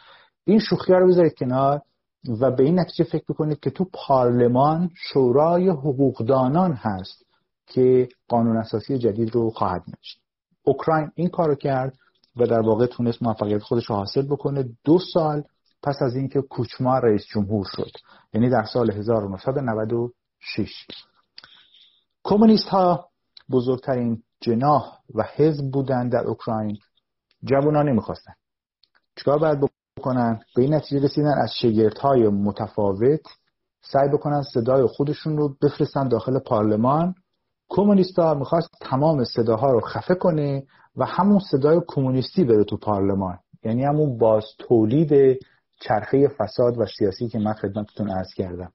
این 0.46 0.60
شوخی 0.60 0.94
رو 0.94 1.08
بذارید 1.08 1.34
کنار. 1.34 1.82
و 2.42 2.52
به 2.52 2.64
این 2.64 2.80
نتیجه 2.80 3.04
فکر 3.04 3.24
بکنید 3.30 3.60
که 3.60 3.70
تو 3.70 3.86
پارلمان 3.94 4.90
شورای 4.96 5.70
حقوقدانان 5.70 6.74
هست 6.74 7.26
که 7.68 8.10
قانون 8.28 8.58
اساسی 8.58 8.98
جدید 8.98 9.36
رو 9.36 9.50
خواهد 9.50 9.84
نوشت. 9.88 10.22
اوکراین 10.64 11.12
این 11.16 11.30
کارو 11.30 11.56
کرد 11.56 11.98
و 12.36 12.48
در 12.48 12.60
واقع 12.60 12.86
تونست 12.86 13.24
موفقیت 13.24 13.64
خودش 13.64 13.86
رو 13.86 13.96
حاصل 13.96 14.22
بکنه 14.22 14.70
دو 14.84 15.00
سال 15.14 15.44
پس 15.84 15.96
از 16.02 16.16
اینکه 16.16 16.42
کوچما 16.42 17.00
رئیس 17.00 17.26
جمهور 17.26 17.68
شد. 17.76 17.92
یعنی 18.34 18.50
در 18.50 18.66
سال 18.74 18.92
1996 18.92 20.88
کمونیست 22.24 22.68
ها 22.68 23.10
بزرگترین 23.52 24.24
جناح 24.42 25.00
و 25.16 25.24
حزب 25.36 25.72
بودن 25.72 26.10
در 26.10 26.24
اوکراین. 26.28 26.78
جوونا 27.44 27.84
نمی‌خواستن. 27.84 28.34
چیکار 29.16 29.40
باید 29.40 29.60
بکنن. 29.98 30.40
به 30.56 30.62
این 30.62 30.74
نتیجه 30.74 31.04
رسیدن 31.06 31.34
از 31.44 31.52
های 32.02 32.28
متفاوت 32.28 33.22
سعی 33.82 34.10
بکنن 34.10 34.42
صدای 34.42 34.86
خودشون 34.86 35.38
رو 35.38 35.56
بفرستن 35.64 36.08
داخل 36.08 36.40
پارلمان. 36.40 37.16
کمونیستا 37.70 38.34
می‌خواست 38.34 38.70
تمام 38.82 39.24
صداها 39.24 39.72
رو 39.72 39.80
خفه 39.80 40.16
کنه 40.16 40.64
و 40.96 41.06
همون 41.06 41.40
صدای 41.40 41.82
کمونیستی 41.88 42.44
بره 42.44 42.64
تو 42.64 42.78
پارلمان. 42.78 43.38
یعنی 43.64 43.84
همون 43.84 44.18
باز 44.18 44.46
تولید 44.60 45.40
چرخه 45.80 46.28
فساد 46.28 46.78
و 46.78 46.86
سیاسی 46.98 47.28
که 47.28 47.40
من 47.40 47.54
خدمتتون 47.54 48.10
عرض 48.10 48.34
کردم. 48.36 48.72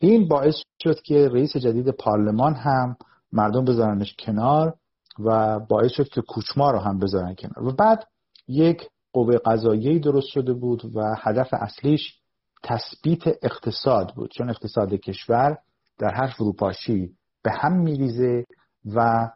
این 0.00 0.28
باعث 0.28 0.54
شد 0.82 1.00
که 1.00 1.28
رئیس 1.28 1.56
جدید 1.56 1.90
پارلمان 1.90 2.54
هم 2.54 2.96
مردم 3.32 3.64
بذارنش 3.64 4.16
کنار 4.18 4.74
و 5.18 5.58
باعث 5.58 5.92
شد 5.92 6.08
که 6.08 6.20
کوچما 6.20 6.70
رو 6.70 6.78
هم 6.78 6.98
بذارن 6.98 7.34
کنار. 7.34 7.68
و 7.68 7.72
بعد 7.72 8.04
یک 8.48 8.88
قوه 9.12 9.38
قضاییه 9.38 9.98
درست 9.98 10.28
شده 10.28 10.52
بود 10.52 10.96
و 10.96 11.14
هدف 11.18 11.48
اصلیش 11.52 12.14
تثبیت 12.62 13.22
اقتصاد 13.42 14.14
بود. 14.14 14.30
چون 14.30 14.50
اقتصاد 14.50 14.94
کشور 14.94 15.58
در 15.98 16.14
هر 16.14 16.26
فروپاشی 16.26 17.10
به 17.42 17.50
هم 17.52 17.80
میریزه 17.80 18.44
و 18.94 19.28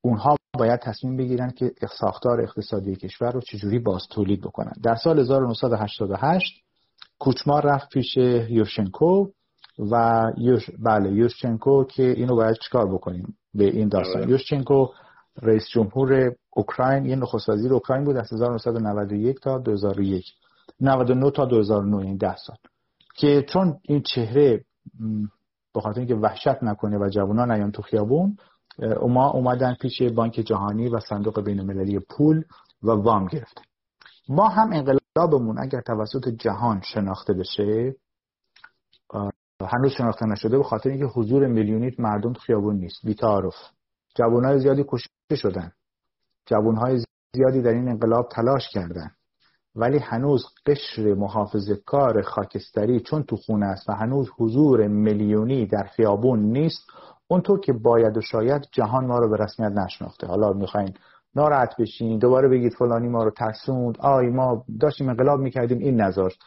اونها 0.00 0.36
باید 0.58 0.80
تصمیم 0.80 1.16
بگیرن 1.16 1.50
که 1.50 1.72
ساختار 2.00 2.40
اقتصادی 2.40 2.96
کشور 2.96 3.32
رو 3.32 3.40
چجوری 3.40 3.78
باز 3.78 4.02
تولید 4.10 4.40
بکنن. 4.40 4.72
در 4.82 4.94
سال 4.94 5.18
1988 5.18 6.64
کوچمار 7.18 7.66
رفت 7.66 7.88
پیش 7.88 8.16
یوشنکو 8.50 9.26
و 9.90 10.22
یوش... 10.38 10.70
بله 10.78 11.12
یوشچنکو 11.12 11.84
که 11.84 12.02
اینو 12.02 12.36
باید 12.36 12.56
چیکار 12.64 12.94
بکنیم؟ 12.94 13.36
به 13.54 13.64
این 13.64 13.88
داستان. 13.88 14.22
بله. 14.22 14.30
یوشچنکو 14.30 14.86
رئیس 15.42 15.68
جمهور 15.68 16.32
اوکراین 16.50 17.04
یه 17.06 17.16
نخست 17.16 17.48
وزیر 17.48 17.74
اوکراین 17.74 18.04
بود 18.04 18.16
از 18.16 18.32
1991 18.32 19.40
تا 19.40 19.58
2001 19.58 20.24
99 20.80 21.30
تا 21.30 21.44
2009 21.44 21.96
این 21.96 22.16
ده 22.16 22.36
سال. 22.36 22.56
که 23.14 23.44
چون 23.48 23.80
این 23.82 24.02
چهره 24.02 24.64
به 25.74 25.80
خاطر 25.80 25.98
اینکه 25.98 26.14
وحشت 26.14 26.62
نکنه 26.62 26.98
و 26.98 27.08
جوانان 27.08 27.50
نیان 27.52 27.72
تو 27.72 27.82
خیابون 27.82 28.36
ما 29.08 29.30
اومدن 29.30 29.74
پیش 29.74 30.02
بانک 30.02 30.32
جهانی 30.32 30.88
و 30.88 31.00
صندوق 31.00 31.44
بین 31.44 31.60
المللی 31.60 31.98
پول 31.98 32.44
و 32.82 32.90
وام 32.90 33.26
گرفتن. 33.26 33.62
ما 34.28 34.48
هم 34.48 34.72
انقلابمون 34.72 35.58
اگر 35.58 35.80
توسط 35.80 36.28
جهان 36.28 36.80
شناخته 36.80 37.32
بشه 37.32 37.94
هنوز 39.60 39.92
شناخته 39.92 40.26
نشده 40.26 40.58
به 40.58 40.64
خاطر 40.64 40.90
اینکه 40.90 41.04
حضور 41.04 41.46
میلیونی 41.46 41.90
مردم 41.98 42.32
تو 42.32 42.40
خیابون 42.40 42.76
نیست. 42.76 42.96
بی‌تعارف 43.04 43.54
جوانای 44.18 44.58
زیادی 44.58 44.84
کشته 44.88 45.36
شدن. 45.36 45.72
جوانهای 46.46 47.02
زیادی 47.36 47.62
در 47.62 47.70
این 47.70 47.88
انقلاب 47.88 48.28
تلاش 48.28 48.68
کردند 48.72 49.16
ولی 49.74 49.98
هنوز 49.98 50.44
قشر 50.66 51.14
محافظ 51.14 51.70
کار 51.86 52.22
خاکستری 52.22 53.00
چون 53.00 53.22
تو 53.22 53.36
خونه 53.36 53.66
است 53.66 53.88
و 53.88 53.92
هنوز 53.92 54.30
حضور 54.38 54.86
میلیونی 54.86 55.66
در 55.66 55.82
خیابون 55.82 56.40
نیست 56.40 56.80
اونطور 57.28 57.60
که 57.60 57.72
باید 57.72 58.16
و 58.16 58.20
شاید 58.20 58.68
جهان 58.72 59.06
ما 59.06 59.18
رو 59.18 59.30
به 59.30 59.36
رسمیت 59.36 59.72
نشناخته. 59.72 60.26
حالا 60.26 60.52
می‌خواین 60.52 60.94
ناراحت 61.34 61.76
بشین 61.78 62.18
دوباره 62.18 62.48
بگید 62.48 62.72
فلانی 62.72 63.08
ما 63.08 63.24
رو 63.24 63.30
ترسوند 63.30 63.98
آی 64.00 64.26
ما 64.26 64.64
داشتیم 64.80 65.08
انقلاب 65.08 65.40
می‌کردیم 65.40 65.78
این 65.78 66.00
نذاشت. 66.00 66.42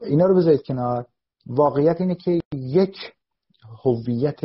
اینا 0.00 0.26
رو 0.26 0.34
بذارید 0.34 0.62
کنار. 0.62 1.06
واقعیت 1.46 2.00
اینه 2.00 2.14
که 2.14 2.40
یک 2.52 2.96
هویت 3.84 4.40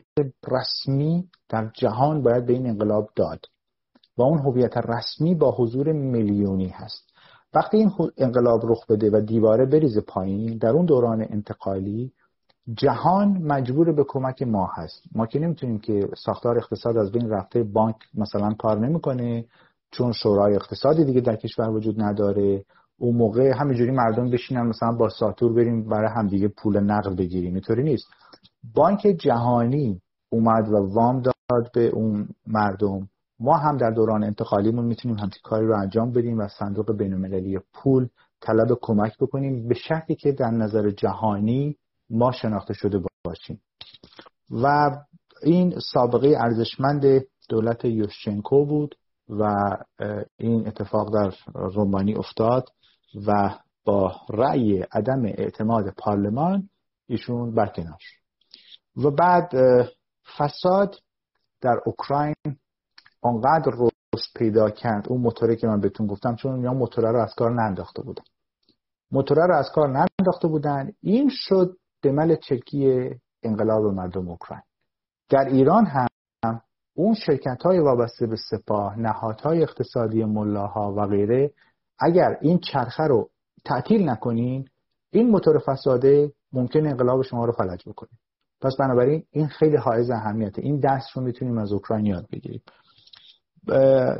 رسمی 0.47 1.29
در 1.49 1.71
جهان 1.73 2.21
باید 2.21 2.45
به 2.45 2.53
این 2.53 2.67
انقلاب 2.67 3.09
داد 3.15 3.39
و 4.17 4.21
اون 4.21 4.39
هویت 4.39 4.77
رسمی 4.77 5.35
با 5.35 5.51
حضور 5.51 5.91
میلیونی 5.91 6.67
هست. 6.67 7.09
وقتی 7.53 7.77
این 7.77 7.91
انقلاب 8.17 8.61
رخ 8.63 8.85
بده 8.87 9.09
و 9.13 9.21
دیواره 9.21 9.65
بریزه 9.65 10.01
پایین 10.01 10.57
در 10.57 10.69
اون 10.69 10.85
دوران 10.85 11.21
انتقالی 11.21 12.11
جهان 12.73 13.27
مجبور 13.27 13.91
به 13.91 14.05
کمک 14.07 14.41
ما 14.41 14.69
هست. 14.73 15.03
ما 15.15 15.25
که 15.25 15.39
نمی‌تونیم 15.39 15.79
که 15.79 16.07
ساختار 16.25 16.57
اقتصاد 16.57 16.97
از 16.97 17.11
بین 17.11 17.29
رفته 17.29 17.63
بانک 17.63 17.95
مثلا 18.13 18.53
کار 18.53 18.79
نمی‌کنه 18.79 19.45
چون 19.91 20.11
شورای 20.11 20.55
اقتصادی 20.55 21.05
دیگه 21.05 21.21
در 21.21 21.35
کشور 21.35 21.69
وجود 21.69 22.01
نداره. 22.01 22.65
اون 22.99 23.15
موقع 23.15 23.51
همینجوری 23.55 23.91
مردم 23.91 24.29
بشینن 24.29 24.61
مثلا 24.61 24.91
با 24.91 25.09
ساتور 25.09 25.53
بریم 25.53 25.89
برای 25.89 26.09
همدیگه 26.15 26.47
پول 26.47 26.79
نقد 26.79 27.15
بگیریم. 27.15 27.53
اینطوری 27.53 27.83
نیست. 27.83 28.07
بانک 28.75 28.99
جهانی 28.99 30.01
اومد 30.29 30.69
و 30.69 30.93
وام 30.93 31.21
داد 31.21 31.71
به 31.73 31.87
اون 31.87 32.29
مردم. 32.47 33.09
ما 33.39 33.57
هم 33.57 33.77
در 33.77 33.91
دوران 33.91 34.23
انتقالیمون 34.23 34.85
می‌تونیم 34.85 35.17
همچین 35.17 35.41
کاری 35.43 35.67
رو 35.67 35.77
انجام 35.77 36.11
بدیم 36.11 36.39
و 36.39 36.47
صندوق 36.47 36.97
بینالمللی 36.97 37.59
پول 37.73 38.07
طلب 38.41 38.77
کمک 38.81 39.17
بکنیم 39.19 39.67
به 39.67 39.75
شرطی 39.75 40.15
که 40.15 40.31
در 40.31 40.51
نظر 40.51 40.89
جهانی 40.89 41.77
ما 42.09 42.31
شناخته 42.31 42.73
شده 42.73 43.01
باشیم. 43.23 43.61
و 44.51 44.91
این 45.43 45.79
سابقه 45.93 46.35
ارزشمند 46.37 47.25
دولت 47.49 47.85
یوشچنکو 47.85 48.65
بود 48.65 48.95
و 49.29 49.55
این 50.37 50.67
اتفاق 50.67 51.13
در 51.13 51.33
رومانی 51.53 52.15
افتاد 52.15 52.69
و 53.27 53.55
با 53.85 54.15
رأی 54.29 54.79
عدم 54.91 55.25
اعتماد 55.25 55.83
پارلمان 55.97 56.69
ایشون 57.07 57.55
برکنار 57.55 57.97
و 58.97 59.11
بعد 59.11 59.51
فساد 60.37 60.95
در 61.61 61.79
اوکراین 61.85 62.35
آنقدر 63.21 63.71
رشد 63.77 64.27
پیدا 64.35 64.69
کرد 64.69 65.07
اون 65.09 65.21
موتوری 65.21 65.55
که 65.55 65.67
من 65.67 65.79
بهتون 65.79 66.07
گفتم 66.07 66.35
چون 66.35 66.63
یا 66.63 66.73
موتوره 66.73 67.11
رو 67.11 67.21
از 67.21 67.33
کار 67.37 67.51
ننداخته 67.51 68.01
بودن. 68.01 68.23
موتوره 69.11 69.45
رو 69.45 69.55
از 69.55 69.69
کار 69.75 69.87
ننداخته 69.87 70.47
بودن. 70.47 70.91
این 71.01 71.29
شد 71.31 71.77
دمل 72.01 72.35
چکی 72.35 73.09
انقلاب 73.43 73.85
مردم 73.85 74.29
اوکراین. 74.29 74.63
در 75.29 75.45
ایران 75.45 75.85
هم 75.85 76.07
اون 76.95 77.13
شرکت 77.13 77.63
های 77.65 77.79
وابسته 77.79 78.27
به 78.27 78.35
سپاه 78.35 78.99
نهادهای 78.99 79.63
اقتصادی 79.63 80.25
ملاها 80.25 80.93
و 80.97 81.07
غیره 81.07 81.51
اگر 81.99 82.37
این 82.41 82.59
چرخه 82.59 83.03
رو 83.03 83.29
تعطیل 83.65 84.09
نکنین 84.09 84.69
این 85.11 85.29
موتور 85.29 85.59
فساده 85.59 86.33
ممکن 86.53 86.87
انقلاب 86.87 87.21
شما 87.21 87.45
رو 87.45 87.51
فلج 87.51 87.89
بکنه. 87.89 88.09
پس 88.61 88.75
بنابراین 88.79 89.23
این 89.31 89.47
خیلی 89.47 89.77
حائز 89.77 90.09
اهمیته. 90.09 90.61
این 90.61 90.79
دست 90.79 91.09
رو 91.11 91.21
می‌تونیم 91.23 91.57
از 91.57 91.71
اوکراین 91.71 92.05
یاد 92.05 92.27
بگیریم. 92.31 92.61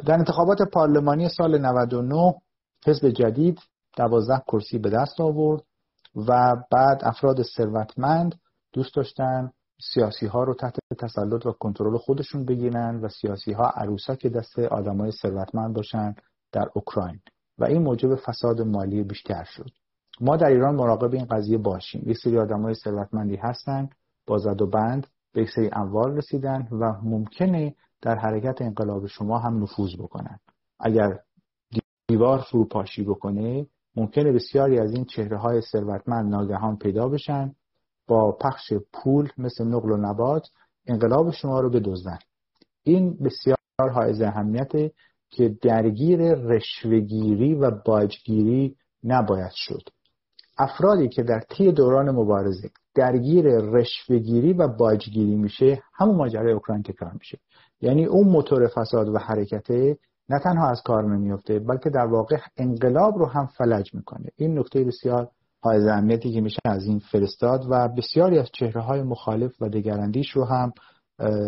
در 0.06 0.14
انتخابات 0.14 0.62
پارلمانی 0.62 1.30
سال 1.30 1.58
99 1.58 2.34
حزب 2.88 3.10
جدید 3.10 3.60
دوازده 3.98 4.42
کرسی 4.48 4.78
به 4.78 4.90
دست 4.90 5.22
آورد 5.22 5.64
و 6.16 6.56
بعد 6.72 7.02
افراد 7.04 7.44
ثروتمند 7.44 8.36
دوست 8.74 8.96
داشتن 8.96 9.52
سیاسی 9.94 10.26
ها 10.26 10.44
رو 10.44 10.54
تحت 10.54 10.76
تسلط 11.00 11.46
و 11.46 11.52
کنترل 11.52 11.98
خودشون 11.98 12.46
بگیرن 12.46 13.00
و 13.04 13.10
سیاسی 13.10 13.54
ها 13.54 13.70
عروسک 13.76 14.28
دست 14.28 14.60
آدمای 14.60 15.12
ثروتمند 15.12 15.76
باشن 15.76 16.16
در 16.52 16.70
اوکراین. 16.74 17.20
و 17.58 17.66
این 17.66 17.82
موجب 17.82 18.16
فساد 18.16 18.62
مالی 18.62 19.04
بیشتر 19.04 19.44
شد. 19.44 19.70
ما 20.22 20.38
در 20.38 20.48
ایران 20.48 20.76
مراقب 20.76 21.14
این 21.14 21.26
قضیه 21.26 21.58
باشیم. 21.58 22.04
یک 22.06 22.18
سری 22.18 22.38
آدمای 22.38 22.74
ثروتمندی 22.74 23.36
هستن 23.36 23.90
با 24.28 24.38
زد 24.38 24.62
و 24.62 24.68
بند 24.68 25.08
به 25.34 25.42
یک 25.42 25.50
سری 25.56 25.70
اموال 25.74 26.18
رسیدن 26.18 26.68
و 26.72 26.94
ممکنه 27.04 27.76
در 28.02 28.16
حرکت 28.16 28.62
انقلاب 28.62 29.08
شما 29.08 29.40
هم 29.40 29.64
نفوذ 29.64 29.96
بکنن. 30.00 30.40
اگر 30.80 31.20
دیوار 32.08 32.40
فروپاشی 32.40 33.04
بکنه 33.04 33.68
ممکنه 33.96 34.32
بسیاری 34.32 34.80
از 34.80 34.92
این 34.92 35.06
چهره 35.06 35.38
های 35.38 35.62
ثروتمند 35.62 36.32
ناگهان 36.32 36.78
پیدا 36.78 37.10
بشن 37.10 37.56
با 38.08 38.32
پخش 38.32 38.74
پول 38.94 39.30
مثل 39.38 39.66
نقل 39.66 39.92
و 39.92 39.98
نبات 39.98 40.48
انقلاب 40.86 41.32
شما 41.32 41.60
رو 41.60 41.70
بدزدن. 41.70 42.18
این 42.84 43.18
بسیار 43.18 43.58
حائز 43.94 44.22
اهمیته 44.22 44.92
که 45.30 45.58
درگیر 45.62 46.34
رشوهگیری 46.34 47.56
و 47.56 47.72
باجگیری 47.86 48.76
نباید 49.04 49.52
شد. 49.54 49.82
افرادی 50.58 51.10
که 51.10 51.24
در 51.24 51.40
طی 51.40 51.72
دوران 51.72 52.12
مبارزه 52.12 52.70
درگیر 52.98 53.46
رشوهگیری 53.60 54.54
و 54.54 54.68
باجگیری 54.68 55.36
میشه 55.36 55.82
همون 55.94 56.16
ماجرای 56.16 56.54
اوکراین 56.54 56.84
تکرار 56.84 57.12
میشه. 57.14 57.38
یعنی 57.82 58.06
اون 58.06 58.28
موتور 58.28 58.68
فساد 58.68 59.10
و 59.10 59.18
حرکته 59.18 59.98
نه 60.30 60.40
تنها 60.40 60.70
از 60.70 60.82
کار 60.86 61.16
نمیفته 61.16 61.60
بلکه 61.60 61.90
در 61.90 62.06
واقع 62.06 62.38
انقلاب 62.58 63.18
رو 63.18 63.26
هم 63.26 63.46
فلج 63.46 63.94
می‌کنه. 63.94 64.30
این 64.36 64.60
نکته 64.60 64.84
بسیار 64.84 65.28
حائز 65.64 65.90
اهمیتی 65.90 66.34
که 66.34 66.42
میشه 66.42 66.60
از 66.66 66.86
این 66.86 67.00
فرستاد 67.00 67.66
و 67.70 67.88
بسیاری 67.88 68.40
از 68.40 68.50
چهره 68.54 68.82
های 68.82 69.04
مخالف 69.04 69.62
و 69.62 69.70
دگراندیش 69.70 70.32
رو 70.32 70.46
هم 70.46 70.74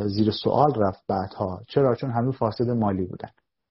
زیر 0.07 0.31
سوال 0.43 0.73
رفت 0.75 1.03
بعدها. 1.07 1.61
چرا؟ 1.67 1.95
چون 1.95 2.11
همین 2.11 2.31
فاسد 2.31 2.69
مالی 2.69 3.05
بودن. 3.05 3.29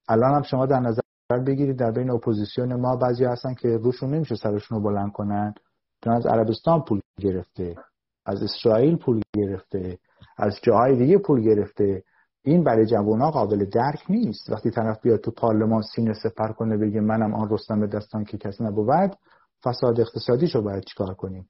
الان 0.09 0.35
هم 0.35 0.43
شما 0.43 0.67
در 0.67 0.81
نظر 0.81 1.01
بگیرید 1.47 1.79
در 1.79 1.91
بین 1.91 2.11
اپوزیسیون 2.11 2.75
ما 2.75 2.97
بعضی 2.97 3.25
هستن 3.25 3.55
که 3.55 3.69
روشون 3.69 4.15
نمیشه 4.15 4.35
سرشون 4.35 4.79
رو 4.79 4.85
بلند 4.85 5.13
کنن. 5.13 5.55
چون 6.05 6.13
از 6.13 6.27
عربستان 6.27 6.83
پول 6.83 7.01
گرفته 7.21 7.77
از 8.27 8.43
اسرائیل 8.43 8.97
پول 8.97 9.21
گرفته 9.37 9.99
از 10.39 10.59
جاهای 10.63 10.97
دیگه 10.97 11.19
پول 11.19 11.41
گرفته. 11.41 12.03
این 12.43 12.65
برای 12.65 12.87
جوونا 12.87 13.31
قابل 13.31 13.65
درک 13.65 14.05
نیست. 14.09 14.51
وقتی 14.51 14.71
طرف 14.71 15.01
بیاد 15.03 15.21
تو 15.21 15.31
پارلمان 15.31 15.83
سینه 15.83 16.13
سپر 16.13 16.53
کنه 16.53 16.77
بگه 16.77 17.01
منم 17.01 17.35
آن 17.35 17.49
رستم 17.51 17.87
دستان 17.87 18.25
که 18.25 18.39
کسی 18.39 18.65
نبود 18.65 19.17
فساد 19.65 20.01
اقتصادی 20.01 20.47
رو 20.47 20.63
باید 20.63 20.85
چیکار 20.85 21.15
کنیم؟ 21.15 21.49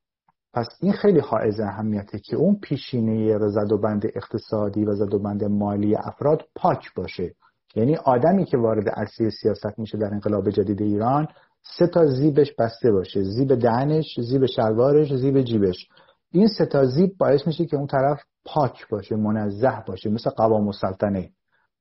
پس 0.53 0.69
این 0.81 0.93
خیلی 0.93 1.21
حائز 1.21 1.61
اهمیته 1.61 2.19
که 2.19 2.37
اون 2.37 2.59
پیشینه 2.63 3.37
و 3.37 3.79
بند 3.79 4.07
اقتصادی 4.15 4.85
و 4.85 4.95
زد 4.95 5.15
و 5.15 5.19
بند 5.19 5.45
مالی 5.45 5.97
افراد 5.97 6.43
پاک 6.55 6.95
باشه. 6.95 7.35
یعنی 7.75 7.97
آدمی 7.97 8.45
که 8.45 8.59
وارد 8.59 8.89
عرصه 8.89 9.31
سیاست 9.31 9.79
میشه 9.79 9.99
در 9.99 10.15
انقلاب 10.15 10.51
جدید 10.51 10.83
ایران 10.83 11.29
سه 11.77 11.87
تا 11.87 12.07
زیبش 12.07 12.53
بسته 12.59 12.93
باشه. 12.93 13.23
زیب 13.23 13.55
دهنش 13.55 14.21
زیب 14.21 14.47
شلوارش 14.47 15.14
زیب 15.14 15.43
جیبش. 15.43 15.89
این 16.31 16.49
سه 16.49 16.66
تا 16.66 16.85
زیب 16.85 17.19
باعث 17.19 17.47
میشه 17.47 17.66
که 17.66 17.77
اون 17.77 17.87
طرف 17.87 18.23
پاک 18.45 18.89
باشه 18.89 19.16
منزه 19.16 19.83
باشه 19.87 20.11
مثل 20.11 20.31
قوام 20.31 20.66
السلطنه. 20.66 21.31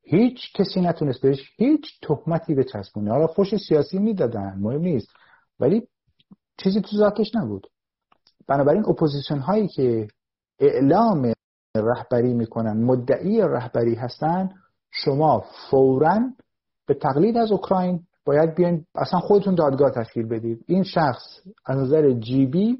هیچ 0.03 0.53
کسی 0.53 0.81
نتونست 0.81 1.21
بهش 1.21 1.51
هیچ 1.57 1.99
تهمتی 2.01 2.55
بچسبونه 2.55 3.11
حالا 3.11 3.27
فوش 3.27 3.55
سیاسی 3.55 3.99
می‌دادن 3.99 4.57
مهم 4.59 4.81
نیست. 4.81 5.07
ولی 5.59 5.87
چیزی 6.57 6.81
تو 6.81 6.97
ذاتش 6.97 7.35
نبود. 7.35 7.67
بنابراین 8.47 8.83
اپوزیسیون 8.89 9.39
هایی 9.39 9.67
که 9.67 10.07
اعلام 10.59 11.33
رهبری 11.75 12.33
می‌کنن 12.33 12.83
مدعی 12.83 13.41
رهبری 13.41 13.95
هستن 13.95 14.49
شما 14.91 15.45
فورا 15.69 16.19
به 16.87 16.93
تقلید 16.93 17.37
از 17.37 17.51
اوکراین 17.51 18.06
باید 18.27 18.55
بیاین 18.55 18.85
اصلا 18.95 19.19
خودتون 19.19 19.55
دادگاه 19.55 19.91
تشکیل 19.91 20.27
بدید. 20.27 20.63
این 20.67 20.83
شخص 20.83 21.23
از 21.65 21.77
نظر 21.77 22.11
جیبی 22.11 22.77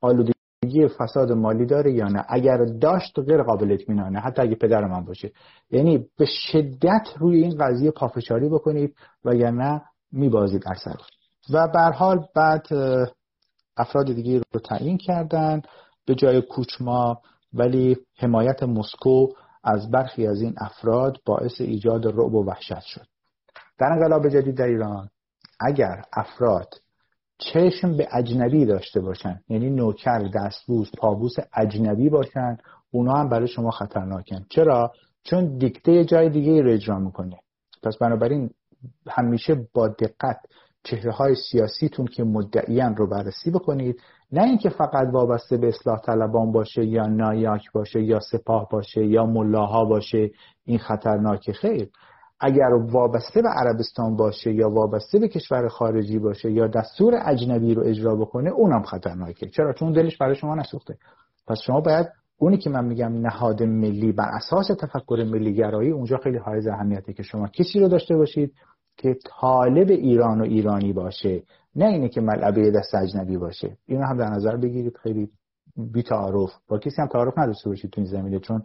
آلودگی 0.00 0.88
فساد 0.98 1.32
مالی 1.32 1.66
داره 1.66 1.92
یا 1.92 2.08
نه؟ 2.08 2.24
اگر 2.28 2.64
داشت 2.64 3.18
غیر 3.18 3.42
قابل 3.42 3.72
اطمینانه 3.72 4.20
حتی 4.20 4.42
اگه 4.42 4.54
پدر 4.54 4.86
من 4.86 5.04
باشه. 5.04 5.32
یعنی 5.70 6.06
به 6.18 6.24
شدت 6.24 7.08
روی 7.18 7.42
این 7.42 7.58
قضیه 7.58 7.90
پافشاری 7.90 8.48
بکنید 8.48 8.94
وگرنه 9.24 9.82
میبازید 10.12 10.62
اثر 10.66 10.96
و 11.52 11.68
به 11.68 11.80
حال 11.80 12.26
بعد 12.34 12.66
افراد 13.76 14.06
دیگه 14.06 14.40
رو 14.52 14.60
تعیین 14.60 14.98
کردن 14.98 15.62
به 16.06 16.14
جای 16.14 16.42
کوچما 16.42 17.20
ولی 17.52 17.96
حمایت 18.18 18.62
مسکو 18.62 19.26
از 19.64 19.90
برخی 19.90 20.26
از 20.26 20.40
این 20.40 20.54
افراد 20.58 21.18
باعث 21.26 21.60
ایجاد 21.60 22.06
رعب 22.06 22.34
و 22.34 22.44
وحشت 22.44 22.80
شد. 22.80 23.11
در 23.78 23.86
انقلاب 23.86 24.28
جدید 24.28 24.56
در 24.56 24.66
ایران 24.66 25.08
اگر 25.60 26.02
افراد 26.12 26.74
چشم 27.38 27.96
به 27.96 28.08
اجنبی 28.12 28.66
داشته 28.66 29.00
باشن 29.00 29.40
یعنی 29.48 29.70
نوکر 29.70 30.30
دستبوس 30.34 30.90
پابوس 30.98 31.34
اجنبی 31.56 32.08
باشن 32.08 32.56
اونا 32.90 33.12
هم 33.12 33.28
برای 33.28 33.48
شما 33.48 33.70
خطرناکن. 33.70 34.46
چرا؟ 34.48 34.92
چون 35.24 35.58
دیکته 35.58 36.04
جای 36.04 36.30
دیگه 36.30 36.62
رو 36.62 36.70
اجرا 36.70 36.98
می‌کنه. 36.98 37.36
پس 37.82 37.96
بنابراین 37.96 38.50
همیشه 39.08 39.66
با 39.74 39.88
دقت 39.88 40.36
چهره 40.84 41.12
های 41.12 41.34
سیاسیتون 41.50 42.06
که 42.06 42.24
مدعیان 42.24 42.96
رو 42.96 43.06
بررسی 43.06 43.50
بکنید. 43.50 44.00
نه 44.32 44.42
اینکه 44.42 44.68
فقط 44.68 45.08
وابسته 45.12 45.56
به 45.56 45.68
اصلاح 45.68 46.00
طلبان 46.00 46.52
باشه 46.52 46.84
یا 46.84 47.06
نایاک 47.06 47.72
باشه 47.74 48.02
یا 48.02 48.20
سپاه 48.20 48.68
باشه 48.70 49.06
یا 49.06 49.26
ملاها 49.26 49.84
باشه 49.84 50.30
این 50.64 50.78
خطرناک 50.78 51.52
خیر. 51.52 51.90
اگر 52.44 52.74
وابسته 52.90 53.42
به 53.42 53.48
عربستان 53.48 54.16
باشه 54.16 54.52
یا 54.52 54.70
وابسته 54.70 55.18
به 55.18 55.28
کشور 55.28 55.68
خارجی 55.68 56.18
باشه 56.18 56.50
یا 56.52 56.66
دستور 56.66 57.14
اجنبی 57.24 57.74
رو 57.74 57.82
اجرا 57.86 58.16
بکنه 58.16 58.50
اونم 58.50 58.82
خطرناکه. 58.82 59.48
چرا؟ 59.48 59.72
چون 59.72 59.92
دلش 59.92 60.16
برای 60.16 60.34
شما 60.34 60.54
نسوخته. 60.54 60.96
پس 61.46 61.58
شما 61.58 61.80
باید 61.80 62.06
اونی 62.38 62.56
که 62.56 62.70
من 62.70 62.84
میگم 62.84 63.12
نهاد 63.12 63.62
ملی 63.62 64.12
بر 64.12 64.28
اساس 64.32 64.66
تفکر 64.66 65.26
ملیگرایی 65.32 65.90
اونجا 65.90 66.16
خیلی 66.16 66.38
های 66.38 66.68
اهمیته 66.68 67.12
که 67.12 67.22
شما 67.22 67.48
کسی 67.48 67.80
رو 67.80 67.88
داشته 67.88 68.16
باشید 68.16 68.54
که 68.96 69.16
طالب 69.40 69.90
ایران 69.90 70.40
و 70.40 70.44
ایرانی 70.44 70.92
باشه 70.92 71.42
نه 71.76 71.84
اینه 71.84 72.08
که 72.08 72.20
ملعبه 72.20 72.70
دست 72.70 72.94
اجنبی 72.94 73.36
باشه. 73.36 73.76
اینو 73.86 74.04
هم 74.06 74.16
در 74.18 74.28
نظر 74.28 74.56
بگیرید 74.56 74.96
خیلی 74.96 75.30
بی 75.76 76.02
تعارف 76.02 76.50
با 76.68 76.78
کسی 76.78 77.02
هم 77.02 77.08
تعارف 77.08 77.38
نداشته 77.38 77.68
باشید 77.68 77.90
تو 77.90 78.00
این 78.00 78.10
زمینه 78.10 78.38
چون 78.38 78.62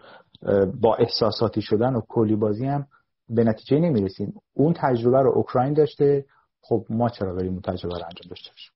با 0.82 0.96
احساساتی 0.96 1.62
شدن 1.62 1.96
و 1.96 2.02
کلی 2.10 2.36
بازی 2.36 2.66
هم 2.66 2.88
به 3.30 3.44
نتیجه 3.44 3.80
نمی‌رسیم. 3.80 4.34
اون 4.54 4.74
تجربه 4.78 5.22
رو 5.22 5.32
اوکراین 5.36 5.74
داشته. 5.74 6.26
خب 6.62 6.86
ما 6.90 7.10
چرا 7.10 7.34
بریم 7.34 7.52
اون 7.52 7.62
تجربه 7.62 7.96
رو 7.96 8.04
انجام 8.06 8.30
داشته 8.30 8.50
باشیم؟ 8.50 8.72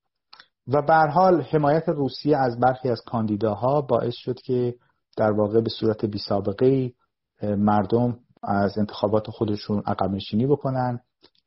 و 0.67 0.81
به 0.81 1.11
حال 1.11 1.41
حمایت 1.41 1.89
روسیه 1.89 2.37
از 2.37 2.59
برخی 2.59 2.89
از 2.89 3.01
کاندیداها 3.05 3.81
باعث 3.81 4.13
شد 4.15 4.41
که 4.41 4.75
در 5.17 5.31
واقع 5.31 5.61
به 5.61 5.69
صورت 5.69 6.05
بی 6.05 6.17
سابقه 6.17 6.93
مردم 7.43 8.19
از 8.43 8.77
انتخابات 8.77 9.29
خودشون 9.29 9.83
عقب 9.85 10.11
نشینی 10.11 10.47
بکنن. 10.47 10.99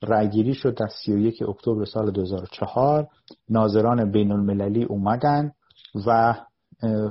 رأیگیری 0.03 0.55
شد 0.55 0.75
در 0.75 0.89
31 1.05 1.43
اکتبر 1.43 1.85
سال 1.85 2.11
2004 2.11 3.09
ناظران 3.49 4.11
بین 4.11 4.33
المللی 4.33 4.85
اومدن 4.85 5.53
و 6.07 6.35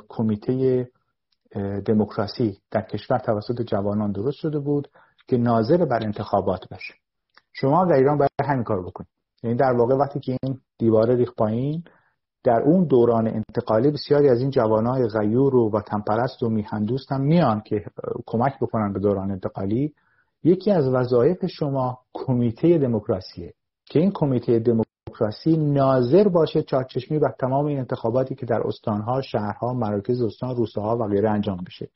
کمیته 0.09 0.87
دموکراسی 1.85 2.57
در 2.71 2.81
کشور 2.81 3.19
توسط 3.19 3.61
جوانان 3.61 4.11
درست 4.11 4.37
شده 4.37 4.59
بود. 4.59 4.87
که 5.27 5.37
ناظر 5.37 5.85
بر 5.85 6.03
انتخابات 6.03 6.69
بشه 6.71 6.93
شما 7.53 7.85
در 7.85 7.93
ایران 7.93 8.17
باید 8.17 8.31
همین 8.45 8.63
کار 8.63 8.81
بکنید. 8.85 9.09
یعنی 9.43 9.55
در 9.55 9.73
واقع 9.73 9.95
وقتی 9.95 10.19
که 10.19 10.37
این 10.43 10.59
دیواره 10.79 11.15
ریخ 11.15 11.31
پایین 11.37 11.83
در 12.43 12.61
اون 12.61 12.83
دوران 12.83 13.27
انتقالی 13.27 13.91
بسیاری 13.91 14.29
از 14.29 14.39
این 14.39 14.49
جوانای 14.49 15.07
غیور 15.07 15.55
و 15.55 15.71
وطنپرست 15.73 16.43
و 16.43 16.49
میهندوست 16.49 17.11
هم 17.11 17.21
میان 17.21 17.61
که 17.61 17.85
کمک 18.25 18.59
بکنن 18.61 18.93
به 18.93 18.99
دوران 18.99 19.31
انتقالی. 19.31 19.93
یکی 20.43 20.71
از 20.71 20.87
وظایف 20.87 21.45
شما 21.45 21.99
کمیته 22.13 22.77
دموکراسیه. 22.77 23.53
که 23.85 23.99
این 23.99 24.11
کمیته 24.11 24.59
دموکراسی 24.59 25.57
ناظر 25.57 26.27
باشه 26.27 26.63
چارچشمی 26.63 27.19
بر 27.19 27.33
تمام 27.39 27.65
این 27.65 27.79
انتخاباتی 27.79 28.35
که 28.35 28.45
در 28.45 28.67
استانها، 28.67 29.21
شهرها، 29.21 29.73
مراکز 29.73 30.21
استان، 30.21 30.55
روستاها 30.55 30.97
و 30.97 31.07
غیره 31.07 31.29
انجام 31.29 31.57
بشه. 31.67 31.89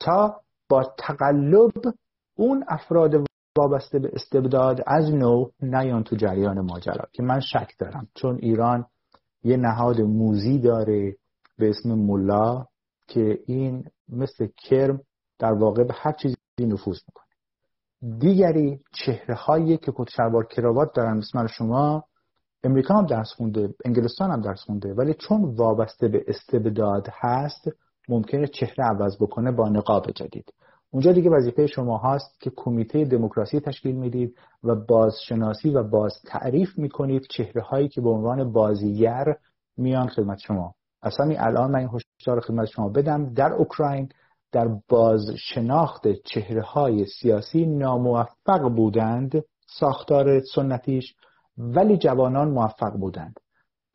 تا 0.00 0.40
با 0.68 0.94
تقلب 0.98 1.72
اون 2.38 2.64
افراد 2.68 3.14
وابسته 3.58 3.98
به 3.98 4.10
استبداد 4.12 4.82
از 4.86 5.10
نو 5.10 5.50
نیان 5.62 6.04
تو 6.04 6.16
جریان 6.16 6.60
ماجرا 6.60 7.04
که 7.12 7.22
من 7.22 7.40
شک 7.40 7.74
دارم. 7.78 8.08
چون 8.14 8.38
ایران 8.42 8.86
یه 9.44 9.56
نهاد 9.56 10.00
موزی 10.00 10.58
داره 10.58 11.16
به 11.58 11.70
اسم 11.70 11.94
ملا 11.94 12.66
که 13.08 13.38
این 13.46 13.84
مثل 14.08 14.48
کرم 14.56 15.00
در 15.38 15.52
واقع 15.52 15.84
به 15.84 15.94
هر 15.96 16.12
چیزی 16.12 16.36
نفوذ 16.60 16.98
می‌کنه. 17.08 17.24
دیگری 18.18 18.80
چهره 18.92 19.34
هایی 19.34 19.76
که 19.76 19.92
کت 19.96 20.10
شلوار 20.10 20.46
کراوات 20.46 20.94
دارن 20.94 21.16
مثل 21.16 21.46
شما 21.46 22.04
امریکا 22.64 22.94
هم 22.94 23.06
درس 23.06 23.32
خونده 23.36 23.74
انگلستان 23.84 24.30
هم 24.30 24.40
درس 24.40 24.60
خونده 24.60 24.94
ولی 24.94 25.14
چون 25.14 25.44
وابسته 25.44 26.08
به 26.08 26.24
استبداد 26.28 27.08
هست 27.12 27.68
ممکنه 28.08 28.46
چهره 28.46 28.84
عوض 28.84 29.16
بکنه 29.20 29.52
با 29.52 29.68
نقاب 29.68 30.10
جدید. 30.10 30.52
اونجا 30.90 31.12
دیگه 31.12 31.30
وظیفه 31.30 31.66
شما 31.66 31.98
هست 31.98 32.40
که 32.40 32.52
کمیته 32.56 33.04
دموکراسی 33.04 33.60
تشکیل 33.60 33.96
می‌دید 33.96 34.38
و 34.64 34.74
بازشناسی 34.74 35.70
و 35.70 35.82
باز 35.82 36.12
تعریف 36.26 36.78
می‌کنید 36.78 37.26
چهره 37.30 37.62
هایی 37.62 37.88
که 37.88 38.00
به 38.00 38.08
عنوان 38.08 38.52
بازیگر 38.52 39.36
میان 39.76 40.08
خدمت 40.08 40.38
شما. 40.38 40.74
اصلا 41.02 41.34
الان 41.38 41.70
من 41.70 41.78
این 41.78 41.88
هشدار 41.92 42.40
خدمت 42.40 42.68
شما 42.68 42.88
بدم. 42.88 43.34
در 43.34 43.52
اوکراین 43.52 44.08
در 44.52 44.68
بازشناخت 44.88 46.08
چهره 46.24 46.62
های 46.62 47.06
سیاسی 47.06 47.66
ناموفق 47.66 48.68
بودند 48.76 49.44
ساختار 49.66 50.40
سنتیش 50.54 51.14
ولی 51.58 51.96
جوانان 51.96 52.50
موفق 52.50 52.92
بودند. 52.92 53.40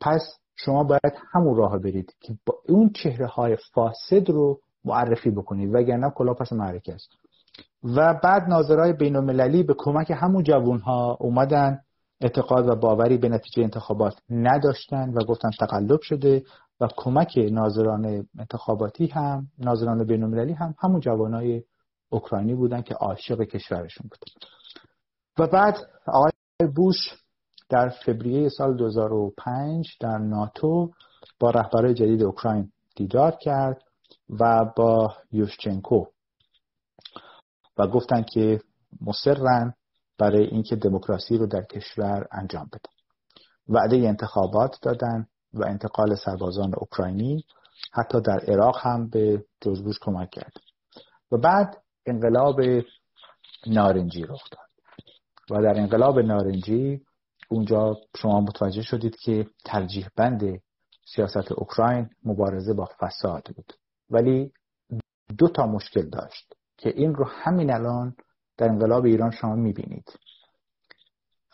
پس 0.00 0.38
شما 0.56 0.84
باید 0.84 1.14
همون 1.32 1.56
راه 1.56 1.78
برید 1.78 2.14
که 2.20 2.34
با 2.46 2.54
اون 2.68 2.90
چهره 2.90 3.26
های 3.26 3.56
فاسد 3.74 4.30
رو 4.30 4.60
معرفی 4.84 5.30
بکنید 5.30 5.74
وگرنه 5.74 6.10
کلا 6.10 6.34
پس 6.34 6.52
معرکه 6.52 6.94
است. 6.94 7.08
و 7.84 8.14
بعد 8.24 8.42
ناظرهای 8.48 8.92
بین 8.92 9.16
المللی 9.16 9.62
به 9.62 9.74
کمک 9.78 10.10
همون 10.10 10.42
جوون 10.42 10.78
ها 10.78 11.16
اومدن 11.20 11.80
اعتقاد 12.20 12.68
و 12.68 12.76
باوری 12.76 13.18
به 13.18 13.28
نتیجه 13.28 13.62
انتخابات 13.62 14.14
نداشتن 14.30 15.10
و 15.10 15.24
گفتن 15.24 15.50
تقلب 15.60 16.00
شده 16.00 16.42
و 16.80 16.88
کمک 16.96 17.38
ناظران 17.52 18.26
انتخاباتی 18.38 19.06
هم 19.06 19.46
ناظران 19.58 20.04
بین 20.04 20.22
المللی 20.22 20.52
هم 20.52 20.74
همون 20.78 21.00
جوانای 21.00 21.62
اوکراینی 22.08 22.54
بودن 22.54 22.82
که 22.82 22.94
عاشق 22.94 23.42
کشورشون 23.42 24.08
بود 24.10 24.18
و 25.38 25.46
بعد 25.46 25.76
آقای 26.06 26.32
بوش 26.76 26.96
در 27.68 27.88
فوریه 27.88 28.48
سال 28.48 28.76
2005 28.76 29.86
در 30.00 30.18
ناتو 30.18 30.90
با 31.40 31.50
رهبرای 31.50 31.94
جدید 31.94 32.22
اوکراین 32.22 32.72
دیدار 32.96 33.30
کرد. 33.30 33.82
و 34.30 34.64
با 34.76 35.14
یوشچنکو. 35.32 36.04
و 37.78 37.86
گفتن 37.86 38.22
که 38.22 38.60
مصرن 39.00 39.74
برای 40.18 40.44
اینکه 40.44 40.76
دموکراسی 40.76 41.38
رو 41.38 41.46
در 41.46 41.62
کشور 41.62 42.28
انجام 42.32 42.66
بدن 42.66 42.92
وعده 43.68 43.96
انتخابات 43.96 44.78
دادن 44.82 45.26
و 45.54 45.64
انتقال 45.64 46.14
سربازان 46.14 46.74
اوکراینی 46.74 47.44
حتی 47.92 48.20
در 48.20 48.40
عراق 48.40 48.78
هم 48.80 49.08
به 49.08 49.44
جورج 49.60 49.98
کمک 50.00 50.30
کرد. 50.30 50.52
و 51.32 51.36
بعد 51.36 51.82
انقلاب 52.06 52.60
نارنجی 53.66 54.22
رخ 54.22 54.50
داد. 54.50 54.68
و 55.50 55.62
در 55.62 55.80
انقلاب 55.80 56.18
نارنجی 56.18 57.00
اونجا 57.48 57.96
شما 58.16 58.40
متوجه 58.40 58.82
شدید 58.82 59.16
که 59.16 59.46
ترجیح 59.64 60.08
بند 60.16 60.60
سیاست 61.14 61.52
اوکراین 61.52 62.10
مبارزه 62.24 62.74
با 62.74 62.88
فساد 63.00 63.48
بود. 63.56 63.72
ولی 64.10 64.52
دو 65.38 65.48
تا 65.48 65.66
مشکل 65.66 66.08
داشت 66.08 66.54
که 66.76 66.88
این 66.88 67.14
رو 67.14 67.24
همین 67.24 67.70
الان 67.72 68.16
در 68.56 68.68
انقلاب 68.68 69.04
ایران 69.04 69.30
شما 69.30 69.54
می‌بینید. 69.54 70.18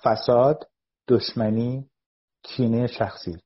فساد 0.02 0.68
دشمنی 1.08 1.90
کینه 2.42 2.86
شخصی. 2.86 3.36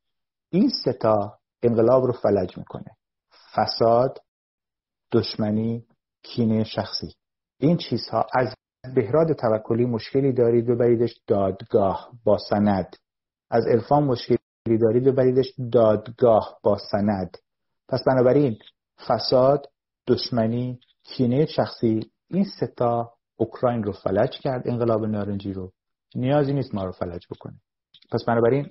این 0.50 0.68
ستا 0.68 1.38
انقلاب 1.62 2.04
رو 2.04 2.12
فلج 2.12 2.58
می‌کنه. 2.58 2.96
فساد 3.54 4.18
دشمنی 5.12 5.86
کینه 6.22 6.64
شخصی. 6.64 7.14
این 7.58 7.76
چیزها 7.76 8.26
از 8.34 8.54
بهراد 8.94 9.32
توکلی 9.32 9.86
مشکلی 9.86 10.32
دارید 10.32 10.66
ببریدش 10.66 11.20
دادگاه 11.26 12.10
با 12.24 12.38
سند. 12.38 12.96
از 13.50 13.66
عرفان 13.66 14.04
مشکلی 14.04 14.38
دارید 14.80 15.04
ببریدش 15.04 15.54
دادگاه 15.72 16.58
با 16.62 16.78
سند. 16.78 17.36
پس 17.88 18.04
بنابراین 18.06 18.58
فساد 19.08 19.66
دشمنی 20.06 20.80
کینه 21.02 21.46
شخصی 21.46 22.10
این 22.30 22.44
ستا 22.44 23.12
اوکراین 23.36 23.82
رو 23.82 23.92
فلج 23.92 24.30
کرد 24.30 24.68
انقلاب 24.68 25.04
نارنجی 25.06 25.52
رو. 25.52 25.72
نیازی 26.14 26.52
نیست 26.52 26.74
ما 26.74 26.84
رو 26.84 26.92
فلج 26.92 27.26
بکنه. 27.30 27.54
پس 28.12 28.24
بنابراین 28.24 28.68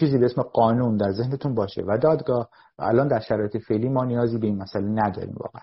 چیزی 0.00 0.18
به 0.18 0.24
اسم 0.24 0.42
قانون 0.42 0.96
در 0.96 1.12
ذهنتون 1.12 1.54
باشه 1.54 1.82
و 1.82 1.98
دادگاه 2.02 2.48
و 2.78 2.82
الان 2.82 3.08
در 3.08 3.20
شرایط 3.20 3.56
فعلی 3.56 3.88
ما 3.88 4.04
نیازی 4.04 4.38
به 4.38 4.46
این 4.46 4.62
مسئله 4.62 4.88
نداریم 4.88 5.34
واقعا. 5.34 5.62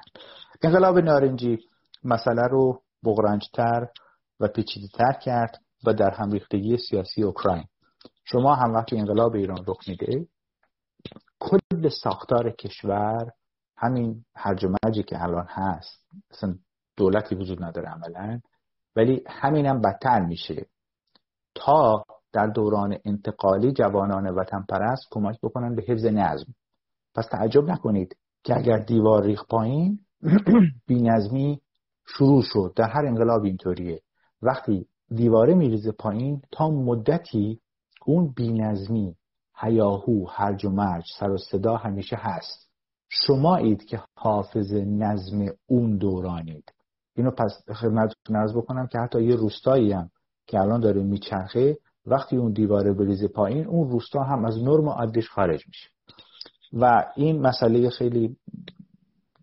انقلاب 0.63 0.99
نارنجی 0.99 1.57
مسئله 2.03 2.47
رو 2.47 2.81
بغرنجتر 3.03 3.87
و 4.39 4.47
پیچیده‌تر 4.47 5.11
کرد 5.11 5.57
و 5.85 5.93
در 5.93 6.09
همریختگی 6.09 6.77
سیاسی 6.77 7.23
اوکراین. 7.23 7.65
شما 8.25 8.55
هم 8.55 8.73
وقتی 8.73 8.97
انقلاب 8.97 9.35
ایران 9.35 9.63
رخ 9.67 9.77
میده 9.87 10.27
کل 11.39 11.89
ساختار 11.89 12.51
کشور 12.51 13.31
همین 13.77 14.25
هرج 14.35 14.65
و 14.65 14.73
مرجی 14.83 15.03
که 15.03 15.23
الان 15.23 15.45
هست 15.49 16.05
اصلا 16.31 16.55
دولتی 16.97 17.35
وجود 17.35 17.63
نداره 17.63 17.89
عملا 17.89 18.39
ولی 18.95 19.23
همینم 19.27 19.81
بدتر 19.81 20.25
میشه. 20.25 20.65
تا 21.55 22.05
در 22.33 22.47
دوران 22.47 22.97
انتقالی 23.05 23.71
جوانان 23.71 24.27
وطن 24.27 24.65
پرست 24.69 25.03
کمک 25.11 25.39
بکنن 25.43 25.75
به 25.75 25.83
حفظ 25.87 26.05
نظم. 26.05 26.53
پس 27.15 27.25
تعجب 27.31 27.63
نکنید 27.63 28.17
که 28.43 28.57
اگر 28.57 28.77
دیوار 28.77 29.23
ریخ 29.23 29.45
پایین 29.49 29.99
بینظمی 30.87 31.61
شروع 32.07 32.41
شد. 32.41 32.73
در 32.75 32.89
هر 32.89 33.05
انقلاب 33.05 33.43
اینطوریه. 33.43 34.01
وقتی 34.41 34.87
دیواره 35.09 35.53
میریزه 35.53 35.91
پایین 35.91 36.41
تا 36.51 36.69
مدتی 36.69 37.61
اون 38.05 38.33
بینظمی 38.35 39.15
هیاهو 39.55 40.27
هرج 40.29 40.65
و 40.65 40.69
مرج 40.69 41.03
سر 41.19 41.29
و 41.29 41.37
صدا 41.37 41.75
همیشه 41.75 42.15
هست. 42.15 42.66
شمایید 43.09 43.85
که 43.85 43.99
حافظ 44.15 44.73
نظم 44.73 45.45
اون 45.67 45.97
دورانید. 45.97 46.73
اینو 47.15 47.31
پس 47.31 47.63
خدمتتون 47.73 48.35
عرض 48.35 48.53
بکنم 48.53 48.87
که 48.87 48.99
حتی 48.99 49.23
یه 49.23 49.35
روستایی 49.35 49.91
هم 49.91 50.09
که 50.47 50.59
الان 50.59 50.79
داره 50.79 51.03
میچرخه 51.03 51.77
وقتی 52.05 52.37
اون 52.37 52.51
دیواره 52.51 52.93
بریزه 52.93 53.27
پایین 53.27 53.67
اون 53.67 53.89
روستا 53.89 54.23
هم 54.23 54.45
از 54.45 54.63
نرم 54.63 54.89
عادیش 54.89 55.29
خارج 55.29 55.63
میشه. 55.67 55.89
و 56.73 57.05
این 57.15 57.41
مسئله 57.41 57.89
خیلی 57.89 58.37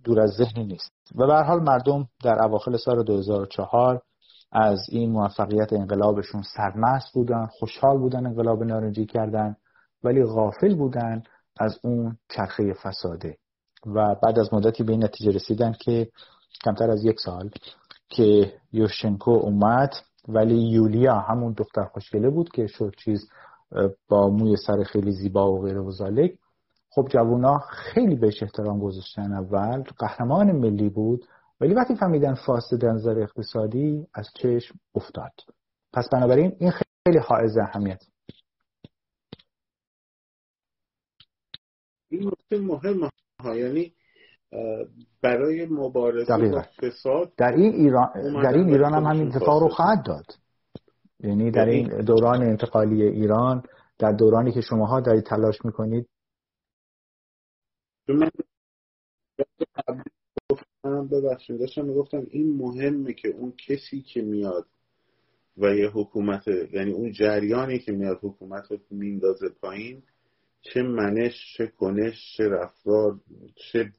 دور 0.04 0.20
از 0.20 0.30
ذهنی 0.30 0.64
نیست. 0.64 0.92
و 1.14 1.26
به 1.26 1.34
حال 1.34 1.62
مردم 1.62 2.08
در 2.24 2.44
اواخر 2.44 2.76
سال 2.76 3.02
2004 3.02 4.02
از 4.52 4.86
این 4.88 5.10
موفقیت 5.10 5.72
انقلابشون 5.72 6.42
سرمست 6.56 7.14
بودن 7.14 7.46
خوشحال 7.46 7.98
بودن 7.98 8.26
انقلاب 8.26 8.64
نارنجی 8.64 9.06
کردن 9.06 9.56
ولی 10.04 10.24
غافل 10.24 10.74
بودن 10.74 11.22
از 11.56 11.78
اون 11.82 12.18
چرخه 12.28 12.74
فساده. 12.82 13.38
و 13.86 14.14
بعد 14.22 14.38
از 14.38 14.54
مدتی 14.54 14.82
به 14.82 14.92
این 14.92 15.04
نتیجه 15.04 15.30
رسیدن 15.30 15.72
که 15.72 16.08
کمتر 16.64 16.90
از 16.90 17.04
یک 17.04 17.20
سال 17.20 17.50
که 18.08 18.52
یوشنکو 18.72 19.30
اومد 19.30 19.94
ولی 20.28 20.70
یولیا 20.70 21.14
همون 21.14 21.52
دختر 21.52 21.84
خوشگله 21.84 22.30
بود 22.30 22.48
که 22.48 22.66
شد 22.66 22.94
چیز 23.04 23.28
با 24.08 24.28
موی 24.28 24.56
سر 24.56 24.82
خیلی 24.82 25.12
زیبا 25.12 25.52
و 25.52 25.62
غیره 25.62 25.80
و 25.80 25.90
زالک 25.90 26.38
خب 26.94 27.08
جوونا 27.08 27.58
خیلی 27.58 28.16
بهش 28.16 28.42
احترام 28.42 28.80
گذاشتن. 28.80 29.32
اول 29.32 29.82
قهرمان 29.82 30.52
ملی 30.52 30.88
بود 30.88 31.26
ولی 31.60 31.74
وقتی 31.74 31.94
فهمیدن 31.94 32.34
فاسد 32.34 32.84
نظر 32.84 33.18
اقتصادی 33.18 34.06
از 34.14 34.28
چشم 34.34 34.78
افتاد. 34.94 35.32
پس 35.92 36.08
بنابراین 36.12 36.56
این 36.60 36.70
خیلی 36.70 37.18
حائز 37.18 37.56
اهمیت. 37.56 38.02
این 42.10 42.26
نکته 42.26 42.58
مهم 42.58 43.10
یعنی 43.44 43.92
برای 45.22 45.66
مبارزه 45.66 46.50
با 46.50 46.62
فساد 46.82 47.32
در 47.36 47.52
این 47.52 47.72
ایران 47.74 48.42
در 48.42 48.52
این 48.52 48.68
ایران 48.68 48.94
هم 48.94 49.04
همین 49.04 49.28
اتفاق 49.28 49.62
رو 49.62 49.68
خواهد 49.68 50.06
داد. 50.06 50.24
یعنی 51.20 51.50
در 51.50 51.66
این 51.66 52.04
دوران 52.04 52.42
انتقالی 52.42 53.02
ایران 53.02 53.62
در 53.98 54.12
دورانی 54.12 54.52
که 54.52 54.60
شماها 54.60 55.00
دارید 55.00 55.24
تلاش 55.24 55.64
می‌کنید. 55.64 56.08
ببخشید 60.84 61.58
داشتم 61.60 61.84
می‌گفتم 61.84 62.26
این 62.30 62.56
مهمه 62.56 63.12
که 63.12 63.28
اون 63.28 63.52
کسی 63.68 64.02
که 64.02 64.22
میاد 64.22 64.66
و 65.56 65.74
یه 65.74 65.90
حکومت 65.90 66.48
یعنی 66.72 66.92
اون 66.92 67.12
جریانی 67.12 67.78
که 67.78 67.92
میاد 67.92 68.18
حکومت 68.22 68.70
رو 68.70 68.78
میندازه 68.90 69.48
پایین 69.48 70.02
چه 70.64 70.82
منش 70.82 71.56
چه 71.56 71.66
کنش 71.66 72.36
چه 72.36 72.48
رفتار 72.48 73.20
چه 73.56 73.92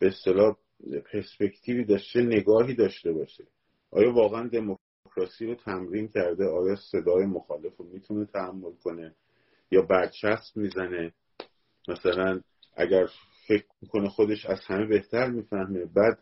به 0.00 0.06
اصطلاح 0.06 0.56
پرسپکتیوی 1.12 1.84
داشته 1.84 2.22
نگاهی 2.22 2.74
داشته 2.74 3.12
باشه. 3.12 3.44
آیا 3.90 4.12
واقعا 4.12 4.48
دموکراسی 4.48 5.46
رو 5.46 5.54
تمرین 5.54 6.08
کرده؟ 6.08 6.46
آیا 6.46 6.76
صدای 6.76 7.26
مخالف 7.26 7.76
رو 7.76 7.84
می‌تونه 7.84 8.26
تحمل 8.26 8.72
کنه؟ 8.84 9.14
یا 9.70 9.82
برچسب 9.82 10.56
می‌زنه؟ 10.56 11.12
مثلا 11.88 12.40
اگر 12.76 13.06
فکر 13.48 13.66
می‌کنه 13.82 14.08
خودش 14.08 14.46
از 14.46 14.60
همه 14.66 14.86
بهتر 14.86 15.30
می‌فهمه 15.30 15.84
بعد 15.84 16.18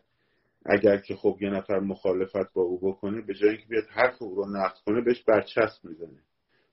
اگر 0.65 0.97
که 0.97 1.15
خب 1.15 1.37
یه 1.41 1.49
نفر 1.49 1.79
مخالفت 1.79 2.53
با 2.53 2.61
او 2.61 2.77
بکنه 2.77 3.21
به 3.21 3.33
جایی 3.33 3.57
که 3.57 3.65
بیاد 3.69 3.85
حرف 3.89 4.21
او 4.21 4.35
رو 4.35 4.49
نقد 4.49 4.77
کنه 4.85 5.01
بهش 5.01 5.23
برچسب 5.23 5.85
می‌زنه. 5.85 6.23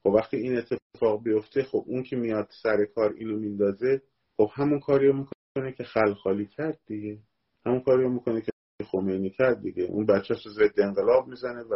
خب 0.06 0.12
وقتی 0.12 0.36
این 0.36 0.56
اتفاق 0.58 1.22
بیفته 1.22 1.62
خب 1.62 1.84
اون 1.86 2.02
که 2.02 2.16
میاد 2.16 2.48
سر 2.62 2.84
کار 2.94 3.14
اینو 3.18 3.38
میندازه 3.38 4.02
خب 4.36 4.50
همون 4.54 4.80
کاری 4.80 5.08
رو 5.08 5.12
می‌کنه 5.12 5.72
که 5.72 5.84
خلخالی 5.84 6.46
کرد 6.46 6.78
دیگه. 6.86 7.18
همون 7.66 7.80
کاری 7.80 8.02
رو 8.02 8.10
می‌کنه 8.10 8.40
که 8.40 8.50
خمینی 8.84 9.30
کرد 9.30 9.62
دیگه. 9.62 9.82
اون 9.82 10.06
بچه 10.06 10.34
رو 10.44 10.50
ضد 10.50 10.80
انقلاب 10.80 11.28
می‌زنه 11.28 11.62
و 11.62 11.74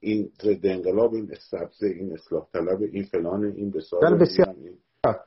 این 0.00 0.30
ضد 0.42 0.66
انقلاب 0.66 1.14
این 1.14 1.28
استبزه 1.32 1.86
این 1.86 2.12
اصلاح 2.12 2.46
طلب 2.52 2.82
این 2.92 3.04
فلان 3.04 3.44
این 3.44 3.70
بسیار. 3.70 4.18
بسیار. 4.18 4.54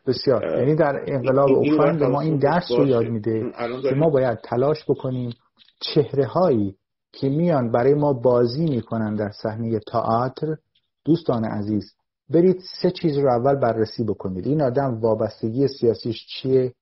بسیار 0.08 0.58
یعنی 0.58 0.76
در 0.76 1.04
انقلاب 1.08 1.50
اوکراین 1.50 2.00
به 2.00 2.08
ما 2.08 2.22
این 2.22 2.38
درس 2.38 2.72
رو 2.78 2.88
یاد 2.88 3.06
میده 3.06 3.52
که 3.90 3.96
ما 3.96 4.10
باید 4.10 4.38
تلاش 4.44 4.78
بکنیم 4.90 5.30
چهره 5.80 6.26
هایی 6.26 6.76
که 7.12 7.30
میان 7.30 7.72
برای 7.72 7.94
ما 7.94 8.14
بازی 8.14 8.66
می‌کنن 8.66 9.16
در 9.16 9.32
صحنه 9.44 9.80
تئاتر 9.92 10.56
دوستان 11.06 11.46
عزیز 11.46 11.94
برید 12.30 12.64
سه 12.82 12.92
چیز 12.92 13.18
رو 13.18 13.30
اول 13.30 13.56
بررسی 13.56 14.04
بکنید. 14.04 14.48
این 14.48 14.62
آدم 14.62 15.00
وابستگی 15.02 15.68
سیاسیش 15.68 16.26
چیه؟ 16.28 16.74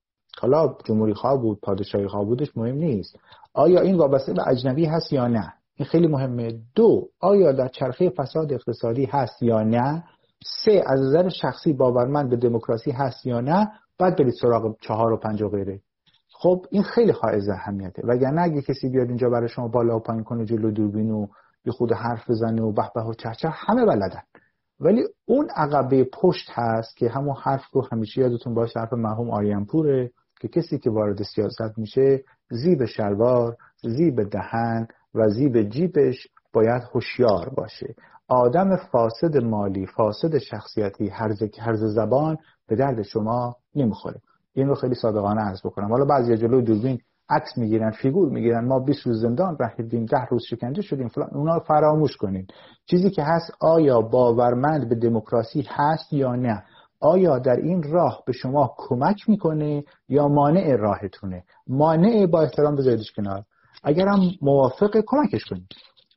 حالا 0.41 0.75
جمهوری 0.85 1.13
خواه 1.13 1.41
بود 1.41 1.59
پادشاهی 1.61 2.07
خواه 2.07 2.25
بودش 2.25 2.57
مهم 2.57 2.75
نیست. 2.75 3.19
آیا 3.53 3.81
این 3.81 3.97
وابسته 3.97 4.33
به 4.33 4.47
اجنبی 4.47 4.85
هست 4.85 5.13
یا 5.13 5.27
نه؟ 5.27 5.53
این 5.75 5.85
خیلی 5.85 6.07
مهمه. 6.07 6.59
دو 6.75 7.07
آیا 7.19 7.51
در 7.51 7.67
چرخه 7.67 8.09
فساد 8.09 8.53
اقتصادی 8.53 9.05
هست 9.05 9.43
یا 9.43 9.63
نه؟ 9.63 10.03
سه 10.63 10.83
از 10.85 10.99
نظر 10.99 11.29
شخصی 11.29 11.73
باورمند 11.73 12.29
به 12.29 12.35
دموکراسی 12.35 12.91
هست 12.91 13.25
یا 13.25 13.41
نه؟ 13.41 13.71
بعد 13.99 14.15
برید 14.17 14.33
سراغ 14.41 14.75
چهار 14.81 15.11
و 15.11 15.17
پنج 15.17 15.41
و 15.41 15.49
غیره. 15.49 15.81
خب 16.31 16.65
این 16.71 16.83
خیلی 16.83 17.11
حائز 17.11 17.49
اهمیته. 17.49 18.01
وگرنه 18.05 18.41
اگه 18.41 18.61
کسی 18.61 18.89
بیاد 18.89 19.07
اینجا 19.07 19.29
برای 19.29 19.47
شما 19.47 19.67
بالا 19.67 19.95
و 19.95 19.99
پایین 19.99 20.23
کنه 20.23 20.45
جلو 20.45 20.71
دوربین 20.71 21.11
و 21.11 21.27
یه 21.65 21.71
خود 21.71 21.93
حرف 21.93 22.29
بزنه 22.29 22.61
و 22.61 22.71
به 22.71 23.03
و 23.03 23.13
چهچه 23.13 23.49
همه 23.49 23.85
بلدن. 23.85 24.21
ولی 24.80 25.03
اون 25.26 25.49
عقبه 25.55 26.09
پشت 26.13 26.49
هست 26.51 26.97
که 26.97 27.09
همون 27.09 27.36
حرف 27.43 27.65
رو 27.71 27.88
همیشه 27.91 28.21
یادتون 28.21 28.53
باشه 28.53 28.80
حرف 28.80 28.93
مرحوم 28.93 29.30
آریانپوره 29.30 30.11
که 30.39 30.47
کسی 30.47 30.80
که 30.80 30.89
وارد 30.89 31.23
سیاست 31.23 31.78
میشه 31.78 32.23
زیب 32.49 32.86
شلوار 32.86 33.57
زیب 33.82 34.23
دهن 34.23 34.88
و 35.15 35.30
زیب 35.30 35.69
جیبش 35.69 36.28
باید 36.53 36.84
هوشیار 36.93 37.49
باشه. 37.49 37.95
آدم 38.28 38.76
فاسد 38.76 39.38
مالی 39.38 39.86
فاسد 39.86 40.38
شخصیتی 40.38 41.07
هرز, 41.07 41.43
هرز 41.59 41.84
زبان 41.84 42.38
به 42.67 42.76
درد 42.76 43.01
شما 43.01 43.55
نمی‌خوره. 43.76 44.21
این 44.53 44.67
رو 44.67 44.76
خیلی 44.76 44.95
صادقانه 44.95 45.41
عرض 45.41 45.61
بکنم. 45.65 45.89
حالا 45.89 46.05
بعضی 46.05 46.38
جلوی 46.38 46.61
دوربین 46.61 46.99
عکس 47.30 47.57
می‌گیرن 47.57 47.91
فیگور 47.91 48.30
می‌گیرن 48.30 48.65
ما 48.65 48.80
20 48.80 49.07
روز 49.07 49.21
زندان 49.21 49.57
رفتیم 49.59 50.05
10 50.05 50.26
روز 50.26 50.43
شکنجه 50.49 50.82
شدیم 50.82 51.07
فلان 51.07 51.30
اونا 51.34 51.59
فراموش 51.59 52.17
کنین. 52.17 52.47
چیزی 52.86 53.09
که 53.09 53.23
هست 53.23 53.51
آیا 53.59 54.01
باورمند 54.01 54.89
به 54.89 54.95
دموکراسی 54.95 55.65
هست 55.67 56.13
یا 56.13 56.36
نه؟ 56.36 56.63
آیا 56.99 57.39
در 57.39 57.55
این 57.55 57.84
راه 57.84 58.23
به 58.28 58.34
شما 58.34 58.76
کمک 58.78 59.30
می‌کنه 59.30 59.84
یا 60.09 60.28
مانع 60.28 60.76
راهتونه؟ 60.76 61.43
مانع 61.67 62.26
با 62.26 62.41
احترام 62.41 62.76
بذاریدش 62.76 63.11
کنار. 63.11 63.43
اگر 63.84 64.07
هم 64.07 64.19
موافق 64.41 64.97
کمکش 65.07 65.45
کنید 65.49 65.67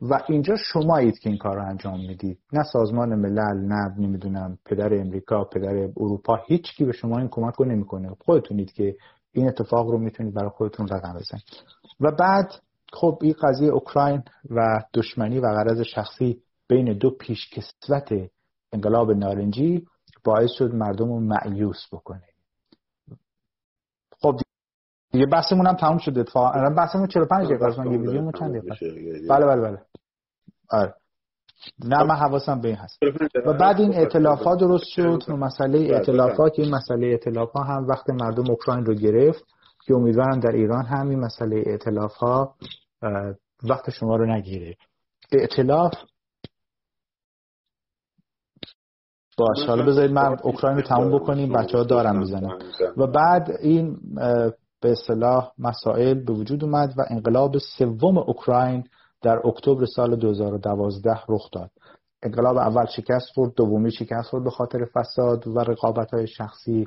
و 0.00 0.20
اینجا 0.28 0.56
شمایید 0.56 1.18
که 1.18 1.30
این 1.30 1.38
کار 1.38 1.56
رو 1.56 1.66
انجام 1.66 2.00
می‌دید. 2.00 2.38
نه 2.52 2.62
سازمان 2.72 3.14
ملل 3.14 3.66
نه 3.66 3.94
نمی‌دونم 3.98 4.58
پدر 4.64 4.94
امریکا 4.94 5.44
پدر 5.44 5.88
اروپا 5.96 6.38
هیچ 6.46 6.76
کی 6.76 6.84
به 6.84 6.92
شما 6.92 7.18
این 7.18 7.28
کمک 7.28 7.54
رو 7.54 7.64
نمی‌کنه. 7.64 8.08
خودتونید 8.24 8.72
که 8.72 8.96
این 9.32 9.48
اتفاق 9.48 9.86
رو 9.90 9.98
می‌تونید 9.98 10.34
برای 10.34 10.50
خودتون 10.50 10.88
رقم 10.88 11.12
بزنید. 11.12 11.44
و 12.00 12.10
بعد 12.10 12.52
خب 12.92 13.18
این 13.22 13.34
قضیه 13.42 13.68
اوکراین 13.68 14.22
و 14.50 14.84
دشمنی 14.94 15.38
و 15.38 15.42
غرض 15.42 15.80
شخصی 15.80 16.42
بین 16.68 16.98
دو 16.98 17.10
پیشکسوت 17.10 18.30
انقلاب 18.72 19.12
نارنجی 19.12 19.86
باعث 20.24 20.50
شد 20.50 20.74
مردم 20.74 21.08
رو 21.08 21.20
معیوس 21.20 21.86
بکنه. 21.92 22.22
خب 24.20 24.36
دیگه 25.12 25.26
بحثمون 25.26 25.66
هم 25.66 25.76
تموم 25.76 25.98
شده. 25.98 26.20
اتفاقا 26.20 26.70
بحثمون 26.76 27.06
45 27.06 27.46
دقیقه 27.46 27.66
است. 27.66 27.78
یه 27.78 27.84
ویدیو 27.84 28.32
چند 28.32 28.56
دقیقه 28.56 29.28
بله 29.28 29.46
بله 29.46 29.60
بله. 29.60 29.78
آره. 30.70 30.94
نه 31.84 32.02
من 32.02 32.14
حواسم 32.14 32.60
به 32.60 32.68
این 32.68 32.76
هست. 32.76 32.98
و 33.46 33.52
بعد 33.52 33.80
این 33.80 33.94
ها 34.26 34.54
درست 34.54 34.84
شد 34.84 35.22
و 35.28 35.36
مسئله 35.36 35.78
ائتلافات 35.78 36.58
این 36.58 36.74
مسئله 36.74 37.18
ها 37.54 37.62
هم 37.62 37.86
وقت 37.88 38.10
مردم 38.10 38.50
اوکراین 38.50 38.84
رو 38.84 38.94
گرفت 38.94 39.44
که 39.86 39.94
امیدوارم 39.94 40.40
در 40.40 40.52
ایران 40.52 40.84
هم 40.84 41.08
این 41.08 41.20
مسئله 41.20 41.78
ها 42.20 42.54
وقت 43.64 43.90
شما 43.90 44.16
رو 44.16 44.26
نگیره. 44.26 44.76
ائتلاف 45.32 45.92
باش 49.38 49.66
حالا 49.66 49.86
بذارید 49.86 50.12
من 50.12 50.36
اوکراین 50.42 50.76
رو 50.76 50.82
تموم 50.82 51.18
بکنیم 51.18 51.52
بچه 51.52 51.78
ها 51.78 51.84
دارم 51.84 52.18
می‌زنم 52.18 52.58
و 52.96 53.06
بعد 53.06 53.50
این 53.60 53.96
به 54.80 54.92
اصطلاح 54.92 55.52
مسائل 55.58 56.24
به 56.24 56.32
وجود 56.32 56.64
اومد 56.64 56.94
و 56.98 57.02
انقلاب 57.10 57.58
سوم 57.58 58.18
اوکراین 58.18 58.84
در 59.22 59.46
اکتبر 59.46 59.86
سال 59.86 60.16
2012 60.16 61.10
رخ 61.28 61.50
داد. 61.52 61.70
انقلاب 62.22 62.56
اول 62.56 62.86
شکست 62.86 63.26
خورد 63.34 63.54
دومی 63.54 63.92
شکست 63.92 64.28
خورد 64.28 64.44
به 64.44 64.50
خاطر 64.50 64.78
فساد 64.94 65.46
و 65.46 65.58
رقابت 65.58 66.14
های 66.14 66.26
شخصی. 66.26 66.86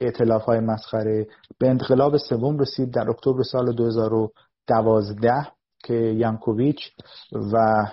اعتلاف 0.00 0.42
های 0.42 0.60
مسخره. 0.60 1.26
به 1.58 1.70
انقلاب 1.70 2.16
سوم 2.16 2.58
رسید 2.58 2.94
در 2.94 3.10
اکتبر 3.10 3.42
سال 3.42 3.72
2012 3.72 5.32
که 5.84 5.94
ینکوویچ 5.94 6.78
و 7.52 7.84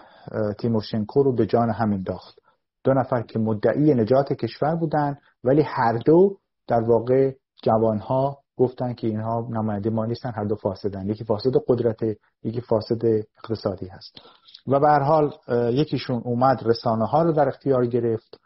تیموشنکو 0.59 1.23
رو 1.23 1.35
به 1.35 1.45
جان 1.45 1.69
هم 1.69 1.93
انداخت 1.93 2.39
دو 2.83 2.93
نفر 2.93 3.21
که 3.21 3.39
مدعی 3.39 3.93
نجات 3.93 4.33
کشور 4.33 4.75
بودند 4.75 5.21
ولی 5.43 5.61
هر 5.61 5.97
دو 6.05 6.37
در 6.67 6.81
واقع 6.81 7.31
جوانها 7.63 8.37
گفتن 8.59 8.93
که 8.93 9.07
اینها 9.07 9.47
نماینده 9.49 9.89
ما 9.89 10.05
نیستن 10.05 10.31
هر 10.35 10.43
دو 10.43 10.55
فاسدن. 10.55 11.09
یکی 11.09 11.23
فاسد 11.23 11.51
قدرت 11.67 11.99
یکی 12.43 12.61
فاسد 12.61 13.05
اقتصادی 13.37 13.87
هست. 13.87 14.21
و 14.67 14.79
به 14.79 14.87
هر 14.87 14.99
حال 14.99 15.33
یکیشون 15.73 16.21
اومد 16.25 16.63
رسانه 16.65 17.05
ها 17.05 17.23
رو 17.23 17.31
در 17.31 17.47
اختیار 17.47 17.85
گرفت 17.85 18.39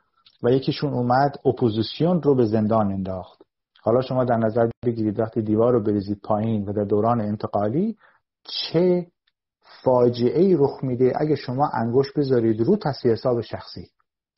و 0.43 0.51
یکیشون 0.51 0.93
اومد 0.93 1.35
اپوزیسیون 1.45 2.21
رو 2.21 2.35
به 2.35 2.45
زندان 2.45 2.91
انداخت. 2.91 3.41
حالا 3.81 4.01
شما 4.01 4.23
در 4.23 4.37
نظر 4.37 4.69
بگیرید 4.85 5.19
وقتی 5.19 5.41
دیوار 5.41 5.73
رو 5.73 5.83
بریزید 5.83 6.21
پایین 6.23 6.65
و 6.65 6.73
در 6.73 6.83
دوران 6.83 7.21
انتقالی 7.21 7.97
چه 8.43 9.07
فاجعه 9.83 10.41
ای 10.41 10.55
رخ 10.55 10.83
میده 10.83 11.13
اگه 11.15 11.35
شما 11.35 11.69
انگشت 11.73 12.13
بذارید 12.13 12.61
رو 12.61 12.77
تصفیه 12.77 13.11
حساب 13.11 13.41
شخصی. 13.41 13.87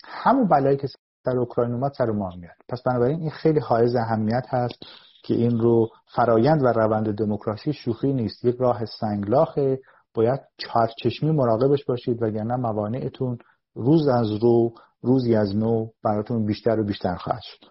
همون 0.03 0.47
بلایی 0.47 0.77
که 0.77 0.87
سر 1.25 1.37
اوکراین 1.37 1.73
اومد 1.73 1.91
سر 1.97 2.11
ما 2.11 2.29
میاد. 2.29 2.55
پس 2.69 2.81
بنابراین 2.81 3.19
این 3.19 3.29
خیلی 3.29 3.59
حائز 3.59 3.95
اهمیت 3.95 4.45
هست. 4.49 4.85
که 5.25 5.33
این 5.33 5.59
رو 5.59 5.89
فرایند 6.15 6.63
و 6.63 6.67
روند 6.67 7.17
دموکراسی 7.17 7.73
شوخی 7.73 8.13
نیست. 8.13 8.45
یک 8.45 8.55
راه 8.59 8.85
سنگلاخه 8.85 9.79
باید 10.13 10.39
چارچشمی 10.57 11.31
مراقبش 11.31 11.85
باشید 11.85 12.23
وگرنه 12.23 12.55
موانعتون 12.55 13.37
روز 13.75 14.07
از 14.07 14.31
رو 14.31 14.73
روزی 15.01 15.35
از 15.35 15.55
نو 15.55 15.87
براتون 16.03 16.45
بیشتر 16.45 16.79
و 16.79 16.83
بیشتر 16.83 17.15
خواهد 17.15 17.41
شد. 17.41 17.65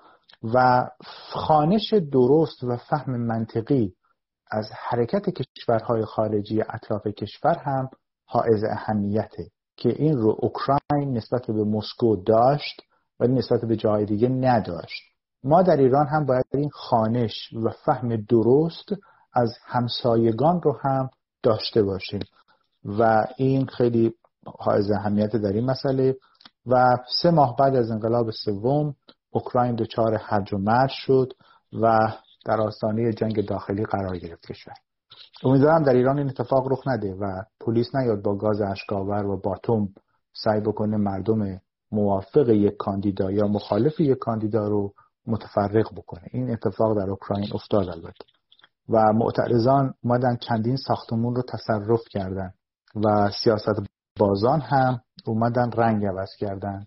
و 0.55 0.89
خانش 1.33 1.95
درست 2.13 2.65
و 2.65 2.77
فهم 2.77 3.17
منطقی 3.17 3.95
از 4.51 4.71
حرکت 4.89 5.31
کشورهای 5.31 6.05
خارجی 6.05 6.63
اطراف 6.63 7.07
کشور 7.07 7.59
هم 7.59 7.89
حائز 8.25 8.65
اهمیته 8.71 9.51
که 9.77 9.89
این 9.89 10.17
رو 10.17 10.37
اوکراین 10.39 11.17
نسبت 11.17 11.47
به 11.47 11.65
مسکو 11.65 12.17
داشت 12.17 12.83
ولی 13.21 13.33
نسبت 13.33 13.61
به 13.61 13.77
جای 13.77 14.05
دیگه 14.05 14.29
نداشت. 14.29 15.14
ما 15.45 15.63
در 15.63 15.77
ایران 15.77 16.07
هم 16.07 16.27
باید 16.27 16.47
این 16.55 16.71
خانش 16.71 17.53
و 17.53 17.71
فهم 17.71 18.17
درست 18.17 18.89
از 19.33 19.53
همسایگان 19.65 20.63
رو 20.63 20.79
هم 20.83 21.11
داشته 21.43 21.83
باشیم. 21.83 22.21
و 22.85 23.27
این 23.37 23.67
خیلی 23.67 24.15
حائز 24.59 24.91
اهمیت 24.91 25.37
در 25.37 25.53
این 25.53 25.65
مسئله. 25.65 26.17
و 26.67 26.97
سه 27.23 27.31
ماه 27.31 27.57
بعد 27.57 27.77
از 27.77 27.91
انقلاب 27.91 28.31
سوم 28.31 28.95
اوکراین 29.31 29.75
دچار 29.75 30.15
هرج 30.15 30.55
و 30.55 30.59
مرج 30.59 30.91
شد 30.91 31.33
و 31.73 31.99
در 32.45 32.61
آستانه 32.61 33.13
جنگ 33.13 33.49
داخلی 33.49 33.85
قرار 33.85 34.19
گرفت 34.19 34.47
کشور. 34.47 34.75
امیدوارم 35.45 35.83
در 35.83 35.93
ایران 35.93 36.19
این 36.19 36.29
اتفاق 36.29 36.73
رخ 36.73 36.89
نده 36.89 37.15
و 37.15 37.43
پلیس 37.61 37.95
نیاد 37.95 38.23
با 38.23 38.35
گاز 38.37 38.61
اشکاور 38.61 39.27
و 39.27 39.41
باتوم 39.41 39.89
سعی 40.33 40.61
بکنه 40.61 40.97
مردم 40.97 41.61
موافق 41.93 42.49
یک 42.49 42.77
کاندیدا 42.77 43.31
یا 43.31 43.47
مخالف 43.47 44.01
یک 44.01 44.19
کاندیدا 44.19 44.69
رو 44.69 44.95
متفرق 45.27 45.95
بکنه. 45.97 46.23
این 46.31 46.51
اتفاق 46.51 46.97
در 46.97 47.11
اوکراین 47.11 47.49
افتاد 47.55 47.89
البته. 47.89 48.25
و 48.89 49.13
معترضان 49.13 49.95
اومدن 50.05 50.37
چندین 50.37 50.77
ساختمون 50.77 51.35
رو 51.35 51.43
تصرف 51.43 52.01
کردن 52.11 52.53
و 53.05 53.31
سیاست 53.43 53.83
بازان 54.19 54.61
هم 54.61 55.01
اومدن 55.27 55.71
رنگ 55.71 56.07
عوض 56.07 56.31
کردن 56.39 56.87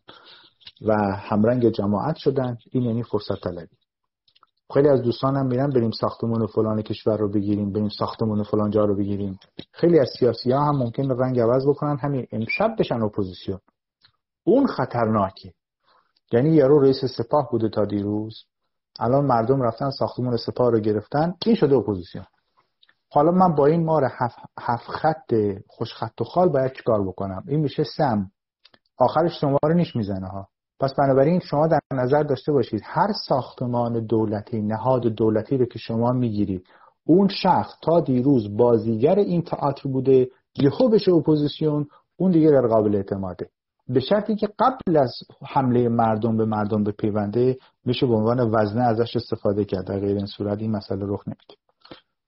و 0.82 0.94
همرنگ 1.16 1.70
جماعت 1.70 2.16
شدن. 2.16 2.58
این 2.72 2.84
یعنی 2.84 3.04
فرصت 3.04 3.44
طلبی. 3.44 3.76
خیلی 4.74 4.90
از 4.90 5.02
دوستانم 5.02 5.46
میرن 5.46 5.70
بریم 5.70 5.92
ساختمون 5.92 6.48
فلان 6.48 6.82
کشور 6.82 7.18
رو 7.18 7.32
بگیریم 7.32 7.72
بریم 7.72 7.90
ساختمون 7.90 8.44
فلان 8.44 8.70
جا 8.70 8.86
رو 8.86 8.96
بگیریم. 8.96 9.40
خیلی 9.72 10.00
از 10.00 10.10
سیاسی 10.20 10.52
ها 10.52 10.66
هم 10.66 10.76
ممکن 10.78 11.12
رنگ 11.12 11.40
عوض 11.40 11.68
بکنن. 11.68 11.98
همین 11.98 12.28
امشب 12.32 12.76
بشن 12.80 13.02
اپوزیسیون. 13.02 13.60
اون 14.44 14.68
خطرناکه. 14.68 15.54
یعنی 16.32 16.50
یارو 16.50 16.80
رئیس 16.80 17.06
سپاه 17.06 17.50
بوده 17.52 17.70
تا 17.70 17.86
دیروز. 17.86 18.44
الان 19.00 19.26
مردم 19.26 19.62
رفتن 19.62 19.90
ساختمون 19.90 20.38
سپاه 20.38 20.72
رو 20.72 20.80
گرفتن. 20.80 21.34
این 21.46 21.56
شده 21.56 21.76
اپوزیسیون. 21.76 22.26
حالا 23.12 23.32
من 23.32 23.56
با 23.56 23.66
این 23.66 23.86
مار 23.86 24.12
هفت 24.58 24.90
خط 24.90 25.34
خوش 25.68 25.94
خط 25.94 26.22
و 26.22 26.24
خال 26.24 26.50
باید 26.50 26.74
چیکار 26.74 27.08
بکنم؟ 27.08 27.44
این 27.48 27.60
میشه 27.60 27.84
سم. 27.98 28.32
آخرش 28.98 29.42
شما 29.42 29.58
رو 29.64 29.74
نیش 29.74 29.96
می‌زنه 29.96 30.28
ها. 30.28 30.48
پس 30.80 30.94
بنابراین 30.98 31.40
شما 31.40 31.68
در 31.68 31.80
نظر 31.94 32.24
داشته 32.24 32.52
باشید. 32.52 32.82
هر 32.84 33.14
ساختمان 33.28 34.06
دولتی 34.06 34.62
نهاد 34.62 35.02
دولتی 35.02 35.58
رو 35.58 35.66
که 35.66 35.80
شما 35.80 36.12
می‌گیرید 36.12 36.68
اون 37.06 37.28
شخص 37.28 37.72
تا 37.82 38.00
دیروز 38.00 38.58
بازیگر 38.58 39.16
این 39.16 39.42
تئاتر 39.42 39.90
بوده 39.90 40.28
یهو 40.56 40.90
بشه 40.90 41.12
اپوزیسیون 41.12 41.88
اون 42.18 42.32
دیگه 42.32 42.50
غیر 42.50 42.68
قابل 42.68 42.96
اعتماده. 42.96 43.50
به 43.90 44.00
شرطی 44.00 44.36
که 44.36 44.50
قبل 44.60 44.98
از 44.98 45.14
حمله 45.46 45.90
مردم 45.90 46.38
به 46.38 46.46
مردم 46.46 46.84
به 46.84 46.92
پیونده 46.92 47.58
میشه 47.86 48.06
به 48.08 48.14
عنوان 48.14 48.40
وزنه 48.40 48.84
ازش 48.84 49.16
استفاده 49.16 49.66
کرد. 49.66 49.88
در 49.88 50.00
غیر 50.00 50.18
این 50.18 50.26
صورت 50.26 50.60
این 50.60 50.72
مسئله 50.72 51.06
رخ 51.06 51.28
نمیده. 51.28 51.56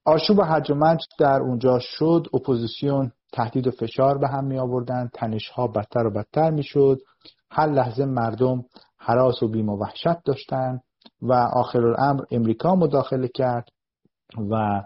آشوب 0.06 0.40
و 0.40 0.42
هرج 0.42 0.72
در 1.20 1.42
اونجا 1.42 1.80
شد. 1.80 2.28
اپوزیسیون 2.34 3.12
تهدید 3.34 3.68
و 3.68 3.72
فشار 3.72 4.18
به 4.18 4.28
هم 4.28 4.46
می 4.46 4.60
آوردن 4.60 5.10
تنش 5.14 5.50
ها 5.50 5.68
بدتر 5.68 6.06
و 6.06 6.12
بدتر 6.12 6.52
می 6.52 6.64
شد 6.64 7.02
هر 7.52 7.68
لحظه 7.68 8.06
مردم 8.06 8.66
حراس 8.98 9.44
و 9.44 9.48
بیم 9.48 9.70
و 9.70 9.78
وحشت 9.78 10.24
داشتن 10.26 10.80
و 11.22 11.34
آخر 11.34 11.86
الامر 11.86 12.24
امریکا 12.32 12.76
مداخله 12.76 13.28
کرد 13.28 13.70
و 14.52 14.84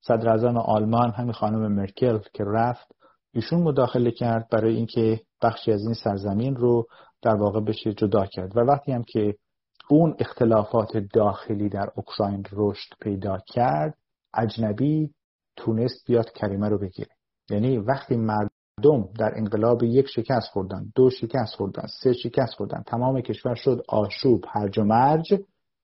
صدر 0.00 0.48
آلمان 0.56 1.10
همین 1.10 1.32
خانم 1.32 1.72
مرکل 1.72 2.18
که 2.32 2.44
رفت 2.44 2.94
ایشون 3.34 3.62
مداخله 3.62 4.10
کرد 4.10 4.48
برای 4.50 4.76
اینکه 4.76 5.20
بخشی 5.42 5.72
از 5.72 5.84
این 5.84 5.94
سرزمین 5.94 6.56
رو 6.56 6.86
در 7.22 7.34
واقع 7.34 7.60
بشه 7.60 7.92
جدا 7.92 8.26
کرد. 8.26 8.56
و 8.56 8.60
وقتی 8.60 8.92
هم 8.92 9.02
که 9.02 9.34
اون 9.90 10.16
اختلافات 10.18 10.96
داخلی 10.96 11.68
در 11.68 11.90
اوکراین 11.96 12.44
رشد 12.52 12.92
پیدا 13.00 13.38
کرد 13.46 13.98
اجنبی 14.34 15.10
تونست 15.56 16.06
بیاد 16.06 16.32
کریمه 16.32 16.68
رو 16.68 16.78
بگیره 16.78 17.10
یعنی 17.50 17.78
وقتی 17.78 18.16
مردم 18.16 19.08
در 19.18 19.32
انقلاب 19.36 19.82
یک 19.82 20.06
شکست 20.08 20.46
خوردن 20.52 20.92
دو 20.94 21.10
شکست 21.10 21.54
خوردن 21.54 21.86
سه 22.02 22.12
شکست 22.12 22.54
خوردن 22.54 22.82
تمام 22.86 23.20
کشور 23.20 23.54
شد 23.54 23.84
آشوب 23.88 24.44
هرج 24.48 24.78
و 24.78 24.84
مرج 24.84 25.34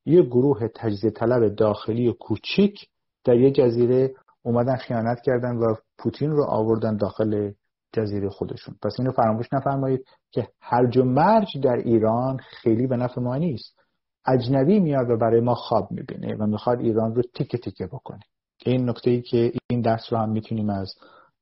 یه 0.06 0.22
گروه 0.22 0.68
تجزیه 0.68 1.10
طلب 1.10 1.54
داخلی 1.54 2.08
و 2.08 2.12
کوچیک 2.12 2.88
در 3.24 3.36
یه 3.40 3.50
جزیره 3.50 4.14
اومدن 4.42 4.76
خیانت 4.76 5.20
کردن 5.20 5.56
و 5.56 5.74
پوتین 5.98 6.30
رو 6.30 6.44
آوردن 6.44 6.96
داخل 6.96 7.52
جزیره 7.92 8.28
خودشون. 8.28 8.74
پس 8.82 8.96
اینو 8.98 9.12
فراموش 9.12 9.46
نفرمایید 9.52 10.04
که 10.30 10.48
هرج 10.60 10.96
و 10.96 11.04
مرج 11.04 11.58
در 11.62 11.76
ایران 11.76 12.36
خیلی 12.36 12.86
به 12.86 12.96
نفع 12.96 13.20
ما 13.20 13.36
نیست. 13.36 13.80
اجنبی 14.26 14.80
میاد 14.80 15.10
و 15.10 15.16
برای 15.16 15.40
ما 15.40 15.54
خواب 15.54 15.92
می‌بینه 15.92 16.34
و 16.34 16.46
می‌خواد 16.46 16.80
ایران 16.80 17.14
رو 17.14 17.22
تیکه 17.34 17.58
تیکه 17.58 17.86
بکنه. 17.86 18.20
این 18.66 18.88
نکته 18.88 19.10
ای 19.10 19.22
که 19.22 19.52
این 19.70 19.80
درس 19.80 20.12
رو 20.12 20.18
هم 20.18 20.30
می‌تونیم 20.30 20.70
از 20.70 20.94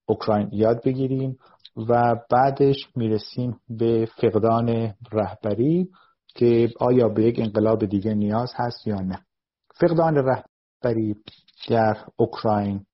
اوکراین 0.07 0.49
یاد 0.53 0.84
بگیریم 0.84 1.38
و 1.88 2.16
بعدش 2.30 2.76
می‌رسیم 2.96 3.61
به 3.68 4.09
فقدان 4.20 4.94
رهبری 5.12 5.90
که 6.34 6.68
آیا 6.80 7.09
به 7.09 7.24
یک 7.24 7.38
انقلاب 7.38 7.86
دیگه 7.86 8.14
نیاز 8.14 8.53
هست 8.57 8.86
یا 8.86 9.01
نه. 9.01 9.18
فقدان 9.74 10.14
رهبری 10.14 11.16
در 11.68 11.96
اوکراین. 12.16 12.84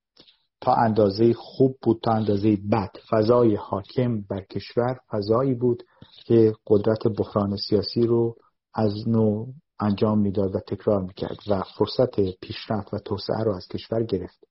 تا 0.61 0.75
اندازه 0.75 1.33
خوب 1.33 1.77
بود 1.83 2.01
تا 2.03 2.13
اندازه 2.13 2.57
بد. 2.73 2.91
فضای 3.11 3.55
حاکم 3.55 4.21
بر 4.21 4.41
کشور 4.41 5.01
فضایی 5.11 5.55
بود 5.55 5.83
که 6.25 6.55
قدرت 6.67 7.07
بحران 7.19 7.57
سیاسی 7.57 8.07
رو 8.07 8.37
از 8.75 9.09
نو 9.09 9.47
انجام 9.81 10.19
می‌داد 10.19 10.55
و 10.55 10.61
تکرار 10.61 11.03
می‌کرد 11.03 11.39
و 11.49 11.63
فرصت 11.79 12.21
پیشرفت 12.21 12.95
و 12.95 12.99
توسعه 12.99 13.45
رو 13.45 13.55
از 13.55 13.69
کشور 13.69 14.03
گرفت. 14.03 14.45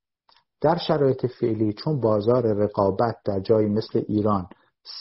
در 0.61 0.77
شرایط 0.77 1.25
فعلی 1.25 1.73
چون 1.73 2.01
بازار 2.01 2.53
رقابت 2.53 3.15
در 3.25 3.39
جایی 3.39 3.69
مثل 3.69 4.03
ایران 4.07 4.47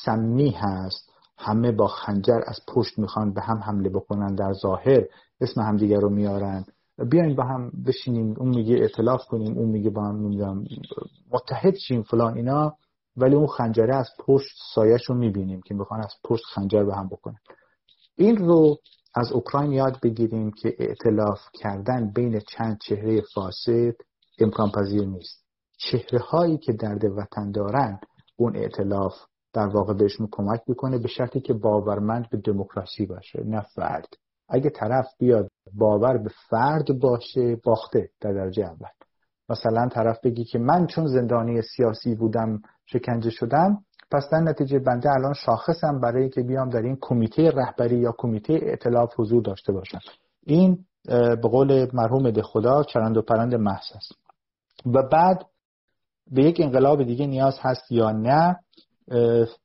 سمی 0.04 0.50
هست 0.50 1.12
همه 1.38 1.72
با 1.72 1.86
خنجر 1.86 2.40
از 2.46 2.60
پشت 2.68 2.98
می‌خوان 2.98 3.32
به 3.32 3.40
هم 3.40 3.58
حمله 3.58 3.88
بکنن. 3.88 4.34
در 4.34 4.52
ظاهر 4.52 5.04
اسم 5.40 5.60
همدیگر 5.60 6.00
رو 6.00 6.10
میارن. 6.10 6.64
بیاین 7.10 7.36
با 7.36 7.44
هم 7.44 7.72
بشینیم 7.86 8.34
اون 8.38 8.48
میگه 8.48 8.76
اطلاف 8.80 9.24
کنیم 9.24 9.58
اون 9.58 9.68
میگه 9.68 9.90
با 9.90 10.02
هم 10.02 10.16
نمی‌دونم 10.16 10.64
متحد 11.32 11.74
شیم 11.76 12.02
فلان 12.02 12.36
اینا 12.36 12.76
ولی 13.16 13.34
اون 13.34 13.46
خنجره 13.46 13.96
از 13.96 14.08
پشت 14.18 14.56
سایش 14.74 15.04
رو 15.04 15.14
می‌بینیم 15.14 15.60
که 15.66 15.74
می‌خوان 15.74 16.00
از 16.00 16.14
پشت 16.24 16.44
خنجر 16.54 16.84
به 16.84 16.94
هم 16.94 17.08
بکنن. 17.08 17.38
این 18.16 18.36
رو 18.36 18.76
از 19.14 19.32
اوکراین 19.32 19.72
یاد 19.72 20.00
بگیریم 20.02 20.50
که 20.50 20.76
اعتلاف 20.78 21.40
کردن 21.54 22.12
بین 22.12 22.40
چند 22.40 22.78
چهره 22.82 23.22
فاسد 23.34 23.94
امکان 24.38 24.70
پذیر 24.70 25.06
نیست. 25.06 25.44
چهره 25.78 26.18
هایی 26.18 26.58
که 26.58 26.72
درد 26.72 27.04
وطن 27.04 27.50
دارن 27.50 28.00
اون 28.36 28.56
اعتلاف 28.56 29.14
در 29.52 29.66
واقع 29.66 29.94
بهشون 29.94 30.28
کمک 30.32 30.60
می‌کنه 30.66 30.98
به 30.98 31.08
شرطی 31.08 31.40
که 31.40 31.52
باورمند 31.52 32.30
به 32.30 32.36
دموکراسی 32.36 33.06
باشه 33.06 33.42
نه 33.44 33.60
فرد. 33.60 34.06
اگه 34.52 34.70
طرف 34.70 35.06
بیاد 35.18 35.50
باور 35.74 36.18
به 36.18 36.30
فرد 36.50 37.00
باشه 37.00 37.56
باخته 37.64 38.08
در 38.20 38.32
درجه 38.32 38.64
اول. 38.64 38.88
مثلا 39.48 39.88
طرف 39.88 40.20
بگی 40.24 40.44
که 40.44 40.58
من 40.58 40.86
چون 40.86 41.06
زندانی 41.06 41.62
سیاسی 41.62 42.14
بودم 42.14 42.62
شکنجه 42.86 43.30
شدم 43.30 43.78
پس 44.10 44.28
در 44.32 44.40
نتیجه 44.40 44.78
بنده 44.78 45.10
الان 45.10 45.32
شاخصم 45.32 46.00
برای 46.00 46.28
که 46.28 46.42
بیام 46.42 46.68
در 46.68 46.82
این 46.82 46.98
کمیته 47.00 47.50
رهبری 47.50 47.98
یا 47.98 48.14
کمیته 48.18 48.52
ائتلاف 48.52 49.12
حضور 49.16 49.42
داشته 49.42 49.72
باشم. 49.72 49.98
این 50.46 50.78
به 51.06 51.48
قول 51.48 51.88
مرحوم 51.92 52.30
ده 52.30 52.42
خدا 52.42 52.82
چرند 52.82 53.16
و 53.16 53.22
پرند 53.22 53.54
محض 53.54 53.84
است. 53.96 54.12
و 54.86 55.02
بعد 55.02 55.46
به 56.30 56.42
یک 56.42 56.60
انقلاب 56.60 57.02
دیگه 57.02 57.26
نیاز 57.26 57.58
هست 57.60 57.92
یا 57.92 58.10
نه 58.10 58.56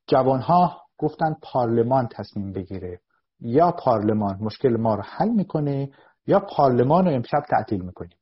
جوانها 0.06 0.76
گفتن 0.98 1.36
پارلمان 1.42 2.08
تصمیم 2.08 2.52
بگیره. 2.52 3.00
یا 3.40 3.70
پارلمان 3.72 4.38
مشکل 4.40 4.76
ما 4.76 4.94
رو 4.94 5.02
حل 5.02 5.28
می‌کنه 5.28 5.90
یا 6.26 6.40
پارلمان 6.40 7.04
رو 7.04 7.14
امشب 7.14 7.40
تعطیل 7.50 7.80
می‌کنیم. 7.84 8.18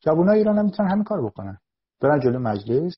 جوانای 0.00 0.38
ایران 0.38 0.58
هم 0.58 0.64
می‌تونن 0.64 0.90
همین 0.90 1.04
کار 1.04 1.24
بکنن. 1.24 1.58
برن 2.00 2.20
جلو 2.20 2.38
مجلس. 2.38 2.94